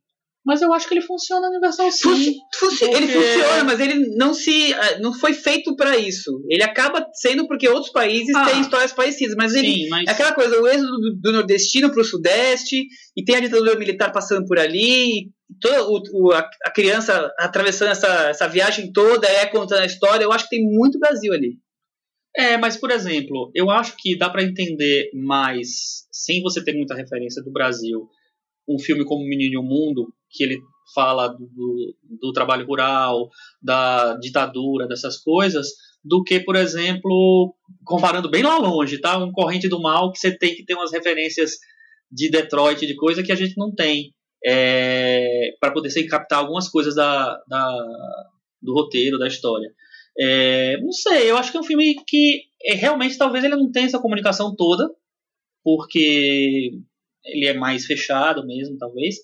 Mas 0.46 0.62
eu 0.62 0.74
acho 0.74 0.88
que 0.88 0.94
ele 0.94 1.02
funciona 1.02 1.48
no 1.48 1.54
Universal 1.54 1.90
sim. 1.90 2.36
Funci 2.54 2.84
Ele 2.84 3.08
funciona, 3.08 3.64
mas 3.64 3.80
ele 3.80 4.16
não 4.18 4.34
se 4.34 4.74
eh, 4.74 5.00
não 5.00 5.14
foi 5.14 5.34
feito 5.34 5.74
para 5.76 5.96
isso. 5.96 6.44
Ele 6.50 6.62
acaba 6.62 7.08
sendo 7.14 7.48
porque 7.48 7.68
outros 7.70 7.92
países 7.92 8.36
ah, 8.36 8.46
têm 8.46 8.60
histórias 8.60 8.92
parecidas, 8.92 9.36
mas 9.38 9.56
ele 9.56 9.74
sim, 9.74 9.90
mas... 9.90 10.06
é 10.06 10.12
aquela 10.12 10.34
coisa, 10.34 10.62
o 10.62 10.68
êxodo 10.68 10.98
do, 10.98 11.16
do 11.16 11.32
nordestino 11.32 11.90
para 11.90 12.02
o 12.02 12.06
sudeste 12.06 12.86
e 13.16 13.24
tem 13.24 13.38
a 13.38 13.40
ditadura 13.40 13.80
militar 13.80 14.12
passando 14.12 14.46
por 14.46 14.60
ali, 14.60 15.32
toda 15.62 15.84
o, 15.86 16.02
o, 16.12 16.32
a, 16.34 16.50
a, 16.66 16.72
criança 16.72 17.32
atravessando 17.40 17.92
essa, 17.92 18.30
essa 18.30 18.48
viagem 18.48 18.92
toda, 18.92 19.26
é 19.26 19.46
contando 19.46 19.82
a 19.82 19.86
história. 19.86 20.26
Eu 20.26 20.34
acho 20.34 20.50
que 20.50 20.58
tem 20.58 20.66
muito 20.66 21.00
Brasil 21.00 21.32
ali. 21.32 21.58
É, 22.36 22.58
mas 22.58 22.76
por 22.76 22.92
exemplo, 22.92 23.50
eu 23.56 23.70
acho 23.70 23.96
que 23.98 24.18
dá 24.18 24.30
para 24.30 24.44
entender 24.44 25.10
mais 25.14 26.06
sem 26.12 26.42
você 26.42 26.62
ter 26.62 26.74
muita 26.74 26.96
referência 26.96 27.42
do 27.42 27.52
Brasil 27.52 28.10
um 28.68 28.80
filme 28.80 29.06
como 29.06 29.26
Menino 29.26 29.54
e 29.54 29.58
o 29.58 29.64
Mundo, 29.64 30.14
que 30.34 30.44
ele 30.44 30.60
fala 30.94 31.30
do, 31.30 31.96
do, 32.22 32.34
trabalho 32.34 32.66
rural, 32.66 33.30
da 33.62 34.16
ditadura, 34.18 34.88
dessas 34.88 35.18
coisas, 35.18 35.68
do 36.04 36.24
que, 36.24 36.40
por 36.40 36.56
exemplo, 36.56 37.56
comparando 37.86 38.30
bem 38.30 38.44
lá 38.44 38.58
longe, 38.58 39.00
tá? 39.00 39.18
Um 39.18 39.32
Corrente 39.32 39.70
do 39.70 39.82
Mal 39.82 40.12
que 40.12 40.20
você 40.20 40.38
tem 40.38 40.56
que 40.56 40.66
ter 40.66 40.74
umas 40.74 40.92
referências 40.92 41.54
de 42.12 42.30
Detroit, 42.30 42.86
de 42.86 42.96
coisa 42.96 43.24
que 43.24 43.32
a 43.32 43.36
gente 43.36 43.58
não 43.58 43.74
tem, 43.74 44.14
é, 44.46 45.52
para 45.60 45.72
poder 45.72 45.90
se 45.90 46.06
captar 46.06 46.40
algumas 46.40 46.68
coisas 46.68 46.96
da, 46.96 47.42
da, 47.48 47.78
do 48.62 48.74
roteiro, 48.74 49.18
da 49.18 49.28
história. 49.28 49.70
É, 50.20 50.78
não 50.82 50.92
sei, 50.92 51.32
eu 51.32 51.38
acho 51.38 51.52
que 51.52 51.58
é 51.58 51.60
um 51.60 51.66
filme 51.66 51.96
que 52.06 52.44
é, 52.64 52.74
realmente 52.74 53.18
talvez 53.18 53.44
ele 53.44 53.56
não 53.56 53.72
tenha 53.72 53.88
essa 53.88 54.00
comunicação 54.00 54.56
toda, 54.56 54.88
porque 55.64 56.72
ele 57.26 57.48
é 57.48 57.54
mais 57.54 57.86
fechado 57.86 58.46
mesmo, 58.46 58.78
talvez. 58.78 59.16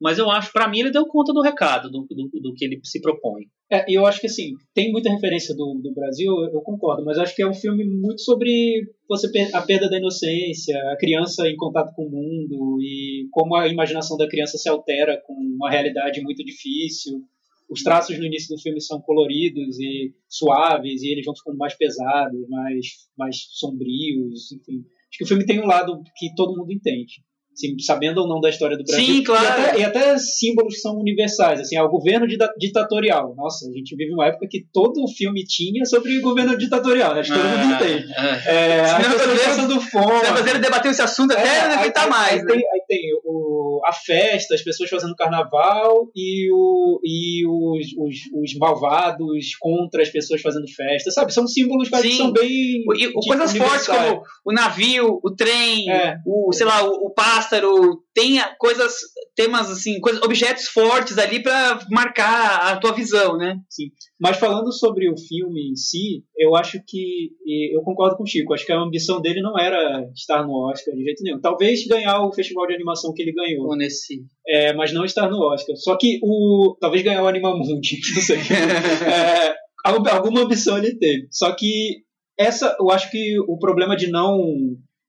Mas 0.00 0.18
eu 0.18 0.30
acho, 0.30 0.52
para 0.52 0.68
mim, 0.68 0.78
ele 0.80 0.92
deu 0.92 1.06
conta 1.06 1.32
do 1.32 1.42
recado, 1.42 1.90
do, 1.90 2.06
do, 2.08 2.30
do 2.40 2.54
que 2.54 2.64
ele 2.64 2.80
se 2.84 3.00
propõe. 3.00 3.46
É, 3.70 3.84
eu 3.88 4.06
acho 4.06 4.20
que 4.20 4.28
assim, 4.28 4.54
tem 4.72 4.92
muita 4.92 5.10
referência 5.10 5.54
do, 5.54 5.80
do 5.82 5.92
Brasil, 5.92 6.32
eu 6.52 6.60
concordo, 6.62 7.04
mas 7.04 7.18
acho 7.18 7.34
que 7.34 7.42
é 7.42 7.46
um 7.46 7.54
filme 7.54 7.84
muito 7.84 8.22
sobre 8.22 8.82
você 9.08 9.28
a 9.52 9.60
perda 9.60 9.90
da 9.90 9.98
inocência, 9.98 10.76
a 10.92 10.96
criança 10.96 11.48
em 11.48 11.56
contato 11.56 11.92
com 11.94 12.06
o 12.06 12.10
mundo 12.10 12.80
e 12.80 13.26
como 13.32 13.56
a 13.56 13.68
imaginação 13.68 14.16
da 14.16 14.28
criança 14.28 14.56
se 14.56 14.68
altera 14.68 15.20
com 15.26 15.34
uma 15.34 15.70
realidade 15.70 16.22
muito 16.22 16.44
difícil. 16.44 17.20
Os 17.68 17.82
traços 17.82 18.18
no 18.18 18.24
início 18.24 18.54
do 18.54 18.62
filme 18.62 18.80
são 18.80 19.00
coloridos 19.00 19.78
e 19.78 20.14
suaves, 20.26 21.02
e 21.02 21.12
eles 21.12 21.26
vão 21.26 21.34
ficando 21.36 21.58
mais 21.58 21.76
pesados, 21.76 22.48
mais, 22.48 22.86
mais 23.18 23.36
sombrios, 23.50 24.52
enfim. 24.52 24.78
Acho 25.10 25.18
que 25.18 25.24
o 25.24 25.26
filme 25.26 25.44
tem 25.44 25.60
um 25.60 25.66
lado 25.66 26.00
que 26.16 26.34
todo 26.34 26.56
mundo 26.56 26.72
entende 26.72 27.22
assim, 27.58 27.76
sabendo 27.80 28.18
ou 28.18 28.28
não 28.28 28.40
da 28.40 28.48
história 28.48 28.76
do 28.76 28.84
Brasil. 28.84 29.04
Sim, 29.04 29.24
claro. 29.24 29.44
E 29.44 29.48
até, 29.48 29.80
e 29.80 29.84
até 29.84 30.18
símbolos 30.18 30.74
que 30.74 30.80
são 30.80 30.96
universais, 30.96 31.60
assim, 31.60 31.76
é 31.76 31.82
o 31.82 31.88
governo 31.88 32.26
ditatorial. 32.56 33.34
Nossa, 33.36 33.68
a 33.68 33.72
gente 33.72 33.96
vive 33.96 34.14
uma 34.14 34.26
época 34.26 34.46
que 34.48 34.64
todo 34.72 35.06
filme 35.08 35.44
tinha 35.44 35.84
sobre 35.84 36.16
o 36.16 36.22
governo 36.22 36.56
ditatorial, 36.56 37.12
acho 37.12 37.32
que 37.32 37.38
todo 37.38 37.48
mundo 37.48 37.74
ah, 37.74 37.84
entende. 37.84 38.12
É, 38.46 38.54
é, 38.54 38.80
as 38.80 39.06
pessoas 39.08 39.42
passando 39.42 39.80
fome. 39.80 40.50
Ele 40.50 40.58
debateu 40.60 40.90
esse 40.90 41.02
assunto 41.02 41.32
até 41.32 41.42
é, 41.42 41.68
não 41.68 41.78
aguentar 41.78 42.08
mais. 42.08 42.32
Aí, 42.32 42.42
né? 42.42 42.46
tem, 42.46 42.56
aí 42.58 42.80
tem 42.86 43.00
o, 43.24 43.47
a 43.88 43.92
festa, 43.92 44.54
as 44.54 44.62
pessoas 44.62 44.90
fazendo 44.90 45.16
carnaval 45.16 46.10
e, 46.14 46.50
o, 46.52 47.00
e 47.02 47.46
os, 47.46 47.86
os, 47.96 48.16
os 48.34 48.58
malvados 48.58 49.54
contra 49.58 50.02
as 50.02 50.10
pessoas 50.10 50.42
fazendo 50.42 50.68
festa, 50.68 51.10
sabe? 51.10 51.32
São 51.32 51.46
símbolos 51.46 51.88
que 51.88 52.12
são 52.12 52.32
bem. 52.32 52.84
O, 52.86 52.94
e, 52.94 53.12
coisas 53.12 53.56
fortes 53.56 53.86
como 53.86 54.22
o 54.44 54.52
navio, 54.52 55.20
o 55.22 55.34
trem, 55.34 55.90
é. 55.90 56.16
o, 56.26 56.52
sei 56.52 56.66
lá, 56.66 56.84
o, 56.84 57.06
o 57.06 57.10
pássaro, 57.10 58.02
tem 58.14 58.38
coisas, 58.58 58.94
temas 59.34 59.70
assim, 59.70 60.00
coisas, 60.00 60.20
objetos 60.22 60.66
fortes 60.68 61.18
ali 61.18 61.42
para 61.42 61.78
marcar 61.90 62.72
a 62.72 62.76
tua 62.76 62.92
visão, 62.92 63.36
né? 63.36 63.56
Sim. 63.70 63.90
Mas 64.20 64.36
falando 64.36 64.72
sobre 64.72 65.08
o 65.08 65.16
filme 65.16 65.70
em 65.70 65.76
si, 65.76 66.24
eu 66.36 66.56
acho 66.56 66.82
que 66.84 67.30
eu 67.72 67.80
concordo 67.82 68.16
com 68.16 68.24
o 68.24 68.26
Chico. 68.26 68.52
Acho 68.52 68.66
que 68.66 68.72
a 68.72 68.80
ambição 68.80 69.20
dele 69.20 69.40
não 69.40 69.56
era 69.56 70.04
estar 70.14 70.44
no 70.44 70.52
Oscar 70.68 70.94
de 70.94 71.04
jeito 71.04 71.22
nenhum. 71.22 71.40
Talvez 71.40 71.86
ganhar 71.86 72.20
o 72.22 72.32
festival 72.32 72.66
de 72.66 72.74
animação 72.74 73.12
que 73.14 73.22
ele 73.22 73.32
ganhou. 73.32 73.76
Nesse. 73.78 74.22
É, 74.46 74.72
mas 74.74 74.92
não 74.92 75.04
estar 75.04 75.30
no 75.30 75.40
Oscar. 75.40 75.76
Só 75.76 75.96
que 75.96 76.18
o 76.22 76.76
talvez 76.80 77.02
ganhar 77.02 77.22
o 77.22 77.28
Animamundi, 77.28 77.98
não 78.14 78.22
sei. 78.22 78.38
é, 78.38 79.54
alguma 79.84 80.42
ambição 80.42 80.76
ele 80.76 80.96
teve. 80.96 81.28
Só 81.30 81.52
que 81.54 82.02
essa, 82.38 82.76
eu 82.78 82.90
acho 82.90 83.10
que 83.10 83.38
o 83.40 83.58
problema 83.58 83.96
de 83.96 84.08
não 84.08 84.38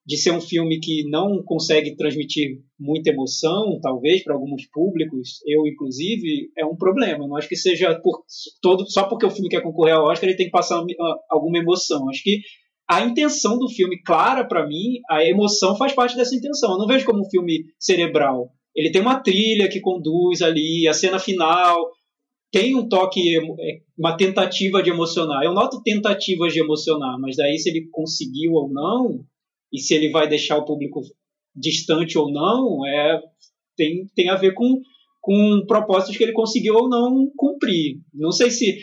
de 0.09 0.17
ser 0.17 0.31
um 0.31 0.41
filme 0.41 0.79
que 0.79 1.07
não 1.07 1.43
consegue 1.43 1.95
transmitir 1.95 2.57
muita 2.79 3.11
emoção, 3.11 3.79
talvez, 3.79 4.23
para 4.23 4.33
alguns 4.33 4.65
públicos, 4.65 5.39
eu 5.45 5.67
inclusive, 5.67 6.49
é 6.57 6.65
um 6.65 6.75
problema. 6.75 7.27
Não 7.27 7.37
acho 7.37 7.47
que 7.47 7.55
seja 7.55 7.93
por, 8.01 8.23
todo, 8.59 8.89
só 8.89 9.03
porque 9.03 9.27
o 9.27 9.29
filme 9.29 9.49
quer 9.49 9.61
concorrer 9.61 9.93
ao 9.93 10.05
Oscar 10.05 10.27
ele 10.27 10.37
tem 10.37 10.47
que 10.47 10.51
passar 10.51 10.81
alguma 11.29 11.59
emoção. 11.59 12.09
Acho 12.09 12.23
que 12.23 12.39
a 12.89 13.05
intenção 13.05 13.59
do 13.59 13.69
filme, 13.69 14.01
clara 14.01 14.43
para 14.43 14.67
mim, 14.67 14.99
a 15.07 15.23
emoção 15.23 15.77
faz 15.77 15.93
parte 15.93 16.15
dessa 16.15 16.35
intenção. 16.35 16.71
Eu 16.71 16.79
não 16.79 16.87
vejo 16.87 17.05
como 17.05 17.21
um 17.21 17.29
filme 17.29 17.65
cerebral. 17.79 18.49
Ele 18.79 18.91
tem 18.91 19.01
uma 19.01 19.19
trilha 19.19 19.67
que 19.67 19.81
conduz 19.81 20.41
ali, 20.41 20.87
a 20.87 20.93
cena 20.93 21.19
final 21.19 21.91
tem 22.49 22.73
um 22.73 22.87
toque, 22.87 23.37
é, 23.37 23.41
uma 23.97 24.15
tentativa 24.15 24.81
de 24.81 24.89
emocionar. 24.89 25.43
Eu 25.43 25.53
noto 25.53 25.83
tentativas 25.83 26.53
de 26.53 26.61
emocionar, 26.61 27.19
mas 27.19 27.35
daí 27.35 27.59
se 27.59 27.69
ele 27.69 27.89
conseguiu 27.91 28.53
ou 28.53 28.71
não, 28.71 29.19
e 29.71 29.79
se 29.79 29.93
ele 29.93 30.09
vai 30.09 30.29
deixar 30.29 30.57
o 30.57 30.63
público 30.63 31.01
distante 31.53 32.17
ou 32.17 32.31
não, 32.31 32.85
é, 32.87 33.21
tem, 33.75 34.07
tem 34.15 34.29
a 34.29 34.35
ver 34.35 34.53
com, 34.53 34.79
com 35.19 35.65
propósitos 35.67 36.15
que 36.15 36.23
ele 36.23 36.31
conseguiu 36.31 36.75
ou 36.75 36.89
não 36.89 37.29
cumprir. 37.35 37.97
Não 38.13 38.31
sei 38.31 38.49
se 38.49 38.79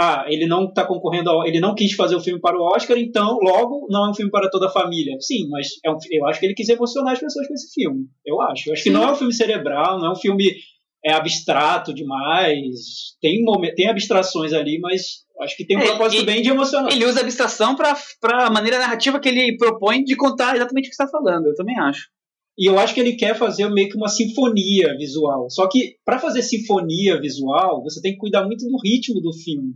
ah, 0.00 0.24
ele 0.28 0.46
não 0.46 0.64
está 0.64 0.82
concorrendo, 0.86 1.28
ao, 1.28 1.46
ele 1.46 1.60
não 1.60 1.74
quis 1.74 1.92
fazer 1.92 2.16
o 2.16 2.20
filme 2.20 2.40
para 2.40 2.58
o 2.58 2.62
Oscar, 2.62 2.96
então 2.96 3.38
logo 3.42 3.86
não 3.90 4.06
é 4.06 4.10
um 4.10 4.14
filme 4.14 4.30
para 4.30 4.48
toda 4.48 4.68
a 4.68 4.72
família. 4.72 5.14
Sim, 5.20 5.46
mas 5.50 5.68
é 5.84 5.90
um, 5.90 5.98
eu 6.10 6.26
acho 6.26 6.40
que 6.40 6.46
ele 6.46 6.54
quis 6.54 6.70
emocionar 6.70 7.12
as 7.12 7.20
pessoas 7.20 7.46
com 7.46 7.52
esse 7.52 7.70
filme. 7.74 8.06
Eu 8.24 8.40
acho. 8.40 8.70
Eu 8.70 8.72
acho 8.72 8.82
que 8.82 8.88
não 8.88 9.02
é 9.02 9.12
um 9.12 9.14
filme 9.14 9.34
cerebral, 9.34 9.98
não 9.98 10.06
é 10.06 10.12
um 10.12 10.16
filme 10.16 10.54
é 11.04 11.12
abstrato 11.12 11.92
demais. 11.92 13.16
Tem, 13.20 13.44
tem 13.76 13.88
abstrações 13.88 14.54
ali, 14.54 14.78
mas 14.80 15.24
acho 15.42 15.54
que 15.54 15.66
tem 15.66 15.76
um 15.76 15.80
é, 15.80 15.86
propósito 15.86 16.24
bem 16.24 16.40
de 16.40 16.48
emocionar. 16.48 16.90
Ele 16.90 17.04
usa 17.04 17.20
a 17.20 17.22
abstração 17.22 17.76
para 17.76 17.94
a 18.46 18.50
maneira 18.50 18.78
narrativa 18.78 19.20
que 19.20 19.28
ele 19.28 19.58
propõe 19.58 20.02
de 20.02 20.16
contar 20.16 20.56
exatamente 20.56 20.86
o 20.86 20.88
que 20.88 20.94
está 20.94 21.08
falando. 21.08 21.46
Eu 21.46 21.54
também 21.54 21.78
acho. 21.78 22.08
E 22.58 22.66
eu 22.68 22.78
acho 22.78 22.94
que 22.94 23.00
ele 23.00 23.16
quer 23.16 23.34
fazer 23.34 23.68
meio 23.70 23.88
que 23.88 23.96
uma 23.96 24.08
sinfonia 24.08 24.96
visual. 24.96 25.48
Só 25.50 25.68
que 25.68 25.96
para 26.04 26.18
fazer 26.18 26.42
sinfonia 26.42 27.20
visual, 27.20 27.82
você 27.82 28.00
tem 28.00 28.12
que 28.12 28.18
cuidar 28.18 28.44
muito 28.44 28.66
do 28.66 28.78
ritmo 28.82 29.20
do 29.20 29.32
filme. 29.32 29.74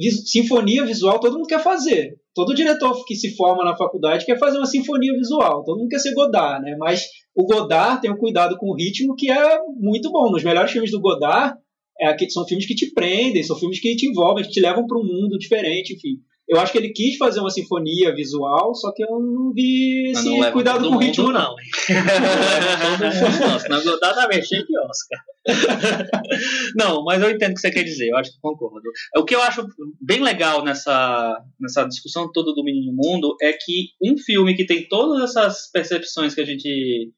Sinfonia 0.00 0.84
visual 0.84 1.20
todo 1.20 1.34
mundo 1.34 1.46
quer 1.46 1.62
fazer. 1.62 2.16
todo 2.34 2.54
diretor 2.54 3.04
que 3.04 3.14
se 3.14 3.34
forma 3.36 3.64
na 3.64 3.76
faculdade 3.76 4.24
quer 4.24 4.38
fazer 4.38 4.56
uma 4.58 4.66
sinfonia 4.66 5.12
visual. 5.12 5.64
Todo 5.64 5.78
mundo 5.78 5.88
quer 5.88 5.98
ser 5.98 6.14
Godard, 6.14 6.64
né? 6.64 6.76
Mas 6.78 7.04
o 7.34 7.44
Godard 7.44 8.00
tem 8.00 8.10
um 8.10 8.16
cuidado 8.16 8.56
com 8.56 8.70
o 8.70 8.76
ritmo 8.76 9.14
que 9.16 9.30
é 9.30 9.58
muito 9.76 10.10
bom. 10.10 10.30
Nos 10.30 10.44
melhores 10.44 10.70
filmes 10.70 10.90
do 10.90 11.00
Godard, 11.00 11.54
é, 12.00 12.16
são 12.30 12.46
filmes 12.46 12.66
que 12.66 12.74
te 12.74 12.92
prendem, 12.92 13.42
são 13.42 13.58
filmes 13.58 13.80
que 13.80 13.94
te 13.94 14.08
envolvem, 14.08 14.44
que 14.44 14.50
te 14.50 14.60
levam 14.60 14.86
para 14.86 14.98
um 14.98 15.04
mundo 15.04 15.36
diferente, 15.38 15.94
enfim. 15.94 16.18
Eu 16.50 16.58
acho 16.58 16.72
que 16.72 16.78
ele 16.78 16.88
quis 16.88 17.16
fazer 17.16 17.38
uma 17.38 17.48
sinfonia 17.48 18.12
visual, 18.12 18.74
só 18.74 18.92
que 18.92 19.04
eu 19.04 19.20
não 19.20 19.52
vi 19.54 20.10
esse 20.10 20.28
não 20.28 20.50
cuidado 20.50 20.88
com 20.88 20.96
o 20.96 20.98
ritmo, 20.98 21.30
não. 21.30 21.54
não, 21.54 21.54
senão 23.60 23.84
não 23.84 24.00
dá 24.00 24.12
pra 24.12 24.26
mexer 24.26 24.66
de 24.66 24.76
Oscar. 24.80 25.20
não, 26.76 27.04
mas 27.04 27.22
eu 27.22 27.30
entendo 27.30 27.52
o 27.52 27.54
que 27.54 27.60
você 27.60 27.70
quer 27.70 27.84
dizer, 27.84 28.08
eu 28.08 28.16
acho 28.16 28.32
que 28.32 28.40
concordo. 28.40 28.82
O 29.16 29.24
que 29.24 29.32
eu 29.32 29.40
acho 29.42 29.64
bem 30.02 30.24
legal 30.24 30.64
nessa, 30.64 31.40
nessa 31.60 31.84
discussão 31.84 32.28
toda 32.32 32.52
do 32.52 32.64
Menino 32.64 32.92
Mundo 32.96 33.36
é 33.40 33.52
que 33.52 33.90
um 34.02 34.18
filme 34.18 34.56
que 34.56 34.66
tem 34.66 34.88
todas 34.88 35.30
essas 35.30 35.70
percepções 35.70 36.34
que 36.34 36.40
a 36.40 36.46
gente 36.46 37.12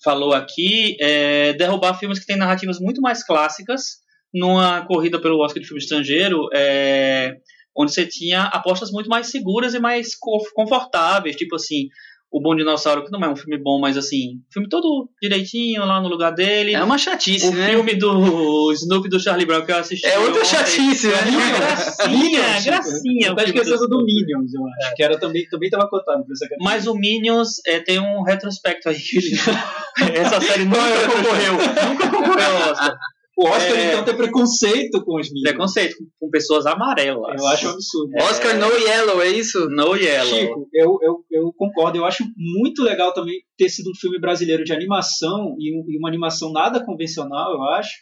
falou 0.00 0.32
aqui 0.32 0.96
é 1.00 1.54
derrubar 1.54 1.98
filmes 1.98 2.20
que 2.20 2.26
têm 2.26 2.36
narrativas 2.36 2.78
muito 2.78 3.00
mais 3.00 3.26
clássicas 3.26 3.98
numa 4.32 4.86
corrida 4.86 5.20
pelo 5.20 5.44
Oscar 5.44 5.60
de 5.60 5.66
filme 5.66 5.82
estrangeiro. 5.82 6.48
É 6.54 7.34
onde 7.76 7.92
você 7.92 8.06
tinha 8.06 8.44
apostas 8.44 8.90
muito 8.90 9.08
mais 9.08 9.28
seguras 9.28 9.74
e 9.74 9.78
mais 9.78 10.14
confortáveis, 10.54 11.36
tipo 11.36 11.56
assim, 11.56 11.88
o 12.32 12.40
Bom 12.40 12.54
Dinossauro, 12.54 13.04
que 13.04 13.10
não 13.10 13.20
é 13.24 13.28
um 13.28 13.34
filme 13.34 13.58
bom, 13.58 13.80
mas 13.80 13.96
assim, 13.96 14.40
filme 14.52 14.68
todo 14.68 15.10
direitinho 15.20 15.84
lá 15.84 16.00
no 16.00 16.08
lugar 16.08 16.30
dele. 16.30 16.74
É 16.74 16.82
uma 16.82 16.96
chatice, 16.96 17.48
o 17.48 17.52
né? 17.52 17.70
O 17.70 17.74
filme 17.78 17.96
do 17.96 18.72
Snoopy 18.72 19.08
do 19.08 19.18
Charlie 19.18 19.44
Brown 19.44 19.66
que 19.66 19.72
eu 19.72 19.76
assisti. 19.76 20.06
É 20.06 20.16
outra 20.16 20.44
chatice, 20.44 21.08
né? 21.08 21.16
gracinha, 21.56 22.60
gracinha. 22.64 23.26
Eu 23.26 23.34
tá 23.34 23.42
esquecendo 23.42 23.88
do 23.88 24.04
Minions, 24.04 24.54
eu 24.54 24.64
acho. 24.64 24.92
É. 24.92 24.94
Que 24.94 25.02
era 25.02 25.18
também, 25.18 25.44
também 25.48 25.68
tava 25.68 25.88
cotado 25.88 26.24
pra 26.24 26.32
essa 26.32 26.46
Mas 26.60 26.86
o 26.86 26.94
Minions 26.94 27.60
é, 27.66 27.80
tem 27.80 27.98
um 27.98 28.22
retrospecto 28.22 28.88
aí. 28.88 28.96
Essa 30.14 30.40
série 30.40 30.64
nunca 30.64 30.78
concorreu. 30.78 31.52
Nunca 31.88 32.10
concorreu 32.10 32.70
Oscar. 32.70 32.96
O 33.40 33.46
Oscar, 33.46 33.78
é... 33.78 33.88
então, 33.88 34.04
tem 34.04 34.16
preconceito 34.16 35.02
com 35.02 35.18
os 35.18 35.28
Minions. 35.28 35.48
Preconceito 35.48 35.96
com 36.18 36.28
pessoas 36.28 36.66
amarelas. 36.66 37.40
Eu 37.40 37.48
acho 37.48 37.68
um 37.68 37.70
absurdo. 37.70 38.18
É... 38.18 38.22
Oscar 38.24 38.58
no 38.58 38.70
yellow, 38.70 39.22
é 39.22 39.28
isso? 39.28 39.66
No 39.70 39.96
yellow. 39.96 40.38
Chico, 40.38 40.68
eu, 40.74 40.98
eu, 41.00 41.24
eu 41.30 41.52
concordo. 41.56 41.96
Eu 41.96 42.04
acho 42.04 42.22
muito 42.36 42.82
legal 42.82 43.14
também 43.14 43.40
ter 43.56 43.70
sido 43.70 43.90
um 43.90 43.94
filme 43.94 44.20
brasileiro 44.20 44.62
de 44.62 44.74
animação 44.74 45.56
e, 45.58 45.98
uma 45.98 46.10
animação 46.10 46.52
nada 46.52 46.84
convencional, 46.84 47.52
eu 47.52 47.62
acho. 47.70 47.92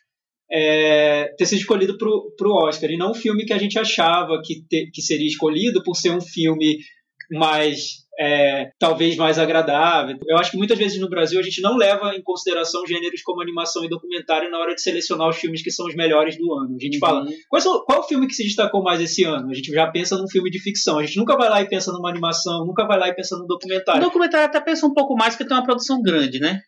É, 0.50 1.28
ter 1.38 1.46
sido 1.46 1.60
escolhido 1.60 1.96
para 1.96 2.08
o 2.08 2.66
Oscar. 2.66 2.90
E 2.90 2.96
não 2.96 3.12
um 3.12 3.14
filme 3.14 3.44
que 3.44 3.52
a 3.52 3.58
gente 3.58 3.78
achava 3.78 4.42
que, 4.44 4.66
te, 4.68 4.90
que 4.92 5.02
seria 5.02 5.28
escolhido 5.28 5.84
por 5.84 5.94
ser 5.94 6.10
um 6.10 6.20
filme 6.20 6.78
mais 7.30 8.07
é, 8.18 8.72
talvez 8.78 9.16
mais 9.16 9.38
agradável. 9.38 10.16
Eu 10.26 10.36
acho 10.38 10.50
que 10.50 10.56
muitas 10.56 10.76
vezes 10.76 11.00
no 11.00 11.08
Brasil 11.08 11.38
a 11.38 11.42
gente 11.42 11.60
não 11.60 11.76
leva 11.76 12.14
em 12.16 12.22
consideração 12.22 12.84
gêneros 12.86 13.22
como 13.22 13.40
animação 13.40 13.84
e 13.84 13.88
documentário 13.88 14.50
na 14.50 14.58
hora 14.58 14.74
de 14.74 14.82
selecionar 14.82 15.28
os 15.28 15.36
filmes 15.36 15.62
que 15.62 15.70
são 15.70 15.86
os 15.86 15.94
melhores 15.94 16.36
do 16.36 16.52
ano. 16.52 16.76
A 16.76 16.82
gente 16.82 16.94
uhum. 16.94 17.00
fala, 17.00 17.26
qual, 17.48 17.84
qual 17.84 18.00
o 18.00 18.02
filme 18.02 18.26
que 18.26 18.34
se 18.34 18.42
destacou 18.42 18.82
mais 18.82 19.00
esse 19.00 19.22
ano? 19.24 19.50
A 19.50 19.54
gente 19.54 19.70
já 19.70 19.86
pensa 19.86 20.18
num 20.18 20.28
filme 20.28 20.50
de 20.50 20.60
ficção. 20.60 20.98
A 20.98 21.04
gente 21.04 21.16
nunca 21.16 21.36
vai 21.36 21.48
lá 21.48 21.62
e 21.62 21.68
pensa 21.68 21.92
numa 21.92 22.10
animação, 22.10 22.66
nunca 22.66 22.86
vai 22.86 22.98
lá 22.98 23.08
e 23.08 23.14
pensa 23.14 23.36
num 23.36 23.46
documentário. 23.46 24.00
O 24.00 24.04
documentário 24.04 24.46
até 24.46 24.60
pensa 24.60 24.86
um 24.86 24.92
pouco 24.92 25.14
mais 25.14 25.34
porque 25.34 25.48
tem 25.48 25.56
uma 25.56 25.64
produção 25.64 26.02
grande, 26.02 26.40
né? 26.40 26.60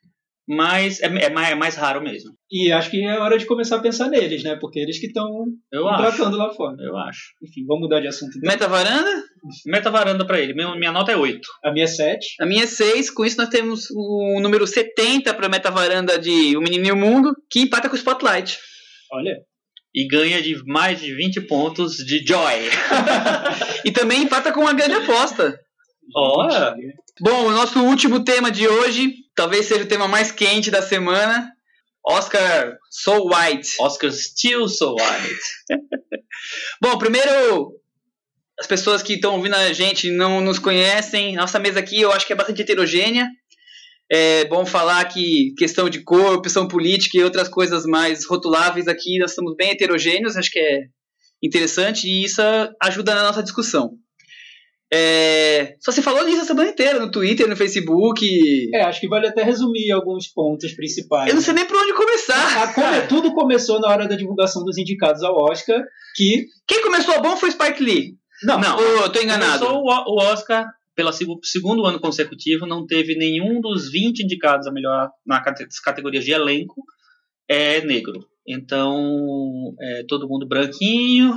Mas 0.51 1.01
é, 1.01 1.07
é, 1.07 1.31
mais, 1.31 1.51
é, 1.51 1.55
mais, 1.55 1.77
raro 1.77 2.03
mesmo. 2.03 2.33
E 2.51 2.73
acho 2.73 2.91
que 2.91 3.01
é 3.05 3.21
hora 3.21 3.39
de 3.39 3.47
começar 3.47 3.77
a 3.77 3.81
pensar 3.81 4.09
neles, 4.09 4.43
né? 4.43 4.57
Porque 4.61 4.81
eles 4.81 4.99
que 4.99 5.07
estão 5.07 5.47
tratando 5.71 6.37
lá 6.37 6.53
fora. 6.53 6.75
Eu 6.81 6.97
acho. 6.97 7.21
Enfim, 7.41 7.65
vamos 7.65 7.83
mudar 7.83 8.01
de 8.01 8.09
assunto. 8.09 8.37
Então. 8.37 8.51
Meta 8.51 8.67
varanda? 8.67 9.23
Meta 9.65 9.91
varanda 9.93 10.27
pra 10.27 10.41
ele. 10.41 10.53
Minha, 10.53 10.75
minha 10.75 10.91
nota 10.91 11.13
é 11.13 11.17
8. 11.17 11.41
A 11.65 11.73
minha 11.73 11.85
é 11.85 11.87
7. 11.87 12.27
A 12.41 12.47
minha 12.47 12.65
é 12.65 12.67
6. 12.67 13.11
Com 13.11 13.25
isso 13.25 13.37
nós 13.37 13.49
temos 13.49 13.87
o 13.93 14.41
número 14.41 14.67
70 14.67 15.33
pra 15.35 15.49
meta 15.49 15.71
varanda 15.71 16.19
de 16.19 16.57
O 16.57 16.61
Menino 16.61 16.87
e 16.89 16.93
o 16.93 16.97
Mundo, 16.97 17.33
que 17.49 17.61
empata 17.61 17.89
com 17.89 17.95
o 17.95 17.99
Spotlight. 17.99 18.59
Olha. 19.13 19.37
E 19.95 20.09
ganha 20.09 20.43
de 20.43 20.61
mais 20.67 21.01
de 21.01 21.15
20 21.15 21.43
pontos 21.43 21.93
de 21.99 22.27
Joy. 22.27 22.71
e 23.87 23.93
também 23.93 24.23
empata 24.23 24.51
com 24.51 24.63
uma 24.63 24.73
grande 24.73 24.95
aposta. 24.95 25.57
Olha! 26.13 26.75
Bom, 27.21 27.47
o 27.47 27.53
nosso 27.53 27.79
último 27.85 28.25
tema 28.25 28.51
de 28.51 28.67
hoje, 28.67 29.15
talvez 29.41 29.65
seja 29.65 29.85
o 29.85 29.89
tema 29.89 30.07
mais 30.07 30.31
quente 30.31 30.71
da 30.71 30.83
semana. 30.83 31.51
Oscar 32.07 32.77
So 32.91 33.27
White. 33.27 33.71
Oscar 33.81 34.13
Still 34.13 34.69
So 34.69 34.95
White. 34.95 35.41
Bom, 36.83 36.99
primeiro, 36.99 37.73
as 38.59 38.67
pessoas 38.67 39.03
que 39.03 39.15
estão 39.15 39.37
ouvindo 39.37 39.55
a 39.55 39.73
gente 39.73 40.11
não 40.11 40.43
nos 40.43 40.59
conhecem. 40.59 41.37
Nossa 41.37 41.59
mesa 41.59 41.81
aqui 41.81 42.03
eu 42.03 42.13
acho 42.13 42.27
que 42.27 42.35
é 42.35 42.37
bastante 42.37 42.61
heterogênea. 42.61 43.31
É 44.13 44.45
bom 44.45 44.67
falar 44.67 45.05
que 45.07 45.55
questão 45.57 45.89
de 45.89 46.03
cor, 46.03 46.35
opção 46.35 46.69
política 46.69 47.17
e 47.17 47.25
outras 47.25 47.49
coisas 47.49 47.87
mais 47.87 48.27
rotuláveis 48.27 48.89
aqui, 48.89 49.19
nós 49.19 49.31
estamos 49.31 49.55
bem 49.57 49.71
heterogêneos, 49.71 50.37
acho 50.37 50.51
que 50.51 50.59
é 50.59 50.81
interessante 51.43 52.09
e 52.09 52.25
isso 52.25 52.43
ajuda 52.83 53.15
na 53.15 53.23
nossa 53.23 53.43
discussão. 53.43 53.93
É, 54.93 55.77
só 55.81 55.93
se 55.93 56.03
falou 56.03 56.25
disso 56.25 56.43
a 56.43 56.45
semana 56.45 56.71
inteira, 56.71 56.99
no 56.99 57.11
Twitter, 57.11 57.49
no 57.49 57.57
Facebook. 57.57 58.27
É, 58.75 58.83
acho 58.83 59.01
que 59.01 59.09
vale 59.09 59.29
até 59.29 59.43
resumir 59.43 59.93
alguns 59.93 60.27
pontos 60.27 60.73
principais. 60.73 61.29
Eu 61.29 61.35
não 61.37 61.43
sei 61.43 61.55
nem 61.55 61.65
por 61.65 61.77
onde 61.77 61.95
começar. 61.95 62.63
A, 62.63 62.75
come, 62.75 63.07
tudo 63.09 63.33
começou 63.33 63.81
na 63.81 63.89
hora 63.89 64.09
da 64.09 64.17
divulgação 64.17 64.65
dos 64.65 64.77
indicados 64.77 65.23
ao 65.23 65.37
Oscar, 65.37 65.81
que... 66.17 66.47
Quem 66.67 66.83
começou 66.83 67.23
bom 67.23 67.37
foi 67.37 67.53
Spike 67.53 67.83
Lee. 67.83 68.15
Não, 68.43 68.59
não. 68.59 68.81
eu 68.81 69.13
tô 69.13 69.21
enganado. 69.21 69.65
Começou 69.65 69.85
o 69.85 70.17
Oscar 70.23 70.67
pelo 70.95 71.13
segundo 71.43 71.87
ano 71.87 72.01
consecutivo, 72.01 72.67
não 72.67 72.85
teve 72.85 73.17
nenhum 73.17 73.61
dos 73.61 73.91
20 73.91 74.21
indicados 74.25 74.67
a 74.67 74.73
melhor 74.73 75.11
na 75.25 75.43
categorias 75.83 76.25
de 76.25 76.33
elenco 76.33 76.83
é 77.49 77.81
negro. 77.81 78.25
Então, 78.47 79.75
é, 79.81 80.05
todo 80.09 80.29
mundo 80.29 80.47
branquinho, 80.47 81.33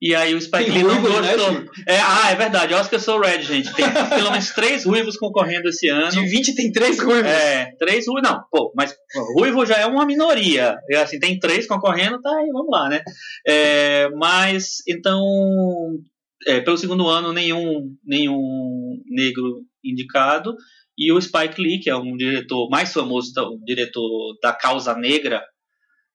e 0.00 0.14
aí 0.14 0.32
o 0.34 0.40
Spike 0.40 0.70
Lee 0.70 0.84
não 0.84 1.00
gostou. 1.02 1.52
Né, 1.52 1.66
é, 1.86 1.98
ah, 1.98 2.30
é 2.30 2.36
verdade. 2.36 2.72
Oscar 2.72 3.00
So 3.00 3.18
Red, 3.18 3.42
gente. 3.42 3.74
Tem 3.74 3.84
pelo 4.08 4.30
menos 4.30 4.50
três 4.50 4.84
ruivos 4.84 5.16
concorrendo 5.16 5.68
esse 5.68 5.88
ano. 5.88 6.10
De 6.10 6.24
20 6.24 6.54
tem 6.54 6.70
três 6.70 7.00
ruivos. 7.00 7.28
É, 7.28 7.72
três 7.78 8.06
ruivos. 8.06 8.22
Não, 8.22 8.40
pô, 8.50 8.72
mas 8.76 8.94
ruivo 9.36 9.66
já 9.66 9.76
é 9.76 9.86
uma 9.86 10.06
minoria. 10.06 10.76
E, 10.88 10.94
assim, 10.94 11.18
tem 11.18 11.38
três 11.38 11.66
concorrendo, 11.66 12.20
tá 12.20 12.30
aí, 12.30 12.48
vamos 12.52 12.70
lá, 12.70 12.88
né? 12.88 13.02
É, 13.44 14.08
mas, 14.10 14.82
então, 14.86 15.20
é, 16.46 16.60
pelo 16.60 16.78
segundo 16.78 17.08
ano, 17.08 17.32
nenhum, 17.32 17.92
nenhum 18.04 19.02
negro 19.08 19.62
indicado. 19.84 20.54
E 20.96 21.12
o 21.12 21.20
Spike 21.20 21.60
Lee, 21.60 21.80
que 21.80 21.90
é 21.90 21.96
um 21.96 22.16
diretor 22.16 22.68
mais 22.70 22.92
famoso, 22.92 23.32
um 23.52 23.64
diretor 23.64 24.36
da 24.42 24.52
causa 24.52 24.94
negra, 24.94 25.42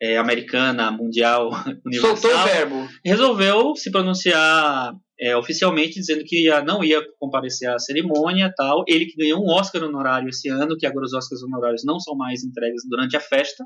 é, 0.03 0.17
americana, 0.17 0.91
mundial, 0.91 1.49
universal, 1.85 2.17
Soltou 2.17 2.37
o 2.37 2.43
verbo. 2.43 2.89
resolveu 3.05 3.75
se 3.77 3.89
pronunciar 3.89 4.93
é, 5.17 5.37
oficialmente 5.37 5.93
dizendo 5.93 6.25
que 6.25 6.43
ia, 6.43 6.61
não 6.61 6.83
ia 6.83 7.01
comparecer 7.17 7.69
à 7.69 7.79
cerimônia 7.79 8.51
tal. 8.53 8.83
Ele 8.85 9.05
que 9.05 9.15
ganhou 9.15 9.41
um 9.41 9.49
Oscar 9.49 9.81
honorário 9.81 10.27
esse 10.27 10.49
ano, 10.49 10.75
que 10.77 10.85
agora 10.85 11.05
os 11.05 11.13
Oscars 11.13 11.41
honorários 11.41 11.83
não 11.85 12.01
são 12.01 12.17
mais 12.17 12.43
entregues 12.43 12.81
durante 12.89 13.15
a 13.15 13.21
festa, 13.21 13.63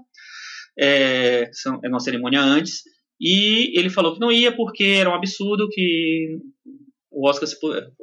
é, 0.80 1.50
são, 1.54 1.80
é 1.84 1.90
uma 1.90 2.00
cerimônia 2.00 2.40
antes. 2.40 2.84
E 3.20 3.76
ele 3.78 3.90
falou 3.90 4.14
que 4.14 4.20
não 4.20 4.32
ia 4.32 4.56
porque 4.56 4.84
era 4.84 5.10
um 5.10 5.16
absurdo 5.16 5.68
que 5.72 6.38
o 7.10 7.28
Oscar 7.28 7.48
se, 7.48 7.58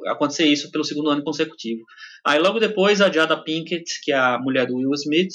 acontecer 0.07 0.45
isso 0.45 0.69
pelo 0.71 0.83
segundo 0.83 1.09
ano 1.09 1.23
consecutivo. 1.23 1.83
Aí 2.25 2.37
logo 2.37 2.59
depois 2.59 2.99
a 2.99 3.09
Jada 3.09 3.41
Pinkett, 3.41 3.85
que 4.03 4.11
é 4.11 4.17
a 4.17 4.37
mulher 4.37 4.67
do 4.67 4.75
Will 4.75 4.91
Smith, 4.93 5.31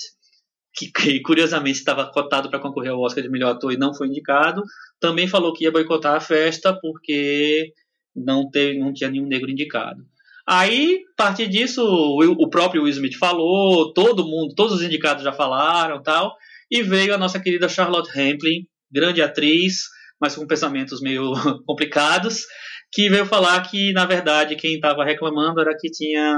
que, 0.81 0.91
que 0.91 1.21
curiosamente 1.23 1.79
estava 1.79 2.11
cotado 2.11 2.49
para 2.49 2.61
concorrer 2.61 2.93
ao 2.93 3.01
Oscar 3.01 3.23
de 3.23 3.31
melhor 3.31 3.53
ator 3.53 3.73
e 3.73 3.77
não 3.77 3.95
foi 3.95 4.09
indicado, 4.09 4.63
também 4.99 5.29
falou 5.29 5.53
que 5.53 5.65
ia 5.65 5.73
boicotar 5.73 6.15
a 6.15 6.21
festa 6.21 6.77
porque 6.81 7.73
não, 8.17 8.49
teve, 8.51 8.79
não 8.79 8.93
tinha 8.93 9.11
nenhum 9.11 9.27
negro 9.27 9.51
indicado. 9.51 10.03
Aí, 10.47 11.03
a 11.13 11.23
partir 11.23 11.49
disso, 11.49 11.85
o, 11.85 12.51
próprio 12.51 12.83
Will 12.83 12.91
Smith 12.91 13.17
falou, 13.17 13.93
todo 13.93 14.27
mundo, 14.27 14.55
todos 14.55 14.75
os 14.75 14.83
indicados 14.83 15.23
já 15.23 15.33
falaram 15.33 16.03
tal, 16.03 16.35
e 16.71 16.83
veio 16.83 17.15
a 17.15 17.19
nossa 17.19 17.39
querida 17.39 17.69
Charlotte 17.69 18.11
Rampling, 18.11 18.67
grande 18.91 19.23
atriz, 19.23 19.85
mas 20.21 20.35
com 20.35 20.47
pensamentos 20.47 21.01
meio 21.01 21.33
complicados, 21.65 22.47
que 22.93 23.09
veio 23.09 23.27
falar 23.27 23.61
que, 23.71 23.93
na 23.93 24.05
verdade, 24.07 24.57
quem 24.57 24.75
estava 24.75 25.05
reclamando 25.05 25.61
era 25.61 25.77
que 25.79 25.89
tinha 25.89 26.37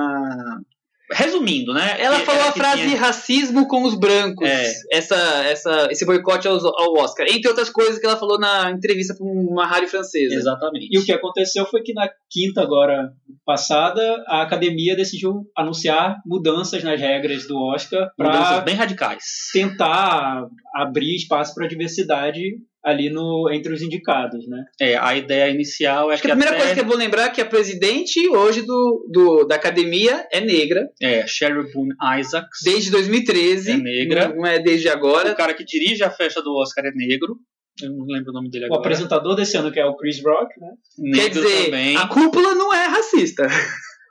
Resumindo, 1.12 1.72
né? 1.72 1.96
Ela 1.98 2.20
que, 2.20 2.26
falou 2.26 2.42
a 2.42 2.52
frase 2.52 2.82
tinha... 2.82 2.98
racismo 2.98 3.66
com 3.68 3.82
os 3.84 3.94
brancos. 3.94 4.46
É. 4.46 4.72
Essa, 4.92 5.16
essa, 5.44 5.88
esse 5.90 6.04
boicote 6.04 6.48
ao, 6.48 6.54
ao, 6.54 6.94
Oscar. 6.98 7.26
Entre 7.28 7.48
outras 7.48 7.70
coisas 7.70 7.98
que 7.98 8.06
ela 8.06 8.16
falou 8.16 8.38
na 8.38 8.70
entrevista 8.70 9.14
com 9.16 9.24
uma 9.24 9.66
rádio 9.66 9.88
francesa. 9.88 10.34
Exatamente. 10.34 10.88
E 10.90 10.98
o 10.98 11.04
que 11.04 11.12
aconteceu 11.12 11.66
foi 11.66 11.82
que 11.82 11.92
na 11.92 12.08
quinta 12.30 12.62
agora 12.62 13.12
passada, 13.44 14.22
a 14.26 14.42
academia 14.42 14.96
decidiu 14.96 15.44
anunciar 15.56 16.16
mudanças 16.24 16.82
nas 16.82 17.00
regras 17.00 17.46
do 17.46 17.58
Oscar 17.58 18.10
para 18.16 18.60
bem 18.60 18.74
radicais. 18.74 19.24
Tentar 19.52 20.46
abrir 20.74 21.16
espaço 21.16 21.54
para 21.54 21.66
a 21.66 21.68
diversidade 21.68 22.40
ali 22.84 23.10
no, 23.10 23.48
entre 23.52 23.72
os 23.72 23.80
indicados, 23.80 24.46
né? 24.48 24.64
É, 24.80 24.96
a 24.96 25.16
ideia 25.16 25.50
inicial 25.50 26.10
é 26.10 26.14
Acho 26.14 26.22
que, 26.22 26.28
que 26.28 26.32
a 26.32 26.36
primeira 26.36 26.56
até... 26.56 26.64
coisa 26.64 26.74
que 26.74 26.80
é 26.80 26.90
bom 26.90 26.96
lembrar 26.96 27.26
é 27.26 27.30
que 27.30 27.40
a 27.40 27.46
presidente 27.46 28.28
hoje 28.28 28.62
do, 28.62 29.06
do, 29.10 29.44
da 29.44 29.54
academia 29.54 30.26
é 30.32 30.40
negra. 30.40 30.88
É, 31.00 31.26
Sherry 31.26 31.72
Boone 31.72 31.94
Isaacs. 32.18 32.60
Desde 32.64 32.90
2013. 32.90 33.70
É 33.70 33.76
negra. 33.76 34.28
Não, 34.28 34.36
não 34.36 34.46
é 34.46 34.58
desde 34.58 34.88
agora. 34.88 35.32
O 35.32 35.36
cara 35.36 35.54
que 35.54 35.64
dirige 35.64 36.02
a 36.02 36.10
festa 36.10 36.42
do 36.42 36.54
Oscar 36.56 36.86
é 36.86 36.92
negro. 36.92 37.36
Eu 37.80 37.90
não 37.90 38.04
lembro 38.06 38.30
o 38.30 38.34
nome 38.34 38.50
dele 38.50 38.66
agora. 38.66 38.80
O 38.80 38.82
apresentador 38.82 39.34
desse 39.34 39.56
ano, 39.56 39.72
que 39.72 39.80
é 39.80 39.86
o 39.86 39.96
Chris 39.96 40.22
Rock, 40.22 40.60
né? 40.60 40.68
Negro 40.98 41.20
Quer 41.20 41.28
dizer, 41.30 41.64
também. 41.66 41.96
a 41.96 42.06
cúpula 42.06 42.54
não 42.54 42.72
é 42.72 42.86
racista. 42.86 43.46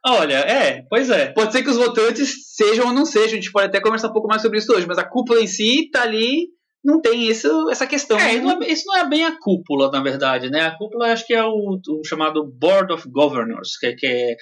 Olha, 0.03 0.39
é, 0.39 0.83
pois 0.89 1.11
é. 1.11 1.27
Pode 1.27 1.51
ser 1.51 1.61
que 1.61 1.69
os 1.69 1.77
votantes 1.77 2.55
sejam 2.55 2.87
ou 2.87 2.93
não 2.93 3.05
sejam, 3.05 3.33
a 3.33 3.35
gente 3.35 3.51
pode 3.51 3.67
até 3.67 3.79
conversar 3.79 4.09
um 4.09 4.13
pouco 4.13 4.27
mais 4.27 4.41
sobre 4.41 4.57
isso 4.57 4.73
hoje, 4.73 4.87
mas 4.87 4.97
a 4.97 5.03
cúpula 5.03 5.39
em 5.39 5.45
si 5.45 5.89
tá 5.91 6.01
ali 6.01 6.47
não 6.83 6.99
tem 6.99 7.27
isso, 7.27 7.69
essa 7.69 7.85
questão. 7.85 8.17
É, 8.19 8.39
não 8.39 8.61
é, 8.61 8.67
isso 8.67 8.85
não 8.87 8.97
é 8.97 9.07
bem 9.07 9.23
a 9.23 9.37
cúpula, 9.39 9.91
na 9.91 10.01
verdade, 10.01 10.49
né? 10.49 10.61
A 10.61 10.77
cúpula 10.77 11.11
acho 11.11 11.25
que 11.25 11.33
é 11.33 11.43
o, 11.43 11.79
o 11.79 12.05
chamado 12.05 12.43
Board 12.43 12.91
of 12.91 13.07
Governors, 13.09 13.77
que, 13.77 13.85
é, 13.87 13.95
que 13.95 14.07
é 14.07 14.35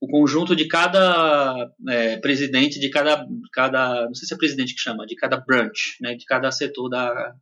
o 0.00 0.08
conjunto 0.08 0.56
de 0.56 0.66
cada 0.66 1.70
é, 1.88 2.16
presidente, 2.16 2.80
de 2.80 2.90
cada, 2.90 3.26
cada. 3.52 4.06
Não 4.06 4.14
sei 4.14 4.26
se 4.26 4.34
é 4.34 4.36
presidente 4.38 4.74
que 4.74 4.80
chama, 4.80 5.06
de 5.06 5.14
cada 5.14 5.36
branch, 5.36 5.98
né? 6.00 6.14
De 6.14 6.24
cada 6.24 6.50
setor 6.50 6.88
da, 6.88 7.34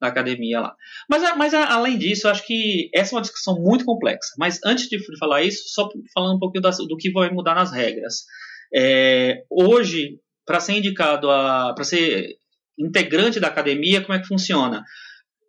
da 0.00 0.08
academia 0.08 0.60
lá. 0.60 0.74
Mas, 1.08 1.36
mas 1.36 1.54
além 1.54 1.96
disso, 1.96 2.26
eu 2.26 2.32
acho 2.32 2.44
que 2.44 2.90
essa 2.92 3.14
é 3.14 3.16
uma 3.16 3.22
discussão 3.22 3.54
muito 3.54 3.84
complexa. 3.84 4.34
Mas 4.36 4.58
antes 4.64 4.88
de 4.88 4.98
falar 5.16 5.42
isso, 5.42 5.62
só 5.68 5.88
falando 6.12 6.36
um 6.36 6.40
pouquinho 6.40 6.62
das, 6.62 6.78
do 6.78 6.96
que 6.96 7.12
vai 7.12 7.30
mudar 7.30 7.54
nas 7.54 7.70
regras. 7.72 8.24
É, 8.74 9.44
hoje, 9.48 10.18
para 10.44 10.58
ser 10.58 10.72
indicado 10.72 11.30
a. 11.30 11.72
para 11.72 11.84
ser 11.84 12.36
integrante 12.78 13.40
da 13.40 13.48
academia, 13.48 14.00
como 14.00 14.14
é 14.14 14.20
que 14.20 14.26
funciona? 14.26 14.82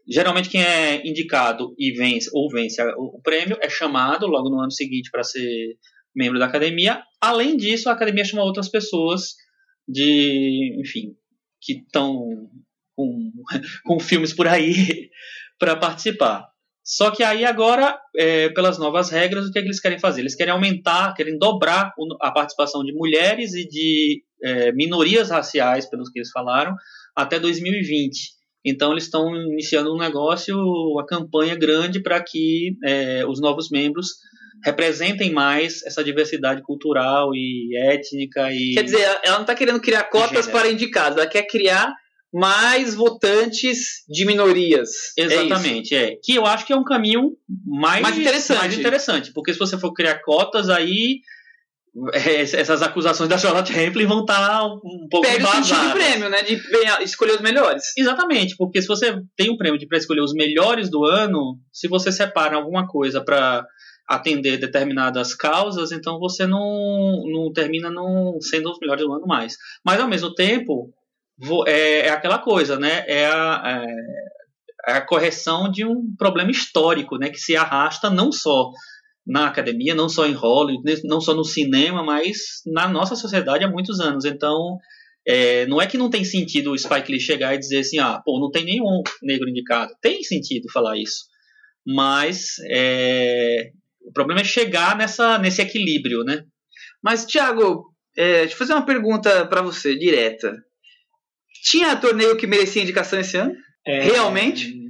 Geralmente 0.07 0.49
quem 0.49 0.61
é 0.61 1.07
indicado 1.07 1.73
e 1.77 1.93
vence 1.93 2.29
ou 2.33 2.49
vence 2.49 2.81
o 2.97 3.21
prêmio 3.23 3.57
é 3.61 3.69
chamado 3.69 4.27
logo 4.27 4.49
no 4.49 4.59
ano 4.59 4.71
seguinte 4.71 5.09
para 5.09 5.23
ser 5.23 5.77
membro 6.15 6.39
da 6.39 6.45
academia. 6.45 7.01
Além 7.21 7.55
disso, 7.55 7.89
a 7.89 7.93
academia 7.93 8.25
chama 8.25 8.43
outras 8.43 8.69
pessoas 8.69 9.35
de, 9.87 10.77
enfim, 10.79 11.15
que 11.61 11.73
estão 11.73 12.49
com, 12.95 13.31
com 13.85 13.99
filmes 13.99 14.33
por 14.33 14.47
aí 14.47 15.09
para 15.57 15.75
participar. 15.75 16.47
Só 16.85 17.11
que 17.11 17.23
aí 17.23 17.45
agora, 17.45 17.97
é, 18.17 18.49
pelas 18.49 18.77
novas 18.77 19.09
regras, 19.09 19.47
o 19.47 19.51
que, 19.51 19.59
é 19.59 19.61
que, 19.61 19.69
eles 19.69 19.79
querem 19.79 19.97
fazer? 19.97 20.19
Eles 20.19 20.35
querem 20.35 20.51
aumentar, 20.51 21.13
querem 21.13 21.37
dobrar 21.37 21.93
a 22.19 22.29
participação 22.29 22.83
de 22.83 22.91
mulheres 22.91 23.53
e 23.53 23.65
de 23.65 24.21
é, 24.43 24.73
minorias 24.73 25.29
raciais, 25.29 25.89
pelos 25.89 26.09
que 26.09 26.19
eles 26.19 26.29
falaram, 26.29 26.75
até 27.15 27.39
2020. 27.39 28.33
Então 28.65 28.91
eles 28.91 29.05
estão 29.05 29.35
iniciando 29.35 29.93
um 29.93 29.97
negócio, 29.97 30.55
uma 30.57 31.05
campanha 31.05 31.55
grande 31.55 32.01
para 32.01 32.23
que 32.23 32.77
é, 32.83 33.25
os 33.25 33.41
novos 33.41 33.69
membros 33.69 34.07
representem 34.63 35.31
mais 35.31 35.83
essa 35.83 36.03
diversidade 36.03 36.61
cultural 36.61 37.35
e 37.35 37.77
étnica 37.77 38.49
e 38.53 38.75
quer 38.75 38.83
dizer 38.83 39.01
ela 39.01 39.33
não 39.33 39.41
está 39.41 39.53
querendo 39.53 39.81
criar 39.81 40.05
cotas 40.05 40.47
para 40.47 40.71
indicados 40.71 41.17
ela 41.17 41.27
quer 41.27 41.43
criar 41.43 41.93
mais 42.33 42.95
votantes 42.95 44.03
de 44.07 44.25
minorias. 44.25 44.89
É 45.19 45.23
exatamente 45.23 45.93
é, 45.93 46.13
é, 46.13 46.15
que 46.15 46.33
eu 46.33 46.45
acho 46.45 46.65
que 46.65 46.73
é 46.73 46.75
um 46.75 46.83
caminho 46.83 47.33
mais, 47.65 48.01
mais 48.01 48.17
interessante. 48.17 48.59
mais 48.59 48.77
interessante 48.77 49.33
porque 49.33 49.51
se 49.51 49.59
você 49.59 49.77
for 49.77 49.93
criar 49.93 50.19
cotas 50.19 50.69
aí 50.69 51.19
essas 52.13 52.81
acusações 52.81 53.29
da 53.29 53.37
Charlotte 53.37 53.71
Rampling 53.71 54.07
vão 54.07 54.21
estar 54.21 54.47
tá 54.47 54.65
um 54.65 55.07
pouco 55.09 55.27
Pega 55.27 55.45
o 55.45 55.51
sentido 55.51 55.89
do 55.89 55.91
prêmio, 55.91 56.29
né? 56.29 56.41
De 56.41 56.59
escolher 57.03 57.33
os 57.33 57.41
melhores. 57.41 57.93
Exatamente, 57.95 58.55
porque 58.57 58.81
se 58.81 58.87
você 58.87 59.21
tem 59.35 59.51
um 59.51 59.57
prêmio 59.57 59.79
para 59.87 59.97
escolher 59.97 60.21
os 60.21 60.33
melhores 60.33 60.89
do 60.89 61.05
ano, 61.05 61.59
se 61.71 61.87
você 61.87 62.11
separa 62.11 62.55
alguma 62.55 62.87
coisa 62.87 63.23
para 63.23 63.65
atender 64.07 64.57
determinadas 64.57 65.35
causas, 65.35 65.91
então 65.91 66.19
você 66.19 66.47
não, 66.47 67.23
não 67.31 67.53
termina 67.53 67.89
não 67.89 68.39
sendo 68.41 68.71
os 68.71 68.79
melhores 68.79 69.05
do 69.05 69.13
ano 69.13 69.27
mais. 69.27 69.55
Mas 69.85 69.99
ao 69.99 70.07
mesmo 70.07 70.33
tempo, 70.33 70.91
é, 71.67 72.07
é 72.07 72.09
aquela 72.09 72.39
coisa, 72.39 72.79
né? 72.79 73.03
É 73.07 73.27
a, 73.27 73.85
é, 74.87 74.91
é 74.93 74.97
a 74.97 75.05
correção 75.05 75.69
de 75.69 75.85
um 75.85 76.13
problema 76.17 76.49
histórico, 76.49 77.17
né? 77.17 77.29
Que 77.29 77.37
se 77.37 77.55
arrasta 77.55 78.09
não 78.09 78.31
só 78.31 78.71
na 79.25 79.47
academia, 79.47 79.95
não 79.95 80.09
só 80.09 80.25
em 80.25 80.33
Hollywood, 80.33 81.01
não 81.05 81.21
só 81.21 81.33
no 81.33 81.45
cinema, 81.45 82.03
mas 82.03 82.61
na 82.65 82.87
nossa 82.87 83.15
sociedade 83.15 83.63
há 83.63 83.69
muitos 83.69 83.99
anos. 83.99 84.25
Então, 84.25 84.77
é, 85.25 85.65
não 85.67 85.81
é 85.81 85.87
que 85.87 85.97
não 85.97 86.09
tem 86.09 86.23
sentido 86.23 86.71
o 86.71 86.77
Spike 86.77 87.11
Lee 87.11 87.19
chegar 87.19 87.55
e 87.55 87.59
dizer 87.59 87.79
assim, 87.79 87.99
ah, 87.99 88.21
pô, 88.23 88.39
não 88.39 88.51
tem 88.51 88.65
nenhum 88.65 89.01
negro 89.21 89.49
indicado. 89.49 89.93
Tem 90.01 90.21
sentido 90.23 90.69
falar 90.71 90.97
isso. 90.97 91.25
Mas 91.85 92.55
é, 92.69 93.71
o 94.05 94.11
problema 94.11 94.41
é 94.41 94.45
chegar 94.45 94.97
nessa, 94.97 95.37
nesse 95.37 95.61
equilíbrio, 95.61 96.23
né? 96.23 96.43
Mas, 97.01 97.25
Thiago, 97.25 97.85
é, 98.17 98.39
deixa 98.41 98.53
eu 98.53 98.57
fazer 98.57 98.73
uma 98.73 98.85
pergunta 98.85 99.45
para 99.47 99.61
você, 99.61 99.95
direta. 99.95 100.53
Tinha 101.63 101.95
torneio 101.95 102.37
que 102.37 102.47
merecia 102.47 102.81
indicação 102.81 103.19
esse 103.19 103.37
ano? 103.37 103.53
É, 103.85 104.03
Realmente? 104.03 104.82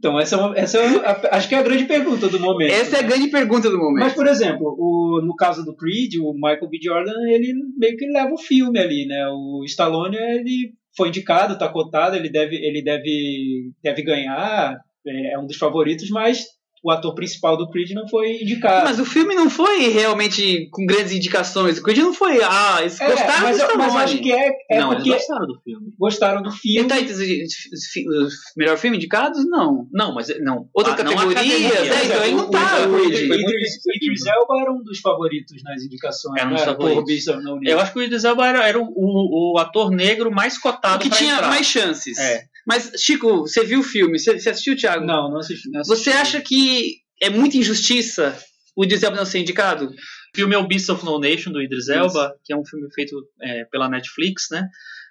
Então, 0.00 0.18
essa 0.18 0.34
é, 0.34 0.38
uma, 0.38 0.58
essa 0.58 0.78
é 0.78 0.86
uma, 0.86 1.02
acho 1.30 1.46
que 1.46 1.54
é 1.54 1.58
a 1.58 1.62
grande 1.62 1.84
pergunta 1.84 2.26
do 2.26 2.40
momento. 2.40 2.72
Essa 2.72 2.96
é 2.96 3.00
a 3.00 3.06
grande 3.06 3.28
pergunta 3.28 3.68
do 3.68 3.76
momento. 3.76 4.02
Mas, 4.02 4.14
por 4.14 4.26
exemplo, 4.26 4.74
o, 4.78 5.20
no 5.22 5.36
caso 5.36 5.62
do 5.62 5.76
Creed, 5.76 6.14
o 6.22 6.32
Michael 6.32 6.70
B. 6.70 6.78
Jordan, 6.82 7.28
ele 7.28 7.52
meio 7.76 7.98
que 7.98 8.06
leva 8.06 8.32
o 8.32 8.38
filme 8.38 8.78
ali, 8.78 9.04
né? 9.06 9.28
O 9.28 9.62
Stallone, 9.66 10.16
ele 10.16 10.72
foi 10.96 11.08
indicado, 11.08 11.58
tá 11.58 11.68
cotado, 11.68 12.16
ele 12.16 12.30
deve, 12.30 12.56
ele 12.56 12.82
deve, 12.82 13.72
deve 13.82 14.02
ganhar, 14.02 14.80
é, 15.06 15.34
é 15.34 15.38
um 15.38 15.46
dos 15.46 15.58
favoritos, 15.58 16.08
mas 16.08 16.46
o 16.82 16.90
ator 16.90 17.14
principal 17.14 17.56
do 17.56 17.68
Creed 17.68 17.90
não 17.90 18.08
foi 18.08 18.40
indicado. 18.42 18.84
Mas 18.84 18.98
o 18.98 19.04
filme 19.04 19.34
não 19.34 19.50
foi 19.50 19.88
realmente 19.88 20.68
com 20.70 20.86
grandes 20.86 21.12
indicações. 21.12 21.78
O 21.78 21.82
Creed 21.82 21.98
não 21.98 22.14
foi. 22.14 22.42
Ah, 22.42 22.78
eles 22.80 22.98
é, 23.00 23.06
gostaram 23.06 23.42
mas, 23.42 23.58
do 23.58 23.78
mas 23.78 23.96
acho 23.96 24.18
que 24.18 24.32
é, 24.32 24.50
é 24.70 24.80
não, 24.80 24.88
porque. 24.90 25.10
Eles 25.10 25.20
gostaram 25.20 25.46
do 25.46 25.60
filme. 25.60 25.92
Gostaram 25.98 26.42
do 26.42 26.50
filme. 26.50 26.88
Tá 26.88 26.96
os 26.96 28.32
melhor 28.56 28.78
filme 28.78 28.96
indicados? 28.96 29.44
Não. 29.46 29.86
Não, 29.92 30.14
mas 30.14 30.28
não. 30.40 30.68
Outra 30.72 30.94
ah, 30.94 30.96
categoria. 30.96 31.38
É, 31.40 32.04
então 32.04 32.24
ele 32.24 32.34
não 32.34 32.50
tá. 32.50 32.86
O 32.88 33.06
Idris 33.06 34.26
Elba 34.26 34.60
era 34.60 34.72
um 34.72 34.82
dos 34.82 35.00
favoritos 35.00 35.62
nas 35.62 35.82
indicações. 35.82 36.40
Era 36.40 36.48
um 36.48 36.54
dos 36.54 36.64
favoritos. 36.64 37.26
Eu 37.62 37.78
acho 37.78 37.92
que 37.92 37.98
o 37.98 38.02
Idris 38.02 38.24
Elba 38.24 38.46
era, 38.46 38.66
era 38.66 38.78
o, 38.78 38.84
o, 38.84 39.54
o, 39.54 39.58
ator 39.58 39.90
negro 39.90 40.30
mais 40.30 40.56
cotado. 40.56 40.96
O 40.96 41.10
que 41.10 41.10
tinha 41.10 41.34
entrar. 41.34 41.48
mais 41.48 41.66
chances. 41.66 42.16
É. 42.18 42.44
Mas, 42.66 42.92
Chico, 42.98 43.42
você 43.42 43.64
viu 43.64 43.80
o 43.80 43.84
filme? 43.84 44.18
Você, 44.18 44.38
você 44.38 44.50
assistiu, 44.50 44.76
Thiago? 44.76 45.04
Não, 45.04 45.30
não 45.30 45.38
assisti, 45.38 45.70
não 45.70 45.80
assisti. 45.80 46.04
Você 46.04 46.10
acha 46.10 46.40
que 46.40 46.96
é 47.20 47.30
muita 47.30 47.56
injustiça 47.56 48.36
o 48.76 48.84
Idris 48.84 49.02
Elba 49.02 49.16
não 49.16 49.26
ser 49.26 49.40
indicado? 49.40 49.86
O 49.86 50.36
filme 50.36 50.54
é 50.54 50.58
o 50.58 50.66
Beast 50.66 50.88
of 50.88 51.04
No 51.04 51.18
Nation, 51.18 51.52
do 51.52 51.60
Idris 51.60 51.88
Elba, 51.88 52.26
Isso. 52.26 52.40
que 52.44 52.52
é 52.52 52.56
um 52.56 52.64
filme 52.64 52.88
feito 52.94 53.16
é, 53.42 53.64
pela 53.64 53.88
Netflix, 53.88 54.46
né? 54.50 54.68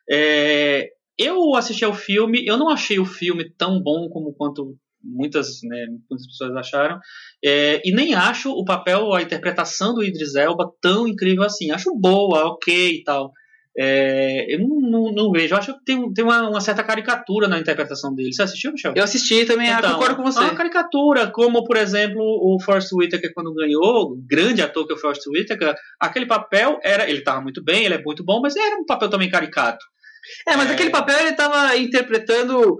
É, 0.09 0.89
eu 1.17 1.55
assisti 1.55 1.83
ao 1.83 1.93
filme, 1.93 2.45
eu 2.45 2.57
não 2.57 2.69
achei 2.69 2.99
o 2.99 3.05
filme 3.05 3.49
tão 3.57 3.81
bom 3.81 4.09
como 4.09 4.33
quanto 4.33 4.77
muitas, 5.03 5.61
né, 5.63 5.85
muitas 6.09 6.27
pessoas 6.27 6.55
acharam, 6.55 6.99
é, 7.43 7.81
e 7.85 7.93
nem 7.93 8.13
acho 8.13 8.51
o 8.51 8.65
papel, 8.65 9.13
a 9.13 9.21
interpretação 9.21 9.93
do 9.93 10.03
Idris 10.03 10.35
Elba 10.35 10.71
tão 10.81 11.07
incrível 11.07 11.43
assim. 11.43 11.71
Acho 11.71 11.93
boa, 11.95 12.45
ok 12.45 12.95
e 12.95 13.03
tal. 13.03 13.31
É, 13.77 14.53
eu 14.53 14.59
não, 14.59 14.79
não, 14.81 15.11
não, 15.11 15.31
vejo, 15.31 15.53
eu 15.53 15.57
acho 15.57 15.73
que 15.73 15.85
tem, 15.85 16.13
tem 16.13 16.23
uma, 16.23 16.49
uma, 16.49 16.59
certa 16.59 16.83
caricatura 16.83 17.47
na 17.47 17.59
interpretação 17.59 18.13
dele. 18.13 18.33
Você 18.33 18.41
assistiu, 18.41 18.71
Michel? 18.71 18.93
Eu 18.95 19.03
assisti 19.03 19.45
também, 19.45 19.69
então, 19.69 19.93
concordo 19.93 20.15
com 20.17 20.23
você. 20.23 20.39
Uma 20.39 20.55
caricatura, 20.55 21.27
como 21.27 21.63
por 21.63 21.77
exemplo 21.77 22.19
o 22.19 22.59
Forrest 22.59 22.91
Whitaker 22.91 23.31
quando 23.33 23.53
ganhou, 23.53 24.11
o 24.11 24.17
grande 24.27 24.61
ator 24.61 24.85
que 24.85 24.93
é 24.93 24.95
o 24.95 24.99
Forrest 24.99 25.25
Whitaker, 25.27 25.75
aquele 25.99 26.25
papel 26.25 26.79
era, 26.83 27.07
ele 27.07 27.19
estava 27.19 27.41
muito 27.41 27.63
bem, 27.63 27.85
ele 27.85 27.93
é 27.93 28.01
muito 28.01 28.23
bom, 28.23 28.41
mas 28.41 28.55
era 28.55 28.75
um 28.75 28.85
papel 28.85 29.09
também 29.09 29.29
caricato. 29.29 29.85
É, 30.47 30.55
mas 30.57 30.69
é... 30.69 30.73
aquele 30.73 30.89
papel 30.89 31.19
ele 31.19 31.29
estava 31.29 31.77
interpretando 31.77 32.77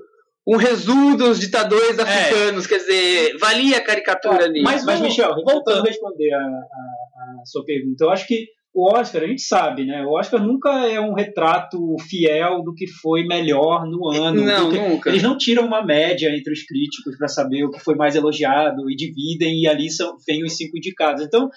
um 0.48 0.58
resumo 0.58 1.16
dos 1.16 1.40
ditadores 1.40 1.98
é. 2.00 2.02
africanos, 2.02 2.66
é. 2.66 2.68
quer 2.68 2.78
dizer, 2.80 3.38
valia 3.38 3.78
a 3.78 3.82
caricatura 3.82 4.46
ali. 4.46 4.62
Mas, 4.64 4.84
mas 4.84 5.00
Michel, 5.00 5.36
voltando 5.46 5.82
a 5.82 5.84
responder 5.84 6.34
a, 6.34 6.40
a, 6.40 7.42
a 7.42 7.46
sua 7.46 7.64
pergunta, 7.64 8.04
eu 8.04 8.10
acho 8.10 8.26
que 8.26 8.48
o 8.80 8.94
Oscar, 8.94 9.24
a 9.24 9.28
gente 9.28 9.42
sabe, 9.42 9.86
né? 9.86 10.06
O 10.06 10.18
Oscar 10.18 10.42
nunca 10.42 10.70
é 10.88 11.00
um 11.02 11.14
retrato 11.14 11.78
fiel 12.10 12.64
do 12.64 12.74
que 12.74 12.88
foi 12.88 13.26
melhor 13.26 13.86
no 13.86 14.08
ano. 14.08 14.42
Não, 14.42 14.72
nunca. 14.72 15.10
Eles 15.10 15.22
não 15.22 15.38
tiram 15.38 15.66
uma 15.66 15.86
média 15.86 16.30
entre 16.30 16.54
os 16.54 16.64
críticos 16.64 17.18
para 17.18 17.28
saber 17.28 17.66
o 17.66 17.72
que 17.72 17.80
foi 17.80 17.96
mais 17.96 18.16
elogiado 18.16 18.90
e 18.90 18.96
dividem, 18.96 19.62
e 19.62 19.68
ali 19.68 19.90
são, 19.90 20.16
vem 20.26 20.44
os 20.44 20.56
cinco 20.56 20.78
indicados. 20.78 21.22
Então, 21.24 21.50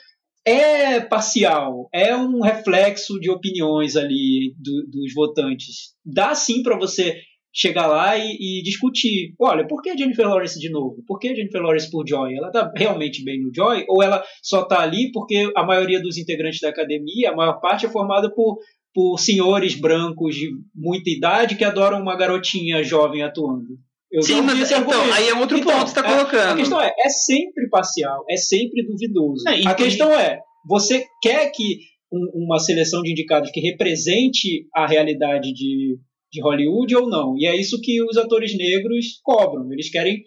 é 0.44 0.98
parcial, 0.98 1.88
é 1.94 2.16
um 2.16 2.40
reflexo 2.40 3.20
de 3.20 3.30
opiniões 3.30 3.94
ali 3.94 4.54
do, 4.58 4.84
dos 4.90 5.14
votantes. 5.14 5.94
Dá 6.04 6.34
sim 6.34 6.62
para 6.62 6.76
você 6.76 7.16
chegar 7.53 7.86
lá 7.86 8.16
e, 8.16 8.36
e, 8.40 8.62
discutir. 8.62 9.34
Olha, 9.38 9.66
por 9.66 9.82
que 9.82 9.96
Jennifer 9.96 10.26
Lawrence 10.26 10.59
de 10.59 10.70
novo? 10.70 11.03
Por 11.07 11.18
que 11.18 11.34
Jennifer 11.34 11.61
Lawrence 11.61 11.90
por 11.90 12.07
Joy? 12.07 12.34
Ela 12.34 12.50
tá 12.50 12.72
realmente 12.74 13.22
bem 13.22 13.40
no 13.42 13.50
Joy? 13.55 13.84
Ou 13.88 14.03
ela 14.03 14.24
só 14.42 14.64
tá 14.64 14.80
ali 14.80 15.12
porque 15.12 15.50
a 15.55 15.64
maioria 15.64 16.00
dos 16.00 16.16
integrantes 16.16 16.61
da 16.61 16.70
academia, 16.70 17.30
a 17.30 17.36
maior 17.36 17.61
parte 17.61 17.84
é 17.84 17.90
formada 17.90 18.32
por, 18.34 18.59
por 18.94 19.18
senhores 19.18 19.74
brancos 19.74 20.34
de 20.34 20.50
muita 20.74 21.11
idade 21.11 21.57
que 21.57 21.64
adoram 21.64 22.00
uma 22.00 22.16
garotinha 22.16 22.82
jovem 22.82 23.22
atuando? 23.22 23.78
Eu 24.11 24.22
Sim, 24.22 24.42
mas 24.42 24.70
então, 24.70 25.12
aí 25.14 25.28
é 25.28 25.34
um 25.34 25.40
outro 25.40 25.57
então, 25.57 25.72
ponto 25.72 25.84
que 25.84 25.90
você 25.90 26.00
está 26.00 26.03
colocando. 26.03 26.53
A 26.53 26.57
questão 26.57 26.80
é, 26.82 26.92
é 26.98 27.09
sempre 27.09 27.68
parcial, 27.70 28.24
é 28.28 28.36
sempre 28.36 28.84
duvidoso. 28.86 29.48
É, 29.48 29.66
a 29.66 29.74
questão 29.74 30.12
é, 30.12 30.38
você 30.68 31.07
quer 31.22 31.50
que 31.50 31.78
um, 32.12 32.44
uma 32.44 32.59
seleção 32.59 33.00
de 33.00 33.11
indicados 33.11 33.50
que 33.50 33.61
represente 33.61 34.66
a 34.74 34.86
realidade 34.86 35.55
de, 35.55 35.96
de 36.32 36.40
Hollywood 36.40 36.96
ou 36.96 37.08
não? 37.08 37.36
E 37.36 37.46
é 37.46 37.54
isso 37.54 37.80
que 37.80 38.02
os 38.02 38.16
atores 38.16 38.56
negros 38.56 39.20
cobram. 39.22 39.70
Eles 39.72 39.90
querem 39.90 40.24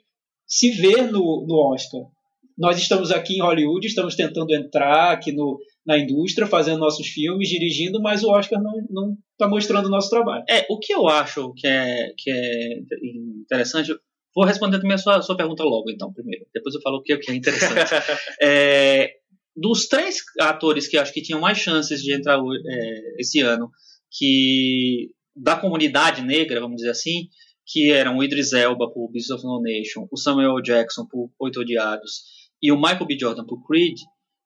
se 0.48 0.70
ver 0.72 1.12
no, 1.12 1.46
no 1.48 1.74
Oscar. 1.74 2.02
Nós 2.58 2.78
estamos 2.78 3.12
aqui 3.12 3.36
em 3.36 3.42
Hollywood, 3.42 3.86
estamos 3.86 4.16
tentando 4.16 4.54
entrar 4.54 5.12
aqui 5.12 5.32
no, 5.32 5.60
na 5.86 5.98
indústria, 5.98 6.48
fazendo 6.48 6.80
nossos 6.80 7.08
filmes, 7.08 7.50
dirigindo, 7.50 8.02
mas 8.02 8.24
o 8.24 8.30
Oscar 8.30 8.62
não 8.62 9.18
está 9.32 9.48
mostrando 9.48 9.88
o 9.88 9.92
nosso 9.92 10.10
trabalho. 10.10 10.46
É, 10.50 10.66
o 10.70 10.80
que 10.80 10.94
eu 10.94 11.08
acho 11.08 11.54
que 11.54 11.68
é, 11.68 12.14
que 12.18 12.32
é 12.32 12.80
interessante, 13.42 13.94
vou 14.34 14.46
responder 14.46 14.78
também 14.78 14.94
a 14.94 14.98
sua, 14.98 15.18
a 15.18 15.22
sua 15.22 15.36
pergunta 15.36 15.64
logo, 15.64 15.92
então, 15.92 16.14
primeiro. 16.14 16.46
Depois 16.54 16.74
eu 16.76 16.82
falo 16.82 16.98
o 16.98 17.02
que, 17.02 17.14
o 17.14 17.20
que 17.20 17.32
é 17.32 17.36
interessante. 17.36 17.92
é, 18.42 19.12
dos 19.54 19.88
três 19.88 20.18
atores 20.40 20.88
que 20.88 20.98
acho 20.98 21.14
que 21.14 21.22
tinham 21.22 21.42
mais 21.42 21.58
chances 21.58 22.02
de 22.02 22.14
entrar 22.14 22.40
é, 22.40 23.22
esse 23.22 23.42
ano, 23.42 23.70
que 24.12 25.10
da 25.36 25.56
comunidade 25.56 26.22
negra, 26.22 26.62
vamos 26.62 26.78
dizer 26.78 26.92
assim, 26.92 27.28
que 27.66 27.92
eram 27.92 28.18
o 28.18 28.24
Idris 28.24 28.54
Elba 28.54 28.92
por 28.92 29.12
Beasts 29.12 29.32
of 29.32 29.44
No 29.44 29.62
Nation, 29.62 30.08
o 30.12 30.18
Samuel 30.18 30.62
Jackson 30.62 31.06
por 31.06 31.30
Oito 31.40 31.62
Odiados 31.62 32.24
e 32.62 32.72
o 32.72 32.78
Michael 32.78 33.06
B. 33.06 33.18
Jordan 33.20 33.46
por 33.46 33.66
Creed, 33.68 33.98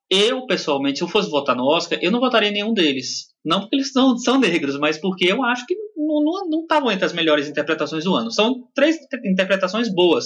eu, 0.10 0.48
pessoalmente, 0.48 0.98
se 0.98 1.04
eu 1.04 1.08
fosse 1.08 1.30
votar 1.30 1.56
no 1.56 1.66
Oscar, 1.66 2.00
eu 2.02 2.12
não 2.12 2.20
votaria 2.20 2.50
em 2.50 2.54
nenhum 2.54 2.74
deles. 2.74 3.28
Não 3.46 3.62
porque 3.62 3.76
eles 3.76 3.92
são, 3.92 4.18
são 4.18 4.40
negros, 4.40 4.78
mas 4.80 4.98
porque 4.98 5.26
eu 5.32 5.44
acho 5.44 5.66
que 5.68 5.76
não 5.96 6.62
estavam 6.62 6.92
entre 6.92 7.06
as 7.06 7.14
melhores 7.14 7.48
interpretações 7.48 8.04
do 8.04 8.16
ano. 8.16 8.32
São 8.32 8.68
três 8.74 8.98
interpretações 9.24 9.94
boas, 9.94 10.26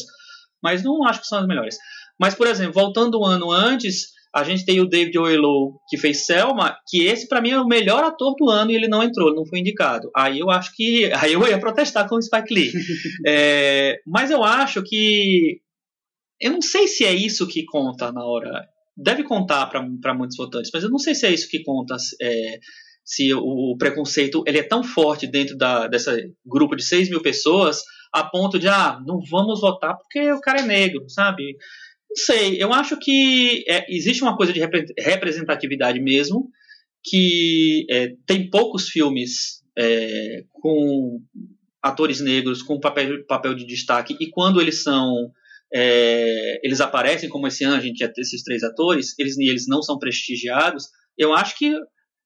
mas 0.61 0.83
não 0.83 1.03
acho 1.05 1.21
que 1.21 1.27
são 1.27 1.39
as 1.39 1.47
melhores. 1.47 1.77
Mas, 2.17 2.33
por 2.33 2.47
exemplo, 2.47 2.73
voltando 2.73 3.19
um 3.19 3.25
ano 3.25 3.51
antes, 3.51 4.13
a 4.35 4.43
gente 4.43 4.65
tem 4.65 4.79
o 4.81 4.87
David 4.87 5.17
Oyelowo, 5.17 5.79
que 5.87 5.97
fez 5.97 6.25
Selma, 6.25 6.75
que 6.87 7.03
esse 7.05 7.27
para 7.27 7.41
mim 7.41 7.51
é 7.51 7.61
o 7.61 7.67
melhor 7.67 8.03
ator 8.03 8.35
do 8.35 8.49
ano 8.49 8.71
e 8.71 8.75
ele 8.75 8.87
não 8.87 9.03
entrou, 9.03 9.27
ele 9.27 9.37
não 9.37 9.45
foi 9.45 9.59
indicado. 9.59 10.09
Aí 10.15 10.39
eu 10.39 10.49
acho 10.49 10.75
que. 10.75 11.11
Aí 11.13 11.33
eu 11.33 11.47
ia 11.47 11.59
protestar 11.59 12.07
com 12.07 12.15
o 12.15 12.21
Spike 12.21 12.53
Lee. 12.53 12.71
é, 13.27 13.99
mas 14.05 14.31
eu 14.31 14.43
acho 14.43 14.81
que. 14.83 15.59
Eu 16.41 16.51
não 16.51 16.61
sei 16.61 16.87
se 16.87 17.05
é 17.05 17.13
isso 17.13 17.47
que 17.47 17.63
conta 17.63 18.11
na 18.11 18.25
hora 18.25 18.67
deve 18.95 19.23
contar 19.23 19.65
para 19.67 20.13
muitos 20.13 20.37
votantes, 20.37 20.69
mas 20.73 20.83
eu 20.83 20.89
não 20.89 20.99
sei 20.99 21.15
se 21.15 21.25
é 21.25 21.31
isso 21.31 21.49
que 21.49 21.63
conta, 21.63 21.95
é, 22.21 22.59
se 23.03 23.33
o, 23.33 23.75
preconceito 23.77 24.43
ele 24.45 24.59
é 24.59 24.63
tão 24.63 24.83
forte 24.83 25.27
dentro 25.27 25.57
da, 25.57 25.87
dessa 25.87 26.15
grupo 26.45 26.75
de 26.75 26.83
6 26.83 27.09
mil 27.09 27.21
pessoas 27.21 27.81
a 28.13 28.23
ponto 28.23 28.59
de, 28.59 28.67
ah, 28.67 28.99
não 29.05 29.19
vamos 29.29 29.59
votar 29.59 29.97
porque 29.97 30.31
o 30.31 30.39
cara 30.39 30.59
é 30.59 30.65
negro, 30.65 31.09
sabe? 31.09 31.57
Não 32.15 32.25
sei, 32.25 32.61
eu 32.61 32.71
acho 32.71 32.97
que 32.99 33.65
é, 33.67 33.85
existe 33.89 34.21
uma 34.21 34.37
coisa 34.37 34.53
de 34.53 34.59
representatividade 34.99 35.99
mesmo, 35.99 36.49
que 37.03 37.87
é, 37.89 38.13
tem 38.27 38.49
poucos 38.49 38.87
filmes 38.87 39.63
é, 39.75 40.43
com 40.51 41.19
atores 41.81 42.21
negros 42.21 42.61
com 42.61 42.79
papel, 42.79 43.25
papel 43.25 43.55
de 43.55 43.65
destaque, 43.65 44.15
e 44.19 44.29
quando 44.29 44.61
eles 44.61 44.83
são 44.83 45.11
é, 45.73 46.59
eles 46.63 46.79
aparecem 46.79 47.27
como 47.27 47.47
esse 47.47 47.63
ano 47.63 47.75
a 47.75 47.79
gente 47.79 48.07
ter 48.07 48.21
esses 48.21 48.43
três 48.43 48.63
atores, 48.63 49.17
eles, 49.17 49.35
eles 49.39 49.65
não 49.67 49.81
são 49.81 49.97
prestigiados, 49.97 50.85
eu 51.17 51.33
acho 51.33 51.57
que 51.57 51.75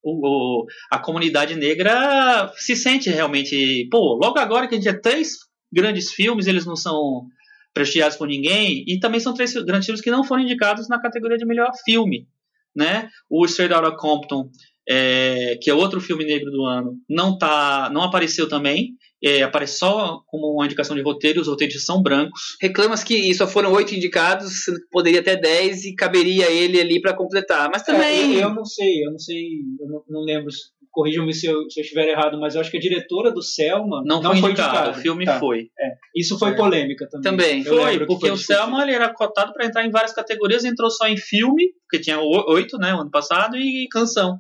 o, 0.03 0.27
o, 0.63 0.65
a 0.91 0.99
comunidade 0.99 1.55
negra 1.55 2.51
se 2.57 2.75
sente 2.75 3.09
realmente, 3.09 3.88
pô, 3.89 4.19
logo 4.21 4.38
agora 4.38 4.67
que 4.67 4.75
a 4.75 4.77
gente 4.77 4.91
tem 4.91 5.01
três 5.01 5.38
grandes 5.71 6.11
filmes, 6.11 6.45
eles 6.45 6.65
não 6.65 6.75
são 6.75 7.25
prestigiados 7.74 8.18
por 8.18 8.28
ninguém, 8.28 8.84
e 8.88 8.99
também 8.99 9.20
são 9.20 9.34
três 9.34 9.53
grandes 9.53 9.86
filmes 9.86 10.01
que 10.01 10.11
não 10.11 10.24
foram 10.24 10.43
indicados 10.43 10.88
na 10.88 10.99
categoria 10.99 11.38
de 11.38 11.45
melhor 11.45 11.72
filme, 11.86 12.28
né? 12.76 13.09
O 13.30 13.45
Straight 13.45 13.74
Outta 13.74 13.95
Compton, 13.95 14.49
é, 14.89 15.57
que 15.61 15.70
é 15.70 15.74
outro 15.74 16.01
filme 16.01 16.26
negro 16.26 16.49
do 16.51 16.65
ano, 16.65 16.95
não 17.09 17.38
tá, 17.38 17.89
não 17.93 18.03
apareceu 18.03 18.47
também, 18.47 18.95
é, 19.24 19.41
aparece 19.41 19.80
só 19.80 20.22
como 20.28 20.53
uma 20.53 20.65
indicação 20.65 20.95
de 20.95 21.01
roteiro, 21.01 21.41
os 21.41 21.47
roteiros 21.47 21.84
são 21.84 22.01
brancos. 22.01 22.55
Reclamas 22.61 23.03
que 23.03 23.34
só 23.34 23.47
foram 23.47 23.72
oito 23.74 23.95
indicados, 23.95 24.65
poderia 24.91 25.22
até 25.22 25.36
dez 25.36 25.86
e 25.86 25.95
caberia 25.95 26.49
ele 26.51 26.80
ali 26.80 27.01
para 27.01 27.15
completar. 27.15 27.70
Mas 27.72 27.82
também. 27.82 28.36
É, 28.36 28.38
eu, 28.38 28.49
eu, 28.49 28.53
não 28.53 28.65
sei, 28.65 29.05
eu 29.05 29.11
não 29.11 29.20
sei, 29.20 29.43
eu 29.80 29.88
não, 29.88 30.03
não 30.07 30.22
lembro. 30.22 30.51
Corrijam-me 30.97 31.31
se 31.31 31.45
eu, 31.45 31.69
se 31.69 31.79
eu 31.79 31.83
estiver 31.83 32.07
errado, 32.07 32.39
mas 32.39 32.55
eu 32.55 32.61
acho 32.61 32.71
que 32.71 32.77
a 32.77 32.79
diretora 32.79 33.31
do 33.31 33.43
Selma 33.43 34.01
não, 34.03 34.19
não 34.19 34.35
foi, 34.35 34.49
indicada. 34.49 34.89
O 34.89 34.93
filme 34.95 35.25
tá. 35.25 35.37
foi. 35.37 35.69
É. 35.79 35.91
Isso 36.15 36.39
foi 36.39 36.49
é. 36.49 36.55
polêmica 36.55 37.07
também. 37.07 37.61
Também. 37.61 37.63
foi, 37.63 38.03
porque 38.07 38.27
foi 38.29 38.31
o 38.31 38.37
Selma 38.37 38.81
ele 38.81 38.93
era 38.93 39.13
cotado 39.13 39.53
para 39.53 39.67
entrar 39.67 39.85
em 39.85 39.91
várias 39.91 40.11
categorias, 40.11 40.65
entrou 40.65 40.89
só 40.89 41.05
em 41.07 41.15
filme, 41.15 41.71
porque 41.83 42.03
tinha 42.03 42.19
oito, 42.19 42.79
né, 42.79 42.93
ano 42.93 43.11
passado, 43.11 43.55
e 43.55 43.87
canção. 43.91 44.39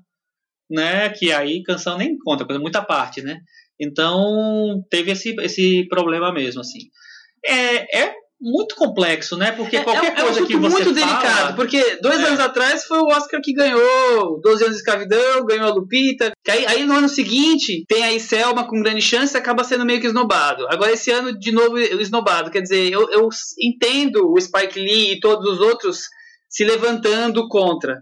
Né, 0.67 1.09
que 1.09 1.31
aí 1.31 1.61
canção 1.61 1.95
nem 1.95 2.17
conta, 2.17 2.43
coisa 2.43 2.59
muita 2.59 2.81
parte, 2.81 3.21
né? 3.21 3.37
Então, 3.79 4.83
teve 4.89 5.11
esse, 5.11 5.35
esse 5.41 5.87
problema 5.87 6.33
mesmo, 6.33 6.61
assim. 6.61 6.89
É, 7.45 7.99
é 7.99 8.15
muito 8.39 8.75
complexo, 8.75 9.35
né? 9.35 9.51
Porque 9.51 9.77
é, 9.77 9.83
qualquer 9.83 10.13
é, 10.13 10.21
coisa 10.21 10.39
é 10.39 10.43
um 10.43 10.45
que 10.45 10.55
você 10.55 10.83
muito 10.83 10.99
fala... 10.99 11.19
delicado, 11.21 11.55
porque 11.55 11.97
dois 12.01 12.19
é. 12.19 12.23
anos 12.25 12.39
atrás 12.39 12.85
foi 12.85 12.99
o 12.99 13.07
Oscar 13.07 13.41
que 13.41 13.53
ganhou 13.53 14.39
12 14.41 14.63
anos 14.63 14.75
de 14.75 14.81
escravidão, 14.81 15.45
ganhou 15.45 15.67
a 15.67 15.73
Lupita. 15.73 16.31
Aí, 16.47 16.65
aí, 16.67 16.85
no 16.85 16.95
ano 16.95 17.09
seguinte 17.09 17.83
tem 17.87 18.03
aí 18.03 18.19
Selma 18.19 18.67
com 18.67 18.81
grande 18.81 19.01
chance 19.01 19.35
e 19.35 19.37
acaba 19.37 19.63
sendo 19.63 19.85
meio 19.85 19.99
que 19.99 20.07
esnobado. 20.07 20.67
Agora 20.69 20.91
esse 20.91 21.11
ano 21.11 21.37
de 21.37 21.51
novo 21.51 21.77
esnobado. 21.77 22.51
Quer 22.51 22.61
dizer, 22.61 22.91
eu, 22.91 23.09
eu 23.09 23.27
entendo 23.59 24.31
o 24.31 24.39
Spike 24.39 24.79
Lee 24.79 25.13
e 25.13 25.19
todos 25.19 25.53
os 25.53 25.59
outros 25.59 26.01
se 26.49 26.63
levantando 26.63 27.47
contra. 27.47 28.01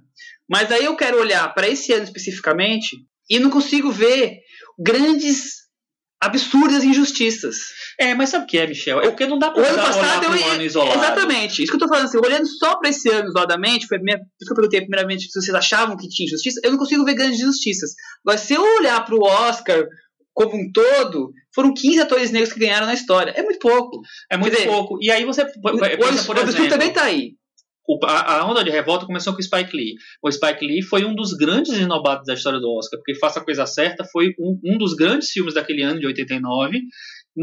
Mas 0.50 0.72
aí 0.72 0.86
eu 0.86 0.96
quero 0.96 1.20
olhar 1.20 1.54
para 1.54 1.68
esse 1.68 1.94
ano 1.94 2.04
especificamente 2.04 2.98
e 3.30 3.40
não 3.40 3.50
consigo 3.50 3.92
ver 3.92 4.40
grandes 4.78 5.65
absurdas 6.26 6.84
injustiças. 6.84 7.58
É, 8.00 8.14
mas 8.14 8.30
sabe 8.30 8.44
o 8.44 8.48
que 8.48 8.58
é, 8.58 8.68
Michel? 8.68 9.00
É 9.02 9.08
porque 9.08 9.26
não 9.26 9.40
dá 9.40 9.52
pra 9.52 9.62
o 9.62 9.66
ano 9.66 9.78
passado, 9.78 10.24
eu, 10.24 10.30
um 10.30 10.52
ano 10.52 10.64
isolado. 10.64 11.00
Exatamente. 11.00 11.64
Isso 11.64 11.72
que 11.72 11.76
eu 11.76 11.80
tô 11.80 11.88
falando 11.88 12.06
assim, 12.06 12.18
olhando 12.18 12.48
só 12.48 12.78
pra 12.78 12.90
esse 12.90 13.10
ano 13.10 13.30
isoladamente, 13.30 13.88
foi 13.88 14.00
minha, 14.00 14.18
isso 14.18 14.48
que 14.48 14.52
eu 14.52 14.56
perguntei 14.56 14.82
primeiramente 14.82 15.32
se 15.32 15.42
vocês 15.42 15.56
achavam 15.56 15.96
que 15.96 16.10
tinha 16.10 16.26
injustiça, 16.26 16.60
eu 16.64 16.72
não 16.72 16.78
consigo 16.78 17.06
ver 17.06 17.14
grandes 17.14 17.40
injustiças. 17.40 17.92
Agora, 18.26 18.38
se 18.38 18.54
eu 18.54 18.62
olhar 18.80 19.04
pro 19.06 19.24
Oscar 19.24 19.86
como 20.34 20.56
um 20.56 20.70
todo, 20.72 21.32
foram 21.54 21.74
15 21.74 22.02
atores 22.02 22.32
negros 22.32 22.52
que 22.52 22.60
ganharam 22.60 22.86
na 22.86 22.94
história. 22.94 23.32
É 23.32 23.42
muito 23.42 23.60
pouco. 23.60 24.02
É 24.30 24.36
muito 24.36 24.54
dizer, 24.54 24.68
pouco. 24.68 24.98
E 25.02 25.10
aí 25.10 25.24
você. 25.24 25.46
Por, 25.46 25.76
o, 25.76 25.78
por 25.78 26.38
exemplo, 26.38 26.70
também 26.70 26.92
tá 26.92 27.04
aí 27.04 27.36
a, 28.04 28.46
onda 28.50 28.64
de 28.64 28.70
revolta 28.70 29.06
começou 29.06 29.34
com 29.34 29.40
o 29.40 29.44
Spike 29.44 29.76
Lee. 29.76 29.96
O 30.22 30.32
Spike 30.32 30.66
Lee 30.66 30.82
foi 30.82 31.06
um 31.06 31.14
dos 31.14 31.34
grandes 31.34 31.78
inovados 31.78 32.26
da 32.26 32.34
história 32.34 32.60
do 32.60 32.72
Oscar, 32.78 33.00
porque 33.00 33.20
Faça 33.20 33.40
a 33.40 33.44
Coisa 33.44 33.66
Certa 33.66 34.04
foi 34.04 34.34
um, 34.40 34.60
um 34.64 34.78
dos 34.78 34.94
grandes 34.94 35.30
filmes 35.30 35.54
daquele 35.54 35.84
ano, 35.84 36.00
de 36.00 36.08
89, 36.08 36.82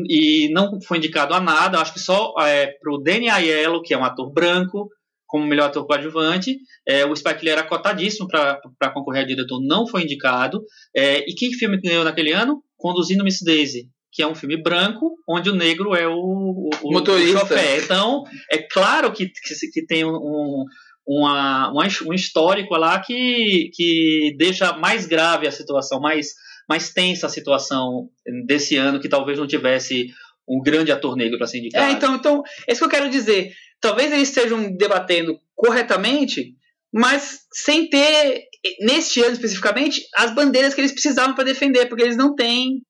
e 0.09 0.49
não 0.53 0.81
foi 0.81 0.99
indicado 0.99 1.35
a 1.35 1.41
nada, 1.41 1.79
acho 1.79 1.93
que 1.93 2.01
só 2.01 2.35
é, 2.41 2.67
para 2.67 2.93
o 2.93 2.99
Danny 2.99 3.29
Aiello, 3.29 3.83
que 3.83 3.95
é 3.95 3.99
um 3.99 4.05
ator 4.05 4.33
branco, 4.33 4.89
como 5.27 5.47
melhor 5.47 5.67
ator 5.67 5.87
coadjuvante. 5.87 6.59
É, 6.87 7.07
o 7.07 7.17
Spike 7.17 7.45
Lee 7.45 7.53
era 7.53 7.63
cotadíssimo 7.63 8.29
para 8.29 8.93
concorrer 8.93 9.23
a 9.23 9.27
diretor, 9.27 9.61
não 9.63 9.87
foi 9.87 10.03
indicado. 10.03 10.63
É, 10.95 11.19
e 11.21 11.35
que 11.35 11.55
filme 11.55 11.81
ganhou 11.81 12.05
naquele 12.05 12.33
ano? 12.33 12.63
Conduzindo 12.77 13.25
Miss 13.25 13.39
Daisy, 13.43 13.89
que 14.13 14.23
é 14.23 14.27
um 14.27 14.35
filme 14.35 14.63
branco, 14.63 15.17
onde 15.27 15.49
o 15.49 15.55
negro 15.55 15.95
é 15.95 16.07
o, 16.07 16.13
o, 16.13 16.71
o 16.83 16.93
motorista. 16.93 17.55
O 17.55 17.59
então, 17.83 18.25
é 18.51 18.59
claro 18.59 19.11
que, 19.11 19.27
que, 19.27 19.55
que 19.73 19.87
tem 19.87 20.05
um, 20.05 20.67
uma, 21.07 21.73
um 21.73 22.13
histórico 22.13 22.77
lá 22.77 23.01
que, 23.01 23.71
que 23.73 24.35
deixa 24.37 24.75
mais 24.75 25.07
grave 25.07 25.49
a 25.49 25.53
situação, 25.53 25.99
mais, 25.99 26.29
mais 26.69 26.93
tensa 26.93 27.27
a 27.27 27.31
situação 27.31 28.11
desse 28.47 28.77
ano, 28.77 29.01
que 29.01 29.09
talvez 29.09 29.39
não 29.39 29.47
tivesse 29.47 30.09
um 30.47 30.61
grande 30.61 30.93
ator 30.93 31.17
negro 31.17 31.39
para 31.39 31.47
ser 31.47 31.59
indicado. 31.59 31.87
É, 31.87 31.93
então, 31.93 32.15
então, 32.15 32.43
é 32.69 32.73
isso 32.73 32.81
que 32.81 32.85
eu 32.85 33.01
quero 33.01 33.11
dizer. 33.11 33.53
Talvez 33.81 34.13
eles 34.13 34.29
estejam 34.29 34.77
debatendo 34.77 35.39
corretamente, 35.55 36.55
mas 36.93 37.41
sem 37.51 37.89
ter, 37.89 38.43
neste 38.81 39.23
ano 39.23 39.33
especificamente, 39.33 40.03
as 40.15 40.35
bandeiras 40.35 40.75
que 40.75 40.83
eles 40.83 40.93
precisavam 40.93 41.35
para 41.35 41.45
defender, 41.45 41.87
porque 41.87 42.03
eles 42.03 42.17
não 42.17 42.35
têm 42.35 42.83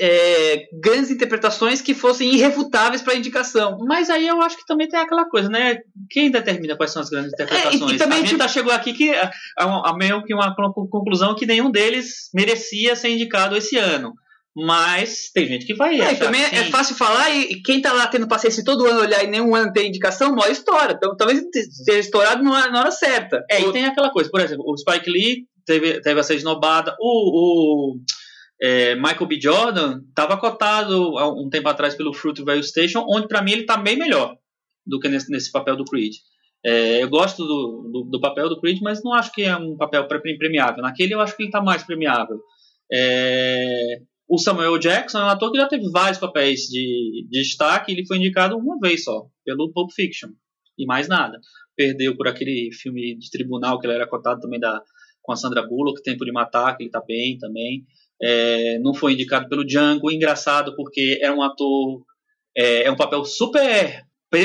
é, 0.00 0.62
grandes 0.82 1.10
interpretações 1.10 1.82
que 1.82 1.92
fossem 1.92 2.34
irrefutáveis 2.34 3.02
para 3.02 3.14
indicação. 3.14 3.76
Mas 3.86 4.08
aí 4.08 4.26
eu 4.26 4.40
acho 4.40 4.56
que 4.56 4.66
também 4.66 4.88
tem 4.88 4.98
aquela 4.98 5.28
coisa, 5.28 5.48
né? 5.50 5.78
Quem 6.08 6.30
determina 6.30 6.76
quais 6.76 6.90
são 6.90 7.02
as 7.02 7.10
grandes 7.10 7.32
interpretações? 7.32 7.82
É, 7.82 7.84
e, 7.84 7.94
e 7.94 7.98
também, 7.98 8.18
a 8.18 8.20
gente 8.22 8.36
tipo... 8.36 8.48
chegou 8.48 8.72
aqui 8.72 8.94
que 8.94 9.14
a, 9.14 9.30
a, 9.58 9.90
a 9.90 9.96
meio 9.96 10.24
que 10.24 10.32
uma 10.34 10.54
conclusão 10.54 11.34
que 11.34 11.44
nenhum 11.44 11.70
deles 11.70 12.30
merecia 12.32 12.96
ser 12.96 13.10
indicado 13.10 13.56
esse 13.56 13.76
ano. 13.76 14.14
Mas 14.56 15.30
tem 15.32 15.46
gente 15.46 15.64
que 15.64 15.74
vai. 15.74 16.00
É, 16.00 16.14
também 16.14 16.42
é 16.42 16.64
fácil 16.64 16.96
falar 16.96 17.30
e 17.30 17.62
quem 17.62 17.80
tá 17.80 17.92
lá 17.92 18.08
tendo 18.08 18.26
paciência 18.26 18.64
todo 18.64 18.84
ano 18.84 19.00
olhar 19.00 19.22
e 19.22 19.28
nenhum 19.28 19.54
ano 19.54 19.72
tem 19.72 19.88
indicação, 19.88 20.34
maior 20.34 20.50
história. 20.50 20.94
Então 20.94 21.16
talvez 21.16 21.40
seja 21.84 21.98
estourado 21.98 22.42
na 22.42 22.80
hora 22.80 22.90
certa. 22.90 23.44
É, 23.48 23.60
o... 23.60 23.68
e 23.68 23.72
tem 23.72 23.84
aquela 23.84 24.10
coisa, 24.10 24.28
por 24.28 24.40
exemplo, 24.40 24.64
o 24.66 24.76
Spike 24.76 25.08
Lee 25.08 25.46
teve, 25.64 26.00
teve 26.00 26.18
essa 26.18 26.34
esnobada, 26.34 26.96
o, 26.98 27.92
o 27.92 28.00
é, 28.62 28.94
Michael 28.94 29.26
B. 29.26 29.40
Jordan 29.40 30.00
estava 30.08 30.36
cotado 30.36 31.18
há 31.18 31.32
um 31.32 31.48
tempo 31.48 31.68
atrás 31.68 31.94
pelo 31.94 32.12
Fruitvale 32.12 32.62
Station, 32.62 33.04
onde 33.08 33.26
para 33.26 33.42
mim 33.42 33.52
ele 33.52 33.62
está 33.62 33.76
bem 33.76 33.96
melhor 33.96 34.36
do 34.86 34.98
que 34.98 35.08
nesse, 35.08 35.30
nesse 35.30 35.50
papel 35.50 35.76
do 35.76 35.84
Creed. 35.84 36.14
É, 36.64 37.02
eu 37.02 37.08
gosto 37.08 37.42
do, 37.42 37.90
do, 37.90 38.10
do, 38.10 38.20
papel 38.20 38.48
do 38.48 38.60
Creed, 38.60 38.80
mas 38.82 39.02
não 39.02 39.14
acho 39.14 39.32
que 39.32 39.42
é 39.42 39.56
um 39.56 39.76
papel 39.76 40.06
premiável. 40.06 40.82
Naquele 40.82 41.14
eu 41.14 41.20
acho 41.20 41.34
que 41.34 41.42
ele 41.42 41.48
está 41.48 41.62
mais 41.62 41.82
premiável. 41.82 42.38
É, 42.92 44.00
o 44.28 44.38
Samuel 44.38 44.78
Jackson 44.78 45.18
é 45.20 45.24
um 45.24 45.28
ator 45.28 45.50
que 45.50 45.58
já 45.58 45.66
teve 45.66 45.88
vários 45.90 46.18
papéis 46.18 46.62
de, 46.62 47.26
de 47.30 47.42
destaque. 47.42 47.92
Ele 47.92 48.06
foi 48.06 48.18
indicado 48.18 48.58
uma 48.58 48.78
vez 48.78 49.04
só, 49.04 49.26
pelo 49.44 49.72
Pulp 49.72 49.90
Fiction. 49.92 50.30
E 50.78 50.84
mais 50.84 51.08
nada. 51.08 51.40
Perdeu 51.74 52.14
por 52.14 52.28
aquele 52.28 52.70
filme 52.72 53.16
de 53.16 53.30
tribunal 53.30 53.78
que 53.78 53.86
ele 53.86 53.94
era 53.94 54.06
cotado 54.06 54.40
também 54.40 54.60
da, 54.60 54.82
com 55.22 55.32
a 55.32 55.36
Sandra 55.36 55.66
Bullock, 55.66 56.02
Tempo 56.02 56.24
de 56.24 56.32
Matar, 56.32 56.76
que 56.76 56.82
ele 56.82 56.88
está 56.88 57.00
bem 57.00 57.38
também. 57.38 57.84
É, 58.22 58.78
não 58.80 58.94
foi 58.94 59.14
indicado 59.14 59.48
pelo 59.48 59.64
Django. 59.64 60.10
Engraçado 60.10 60.74
porque 60.76 61.18
é 61.20 61.30
um 61.30 61.42
ator. 61.42 62.02
É, 62.56 62.84
é 62.84 62.90
um 62.90 62.96
papel 62.96 63.24
super 63.24 64.04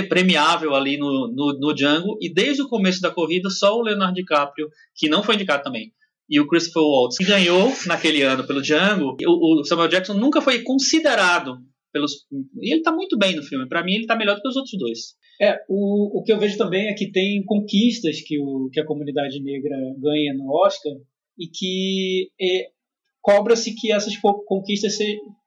premiável 0.09 0.73
ali 0.73 0.97
no, 0.97 1.32
no, 1.32 1.59
no 1.59 1.73
Django, 1.73 2.17
e 2.19 2.34
desde 2.34 2.63
o 2.63 2.67
começo 2.67 2.99
da 3.01 3.11
corrida, 3.11 3.51
só 3.51 3.78
o 3.78 3.84
Leonardo 3.84 4.15
DiCaprio, 4.15 4.67
que 4.95 5.07
não 5.07 5.21
foi 5.21 5.36
indicado 5.36 5.63
também, 5.63 5.93
e 6.28 6.39
o 6.39 6.47
Christopher 6.47 6.82
Waltz, 6.82 7.17
que 7.17 7.26
ganhou 7.26 7.71
naquele 7.86 8.23
ano 8.23 8.45
pelo 8.47 8.61
Django, 8.61 9.15
o, 9.28 9.61
o 9.61 9.63
Samuel 9.63 9.89
Jackson 9.89 10.15
nunca 10.15 10.41
foi 10.41 10.63
considerado 10.63 11.59
pelos. 11.93 12.26
E 12.61 12.71
ele 12.71 12.80
está 12.80 12.91
muito 12.91 13.17
bem 13.17 13.36
no 13.36 13.43
filme. 13.43 13.69
Para 13.69 13.84
mim, 13.84 13.93
ele 13.93 14.01
está 14.01 14.15
melhor 14.15 14.36
do 14.36 14.41
que 14.41 14.47
os 14.47 14.55
outros 14.55 14.78
dois. 14.78 14.99
É, 15.39 15.57
o, 15.69 16.19
o 16.19 16.23
que 16.23 16.34
eu 16.34 16.39
vejo 16.39 16.57
também 16.57 16.88
é 16.88 16.93
que 16.93 17.11
tem 17.11 17.43
conquistas 17.45 18.21
que, 18.21 18.39
o, 18.39 18.69
que 18.71 18.80
a 18.80 18.86
comunidade 18.86 19.41
negra 19.41 19.76
ganha 19.99 20.34
no 20.34 20.49
Oscar 20.51 20.93
e 21.38 21.47
que 21.47 22.32
é, 22.41 22.69
cobra-se 23.26 23.73
que 23.73 23.91
essas 23.91 24.15
conquistas 24.45 24.95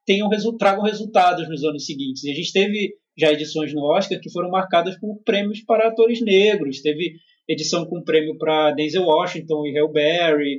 tenham, 0.04 0.28
tragam 0.58 0.82
resultados 0.82 1.48
nos 1.48 1.62
anos 1.62 1.84
seguintes. 1.84 2.24
E 2.24 2.32
a 2.32 2.34
gente 2.34 2.52
teve 2.52 2.94
já 3.16 3.32
edições 3.32 3.72
no 3.72 3.84
Oscar 3.84 4.18
que 4.20 4.32
foram 4.32 4.50
marcadas 4.50 4.98
por 4.98 5.22
prêmios 5.24 5.60
para 5.60 5.86
atores 5.86 6.20
negros. 6.20 6.82
Teve 6.82 7.12
edição 7.48 7.86
com 7.86 8.02
prêmio 8.02 8.36
para 8.36 8.72
Denzel 8.72 9.04
Washington 9.04 9.64
e 9.64 9.78
Halle 9.78 9.92
Berry. 9.92 10.58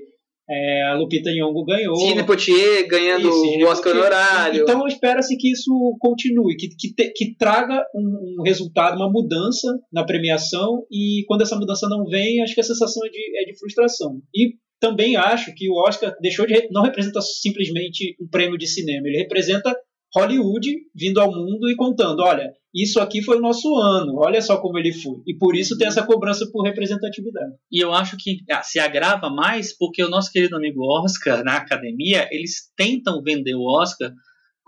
É, 0.49 0.83
a 0.83 0.95
Lupita 0.95 1.29
Nyong'o 1.29 1.65
ganhou. 1.65 1.95
Sidney 1.97 2.25
Poitier 2.25 2.87
ganhando 2.87 3.29
o 3.29 3.67
Oscar 3.67 3.93
honorário. 3.93 4.61
Então 4.61 4.87
espera-se 4.87 5.37
que 5.37 5.51
isso 5.51 5.71
continue, 5.99 6.55
que, 6.55 6.69
que, 6.69 6.93
te, 6.95 7.13
que 7.13 7.35
traga 7.35 7.83
um, 7.93 8.39
um, 8.39 8.43
resultado, 8.43 8.95
uma 8.95 9.11
mudança 9.11 9.67
na 9.91 10.05
premiação 10.05 10.85
e 10.89 11.23
quando 11.27 11.41
essa 11.41 11.55
mudança 11.55 11.87
não 11.87 12.05
vem, 12.05 12.41
acho 12.41 12.55
que 12.55 12.61
a 12.61 12.63
sensação 12.63 13.05
é 13.05 13.09
de, 13.09 13.41
é 13.41 13.51
de 13.51 13.59
frustração. 13.59 14.21
E 14.33 14.53
também 14.79 15.15
acho 15.15 15.53
que 15.53 15.69
o 15.69 15.75
Oscar 15.75 16.15
deixou 16.21 16.45
de 16.45 16.67
não 16.71 16.83
representa 16.83 17.21
simplesmente 17.21 18.15
um 18.19 18.27
prêmio 18.27 18.57
de 18.57 18.67
cinema, 18.67 19.07
ele 19.07 19.17
representa 19.17 19.75
Hollywood 20.15 20.67
vindo 20.95 21.19
ao 21.19 21.31
mundo 21.31 21.69
e 21.69 21.75
contando, 21.75 22.21
olha, 22.21 22.51
isso 22.73 22.99
aqui 22.99 23.21
foi 23.21 23.37
o 23.37 23.41
nosso 23.41 23.75
ano, 23.75 24.15
olha 24.17 24.41
só 24.41 24.57
como 24.57 24.77
ele 24.77 24.93
foi. 24.93 25.17
E 25.25 25.35
por 25.35 25.55
isso 25.55 25.77
tem 25.77 25.87
essa 25.87 26.05
cobrança 26.05 26.47
por 26.51 26.63
representatividade. 26.63 27.53
E 27.71 27.83
eu 27.83 27.93
acho 27.93 28.15
que 28.17 28.37
ah, 28.49 28.61
se 28.61 28.79
agrava 28.79 29.29
mais 29.29 29.75
porque 29.75 30.03
o 30.03 30.09
nosso 30.09 30.31
querido 30.31 30.55
amigo 30.55 30.81
Oscar, 30.83 31.43
na 31.43 31.57
academia, 31.57 32.27
eles 32.31 32.71
tentam 32.75 33.21
vender 33.23 33.55
o 33.55 33.65
Oscar 33.65 34.11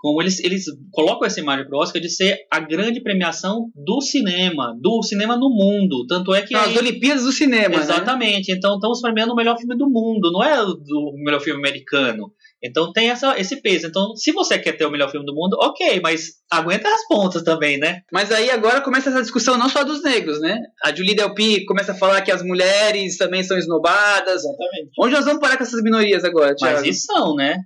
como 0.01 0.19
eles, 0.19 0.39
eles 0.39 0.65
colocam 0.91 1.27
essa 1.27 1.39
imagem 1.39 1.67
para 1.67 1.77
o 1.77 1.79
Oscar 1.79 2.01
de 2.01 2.09
ser 2.09 2.39
a 2.51 2.59
grande 2.59 3.01
premiação 3.03 3.69
do 3.75 4.01
cinema, 4.01 4.75
do 4.81 5.03
cinema 5.03 5.37
no 5.37 5.49
mundo. 5.49 6.07
Tanto 6.07 6.33
é 6.33 6.41
que. 6.41 6.55
As 6.55 6.75
Olimpíadas 6.75 7.23
do 7.23 7.31
cinema. 7.31 7.77
Né? 7.77 7.83
Exatamente. 7.83 8.51
Né? 8.51 8.57
Então 8.57 8.73
estamos 8.73 8.99
premiando 8.99 9.33
o 9.33 9.35
melhor 9.35 9.55
filme 9.57 9.77
do 9.77 9.87
mundo, 9.87 10.31
não 10.31 10.43
é 10.43 10.59
o 10.63 11.13
melhor 11.23 11.39
filme 11.39 11.59
americano. 11.59 12.33
Então 12.63 12.91
tem 12.91 13.09
essa, 13.09 13.39
esse 13.39 13.61
peso. 13.61 13.87
Então, 13.87 14.15
se 14.15 14.31
você 14.31 14.57
quer 14.57 14.73
ter 14.73 14.85
o 14.85 14.91
melhor 14.91 15.09
filme 15.09 15.25
do 15.25 15.33
mundo, 15.33 15.57
ok, 15.59 15.99
mas 16.01 16.33
aguenta 16.49 16.89
as 16.89 17.07
pontas 17.07 17.43
também, 17.43 17.77
né? 17.77 18.01
Mas 18.11 18.31
aí 18.31 18.51
agora 18.51 18.81
começa 18.81 19.09
essa 19.09 19.21
discussão 19.21 19.57
não 19.57 19.69
só 19.69 19.83
dos 19.83 20.03
negros, 20.03 20.39
né? 20.39 20.59
A 20.83 20.93
Julie 20.95 21.15
Delpy 21.15 21.65
começa 21.65 21.91
a 21.91 21.95
falar 21.95 22.21
que 22.21 22.31
as 22.31 22.43
mulheres 22.43 23.17
também 23.17 23.43
são 23.43 23.57
esnobadas. 23.57 24.43
Exatamente. 24.43 24.91
Onde 24.99 25.13
nós 25.13 25.25
vamos 25.25 25.39
parar 25.39 25.57
com 25.57 25.63
essas 25.63 25.81
minorias 25.81 26.23
agora, 26.23 26.55
Thiago? 26.55 26.77
Mas 26.77 26.87
isso 26.87 27.05
são, 27.05 27.35
né? 27.35 27.57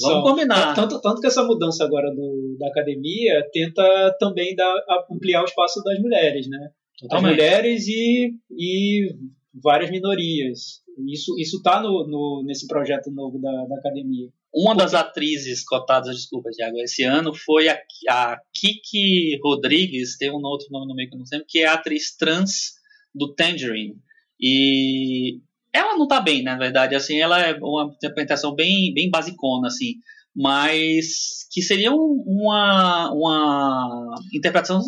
Vamos 0.00 0.16
são. 0.16 0.22
combinar. 0.22 0.74
Tanto, 0.74 1.00
tanto 1.00 1.20
que 1.20 1.26
essa 1.26 1.44
mudança 1.44 1.84
agora 1.84 2.10
do, 2.10 2.56
da 2.58 2.68
academia 2.68 3.48
tenta 3.52 4.16
também 4.18 4.54
dar, 4.54 4.74
ampliar 5.10 5.42
o 5.42 5.46
espaço 5.46 5.82
das 5.82 5.98
mulheres, 6.00 6.48
né? 6.48 6.70
Totalmente. 6.98 7.30
As 7.30 7.36
mulheres 7.36 7.88
e, 7.88 8.34
e 8.50 9.14
várias 9.54 9.90
minorias. 9.90 10.82
Isso 11.08 11.56
está 11.56 11.80
no, 11.80 12.06
no, 12.06 12.44
nesse 12.46 12.66
projeto 12.66 13.10
novo 13.10 13.40
da, 13.40 13.50
da 13.66 13.76
academia. 13.76 14.28
Uma 14.52 14.74
das 14.76 14.94
atrizes 14.94 15.64
cotadas, 15.64 16.14
desculpa, 16.14 16.50
Thiago, 16.50 16.78
esse 16.78 17.02
ano 17.02 17.34
foi 17.34 17.68
a, 17.68 17.76
a 18.08 18.38
Kiki 18.54 19.40
Rodrigues, 19.42 20.16
tem 20.16 20.30
um 20.30 20.40
outro 20.44 20.68
nome 20.70 20.86
no 20.86 20.94
meio 20.94 21.08
que 21.08 21.16
eu 21.16 21.18
não 21.18 21.26
sei, 21.26 21.40
que 21.46 21.60
é 21.60 21.66
a 21.66 21.74
atriz 21.74 22.16
trans 22.16 22.74
do 23.12 23.34
Tangerine. 23.34 23.96
E 24.40 25.40
ela 25.74 25.98
não 25.98 26.06
tá 26.06 26.20
bem, 26.20 26.42
na 26.42 26.56
verdade, 26.56 26.94
assim, 26.94 27.20
ela 27.20 27.40
é 27.40 27.52
uma 27.60 27.92
interpretação 27.92 28.54
bem, 28.54 28.94
bem 28.94 29.10
basicona, 29.10 29.66
assim, 29.66 29.94
mas 30.34 31.46
que 31.50 31.60
seria 31.60 31.92
uma, 31.92 33.12
uma 33.12 34.14
interpretação, 34.32 34.80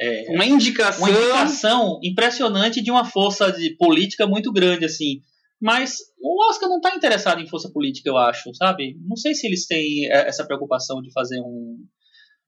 é, 0.00 0.26
uma 0.30 0.46
indicação, 0.46 1.04
uma 1.04 1.10
indicação 1.10 2.00
impressionante 2.02 2.80
de 2.80 2.90
uma 2.90 3.04
força 3.04 3.50
de 3.52 3.76
política 3.76 4.26
muito 4.26 4.52
grande, 4.52 4.84
assim, 4.84 5.20
mas 5.60 5.96
o 6.22 6.48
Oscar 6.48 6.68
não 6.68 6.76
está 6.76 6.94
interessado 6.94 7.40
em 7.40 7.48
força 7.48 7.70
política, 7.70 8.08
eu 8.08 8.16
acho, 8.16 8.54
sabe? 8.54 8.96
Não 9.06 9.16
sei 9.16 9.34
se 9.34 9.46
eles 9.46 9.66
têm 9.66 10.06
é, 10.06 10.28
essa 10.28 10.46
preocupação 10.46 11.02
de 11.02 11.12
fazer 11.12 11.40
um. 11.40 11.76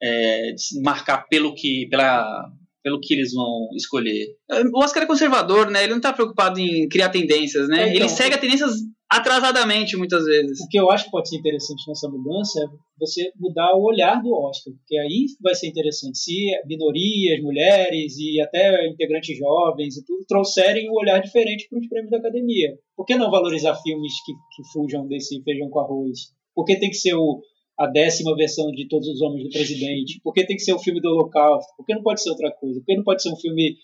É, 0.00 0.52
de 0.52 0.82
marcar 0.82 1.28
pelo 1.28 1.54
que, 1.54 1.86
pela, 1.88 2.50
pelo 2.82 3.00
que 3.00 3.14
eles 3.14 3.32
vão 3.32 3.68
escolher. 3.76 4.26
O 4.74 4.82
Oscar 4.82 5.04
é 5.04 5.06
conservador, 5.06 5.70
né? 5.70 5.82
Ele 5.82 5.90
não 5.90 5.98
está 5.98 6.12
preocupado 6.12 6.58
em 6.58 6.88
criar 6.88 7.10
tendências, 7.10 7.68
né? 7.68 7.82
É, 7.82 7.88
então, 7.88 7.96
ele 7.96 8.08
segue 8.08 8.34
a 8.34 8.38
tendências 8.38 8.72
atrasadamente, 9.12 9.96
muitas 9.96 10.24
vezes. 10.24 10.58
O 10.60 10.68
que 10.68 10.80
eu 10.80 10.90
acho 10.90 11.04
que 11.04 11.10
pode 11.10 11.28
ser 11.28 11.36
interessante 11.36 11.86
nessa 11.86 12.08
mudança 12.08 12.60
é 12.60 12.66
você 12.98 13.30
mudar 13.38 13.76
o 13.76 13.84
olhar 13.84 14.22
do 14.22 14.32
Oscar, 14.32 14.72
porque 14.72 14.96
aí 14.96 15.26
vai 15.40 15.54
ser 15.54 15.68
interessante. 15.68 16.18
Se 16.18 16.50
minorias, 16.66 17.42
mulheres 17.42 18.16
e 18.18 18.40
até 18.40 18.88
integrantes 18.88 19.36
jovens 19.36 19.98
e 19.98 20.04
tudo 20.04 20.24
trouxerem 20.26 20.88
um 20.90 20.94
olhar 20.94 21.20
diferente 21.20 21.68
para 21.68 21.78
os 21.78 21.88
prêmios 21.88 22.10
da 22.10 22.18
academia. 22.18 22.70
Por 22.96 23.04
que 23.04 23.14
não 23.16 23.30
valorizar 23.30 23.76
filmes 23.82 24.12
que, 24.24 24.32
que 24.32 24.68
fujam 24.72 25.06
desse 25.06 25.42
feijão 25.42 25.68
com 25.68 25.80
arroz? 25.80 26.18
Por 26.54 26.64
que 26.64 26.78
tem 26.78 26.88
que 26.88 26.96
ser 26.96 27.14
o, 27.14 27.40
a 27.82 27.86
décima 27.88 28.36
versão 28.36 28.70
de 28.70 28.86
Todos 28.86 29.08
os 29.08 29.20
Homens 29.20 29.42
do 29.42 29.50
Presidente? 29.50 30.20
Por 30.22 30.32
que 30.32 30.46
tem 30.46 30.56
que 30.56 30.62
ser 30.62 30.72
o 30.72 30.78
filme 30.78 31.00
do 31.00 31.08
Holocausto? 31.08 31.72
Por 31.76 31.84
que 31.84 31.94
não 31.94 32.02
pode 32.02 32.22
ser 32.22 32.30
outra 32.30 32.52
coisa? 32.52 32.78
Por 32.78 32.86
que 32.86 32.96
não 32.96 33.02
pode 33.02 33.22
ser 33.22 33.32
um 33.32 33.36
filme 33.36 33.76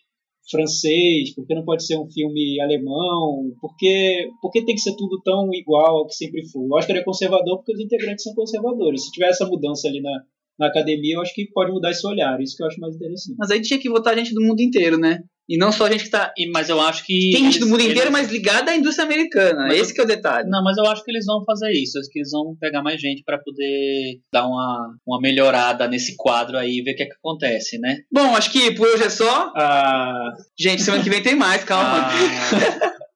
francês? 0.49 1.35
Por 1.35 1.45
que 1.45 1.55
não 1.55 1.65
pode 1.65 1.85
ser 1.85 1.99
um 1.99 2.09
filme 2.09 2.61
alemão? 2.61 3.53
Por 3.61 3.77
que, 3.77 4.29
por 4.41 4.53
que 4.53 4.65
tem 4.65 4.77
que 4.77 4.81
ser 4.81 4.95
tudo 4.95 5.21
tão 5.25 5.53
igual 5.53 5.99
ao 5.99 6.07
que 6.07 6.15
sempre 6.15 6.47
foi? 6.47 6.63
Que 6.87 6.93
ele 6.93 7.01
é 7.01 7.05
conservador 7.05 7.57
porque 7.57 7.73
os 7.73 7.81
integrantes 7.81 8.23
são 8.23 8.35
conservadores. 8.35 9.05
Se 9.05 9.11
tiver 9.11 9.31
essa 9.31 9.47
mudança 9.47 9.89
ali 9.89 10.01
na, 10.01 10.23
na 10.61 10.69
academia, 10.69 11.17
eu 11.17 11.21
acho 11.21 11.35
que 11.35 11.51
pode 11.51 11.73
mudar 11.73 11.91
esse 11.91 12.07
olhar. 12.07 12.41
Isso 12.41 12.57
que 12.57 12.63
eu 12.63 12.69
acho 12.69 12.81
mais 12.81 12.95
interessante. 12.95 13.37
Mas 13.37 13.51
aí 13.51 13.61
tinha 13.61 13.81
que 13.81 13.91
votar 13.91 14.17
gente 14.17 14.33
do 14.33 14.41
mundo 14.41 14.61
inteiro, 14.61 14.97
né? 14.97 15.25
E 15.49 15.57
não 15.57 15.73
só 15.73 15.87
a 15.87 15.91
gente 15.91 16.05
que 16.05 16.11
tá. 16.11 16.33
Mas 16.53 16.69
eu 16.69 16.81
acho 16.81 17.05
que. 17.07 17.31
Tem 17.33 17.45
gente 17.45 17.59
do 17.59 17.69
mundo 17.69 17.83
inteiro, 17.83 18.13
mas 18.13 18.31
ligada 18.31 18.71
à 18.71 18.77
indústria 18.77 19.07
americana. 19.07 19.67
Mas 19.67 19.79
Esse 19.79 19.91
eu, 19.91 19.95
que 19.95 20.01
é 20.03 20.05
o 20.05 20.07
detalhe. 20.07 20.49
Não, 20.51 20.63
mas 20.63 20.77
eu 20.77 20.85
acho 20.87 21.03
que 21.03 21.11
eles 21.11 21.25
vão 21.25 21.45
fazer 21.45 21.73
isso. 21.73 21.99
Acho 21.99 22.11
que 22.11 22.19
eles 22.19 22.31
vão 22.31 22.55
pegar 22.61 22.83
mais 22.83 23.01
gente 23.01 23.23
para 23.25 23.39
poder 23.39 24.21
dar 24.33 24.47
uma, 24.47 24.95
uma 25.07 25.21
melhorada 25.21 25.89
nesse 25.89 26.17
quadro 26.17 26.59
aí 26.59 26.79
e 26.79 26.83
ver 26.83 26.93
o 26.93 26.97
que, 26.97 27.03
é 27.05 27.07
que 27.07 27.15
acontece, 27.15 27.79
né? 27.79 27.99
Bom, 28.13 28.37
acho 28.37 28.53
que 28.53 28.73
por 28.73 28.87
hoje 28.89 29.05
é 29.05 29.11
só. 29.11 29.53
Ah... 29.57 30.35
Gente, 30.59 30.83
semana 30.83 31.03
que 31.03 31.11
vem 31.11 31.23
tem 31.23 31.35
mais, 31.35 31.65
calma. 31.65 32.03
Ah... 32.03 32.99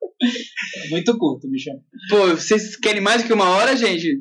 Muito 0.91 1.17
curto, 1.19 1.49
chama. 1.59 1.81
Pô, 2.09 2.29
vocês 2.29 2.77
querem 2.77 3.01
mais 3.01 3.23
do 3.23 3.27
que 3.27 3.33
uma 3.33 3.49
hora, 3.51 3.77
gente? 3.77 4.21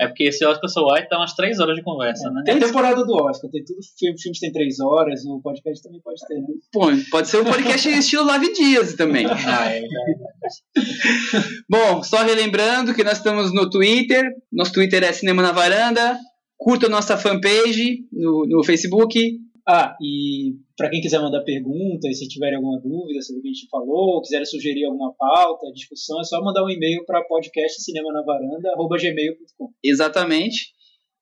É 0.00 0.06
porque 0.06 0.24
esse 0.24 0.44
Oscar 0.44 0.68
So 0.68 0.86
White 0.86 1.08
dá 1.10 1.18
umas 1.18 1.34
três 1.34 1.58
horas 1.58 1.74
de 1.74 1.82
conversa, 1.82 2.28
é, 2.28 2.30
né? 2.30 2.42
Tem 2.44 2.54
a 2.54 2.60
temporada 2.60 3.04
do 3.04 3.14
Oscar, 3.14 3.50
tem 3.50 3.64
tudo, 3.64 3.78
filmes, 3.98 4.22
filmes 4.22 4.38
tem 4.38 4.52
três 4.52 4.78
horas, 4.78 5.24
o 5.24 5.40
podcast 5.40 5.82
também 5.82 6.00
pode 6.00 6.20
ter, 6.28 6.34
né? 6.36 6.46
Pô, 6.72 6.86
pode 7.10 7.28
ser 7.28 7.40
um 7.40 7.44
podcast 7.44 7.88
estilo 7.88 8.24
Live 8.24 8.52
Dias 8.52 8.94
também. 8.94 9.26
ah, 9.26 9.72
é, 9.72 9.78
é, 9.78 9.82
é. 9.82 11.42
Bom, 11.68 12.02
só 12.02 12.22
relembrando 12.22 12.94
que 12.94 13.02
nós 13.02 13.18
estamos 13.18 13.52
no 13.52 13.68
Twitter, 13.68 14.24
nosso 14.52 14.72
Twitter 14.72 15.02
é 15.02 15.12
Cinema 15.12 15.42
na 15.42 15.52
Varanda, 15.52 16.16
curta 16.56 16.88
nossa 16.88 17.16
fanpage 17.16 18.00
no, 18.12 18.46
no 18.46 18.64
Facebook, 18.64 19.18
ah, 19.68 19.94
e 20.00 20.54
para 20.78 20.88
quem 20.88 21.02
quiser 21.02 21.20
mandar 21.20 21.42
perguntas, 21.42 22.18
se 22.18 22.26
tiver 22.26 22.54
alguma 22.54 22.80
dúvida 22.80 23.20
sobre 23.20 23.40
o 23.40 23.42
que 23.42 23.50
a 23.50 23.52
gente 23.52 23.68
falou, 23.68 24.22
quiser 24.22 24.42
sugerir 24.46 24.86
alguma 24.86 25.12
pauta, 25.12 25.70
discussão, 25.74 26.18
é 26.20 26.24
só 26.24 26.42
mandar 26.42 26.64
um 26.64 26.70
e-mail 26.70 27.04
para 27.04 27.22
podcastcinemanavaranda.gmail.com. 27.24 29.70
Exatamente. 29.84 30.72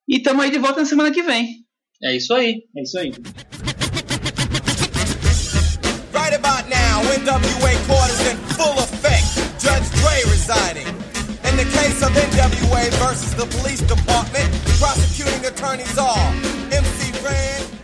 E 0.08 0.18
estamos 0.18 0.44
aí 0.44 0.52
de 0.52 0.58
volta 0.58 0.78
na 0.78 0.86
semana 0.86 1.10
que 1.10 1.22
vem. 1.22 1.64
É 2.00 2.14
isso 2.14 2.32
aí. 2.32 2.62
É 2.76 2.82
isso 2.82 2.96
aí. 3.00 3.10
Right 6.14 6.36
about 6.36 6.70
now, 6.70 7.02
NWA 7.02 7.74
quarters 7.88 8.20
in 8.30 8.36
full 8.54 8.78
effect. 8.78 9.26
Judge 9.58 9.90
Dre 9.98 10.22
residing. 10.30 10.86
In 11.42 11.56
the 11.56 11.64
case 11.74 12.00
of 12.00 12.12
NWA 12.12 12.88
versus 13.04 13.34
the 13.34 13.46
police 13.58 13.82
department. 13.82 14.48
Prosecuting 14.78 15.44
attorneys 15.44 15.98
are 15.98 16.32
MC 16.70 17.10
Ran. 17.24 17.75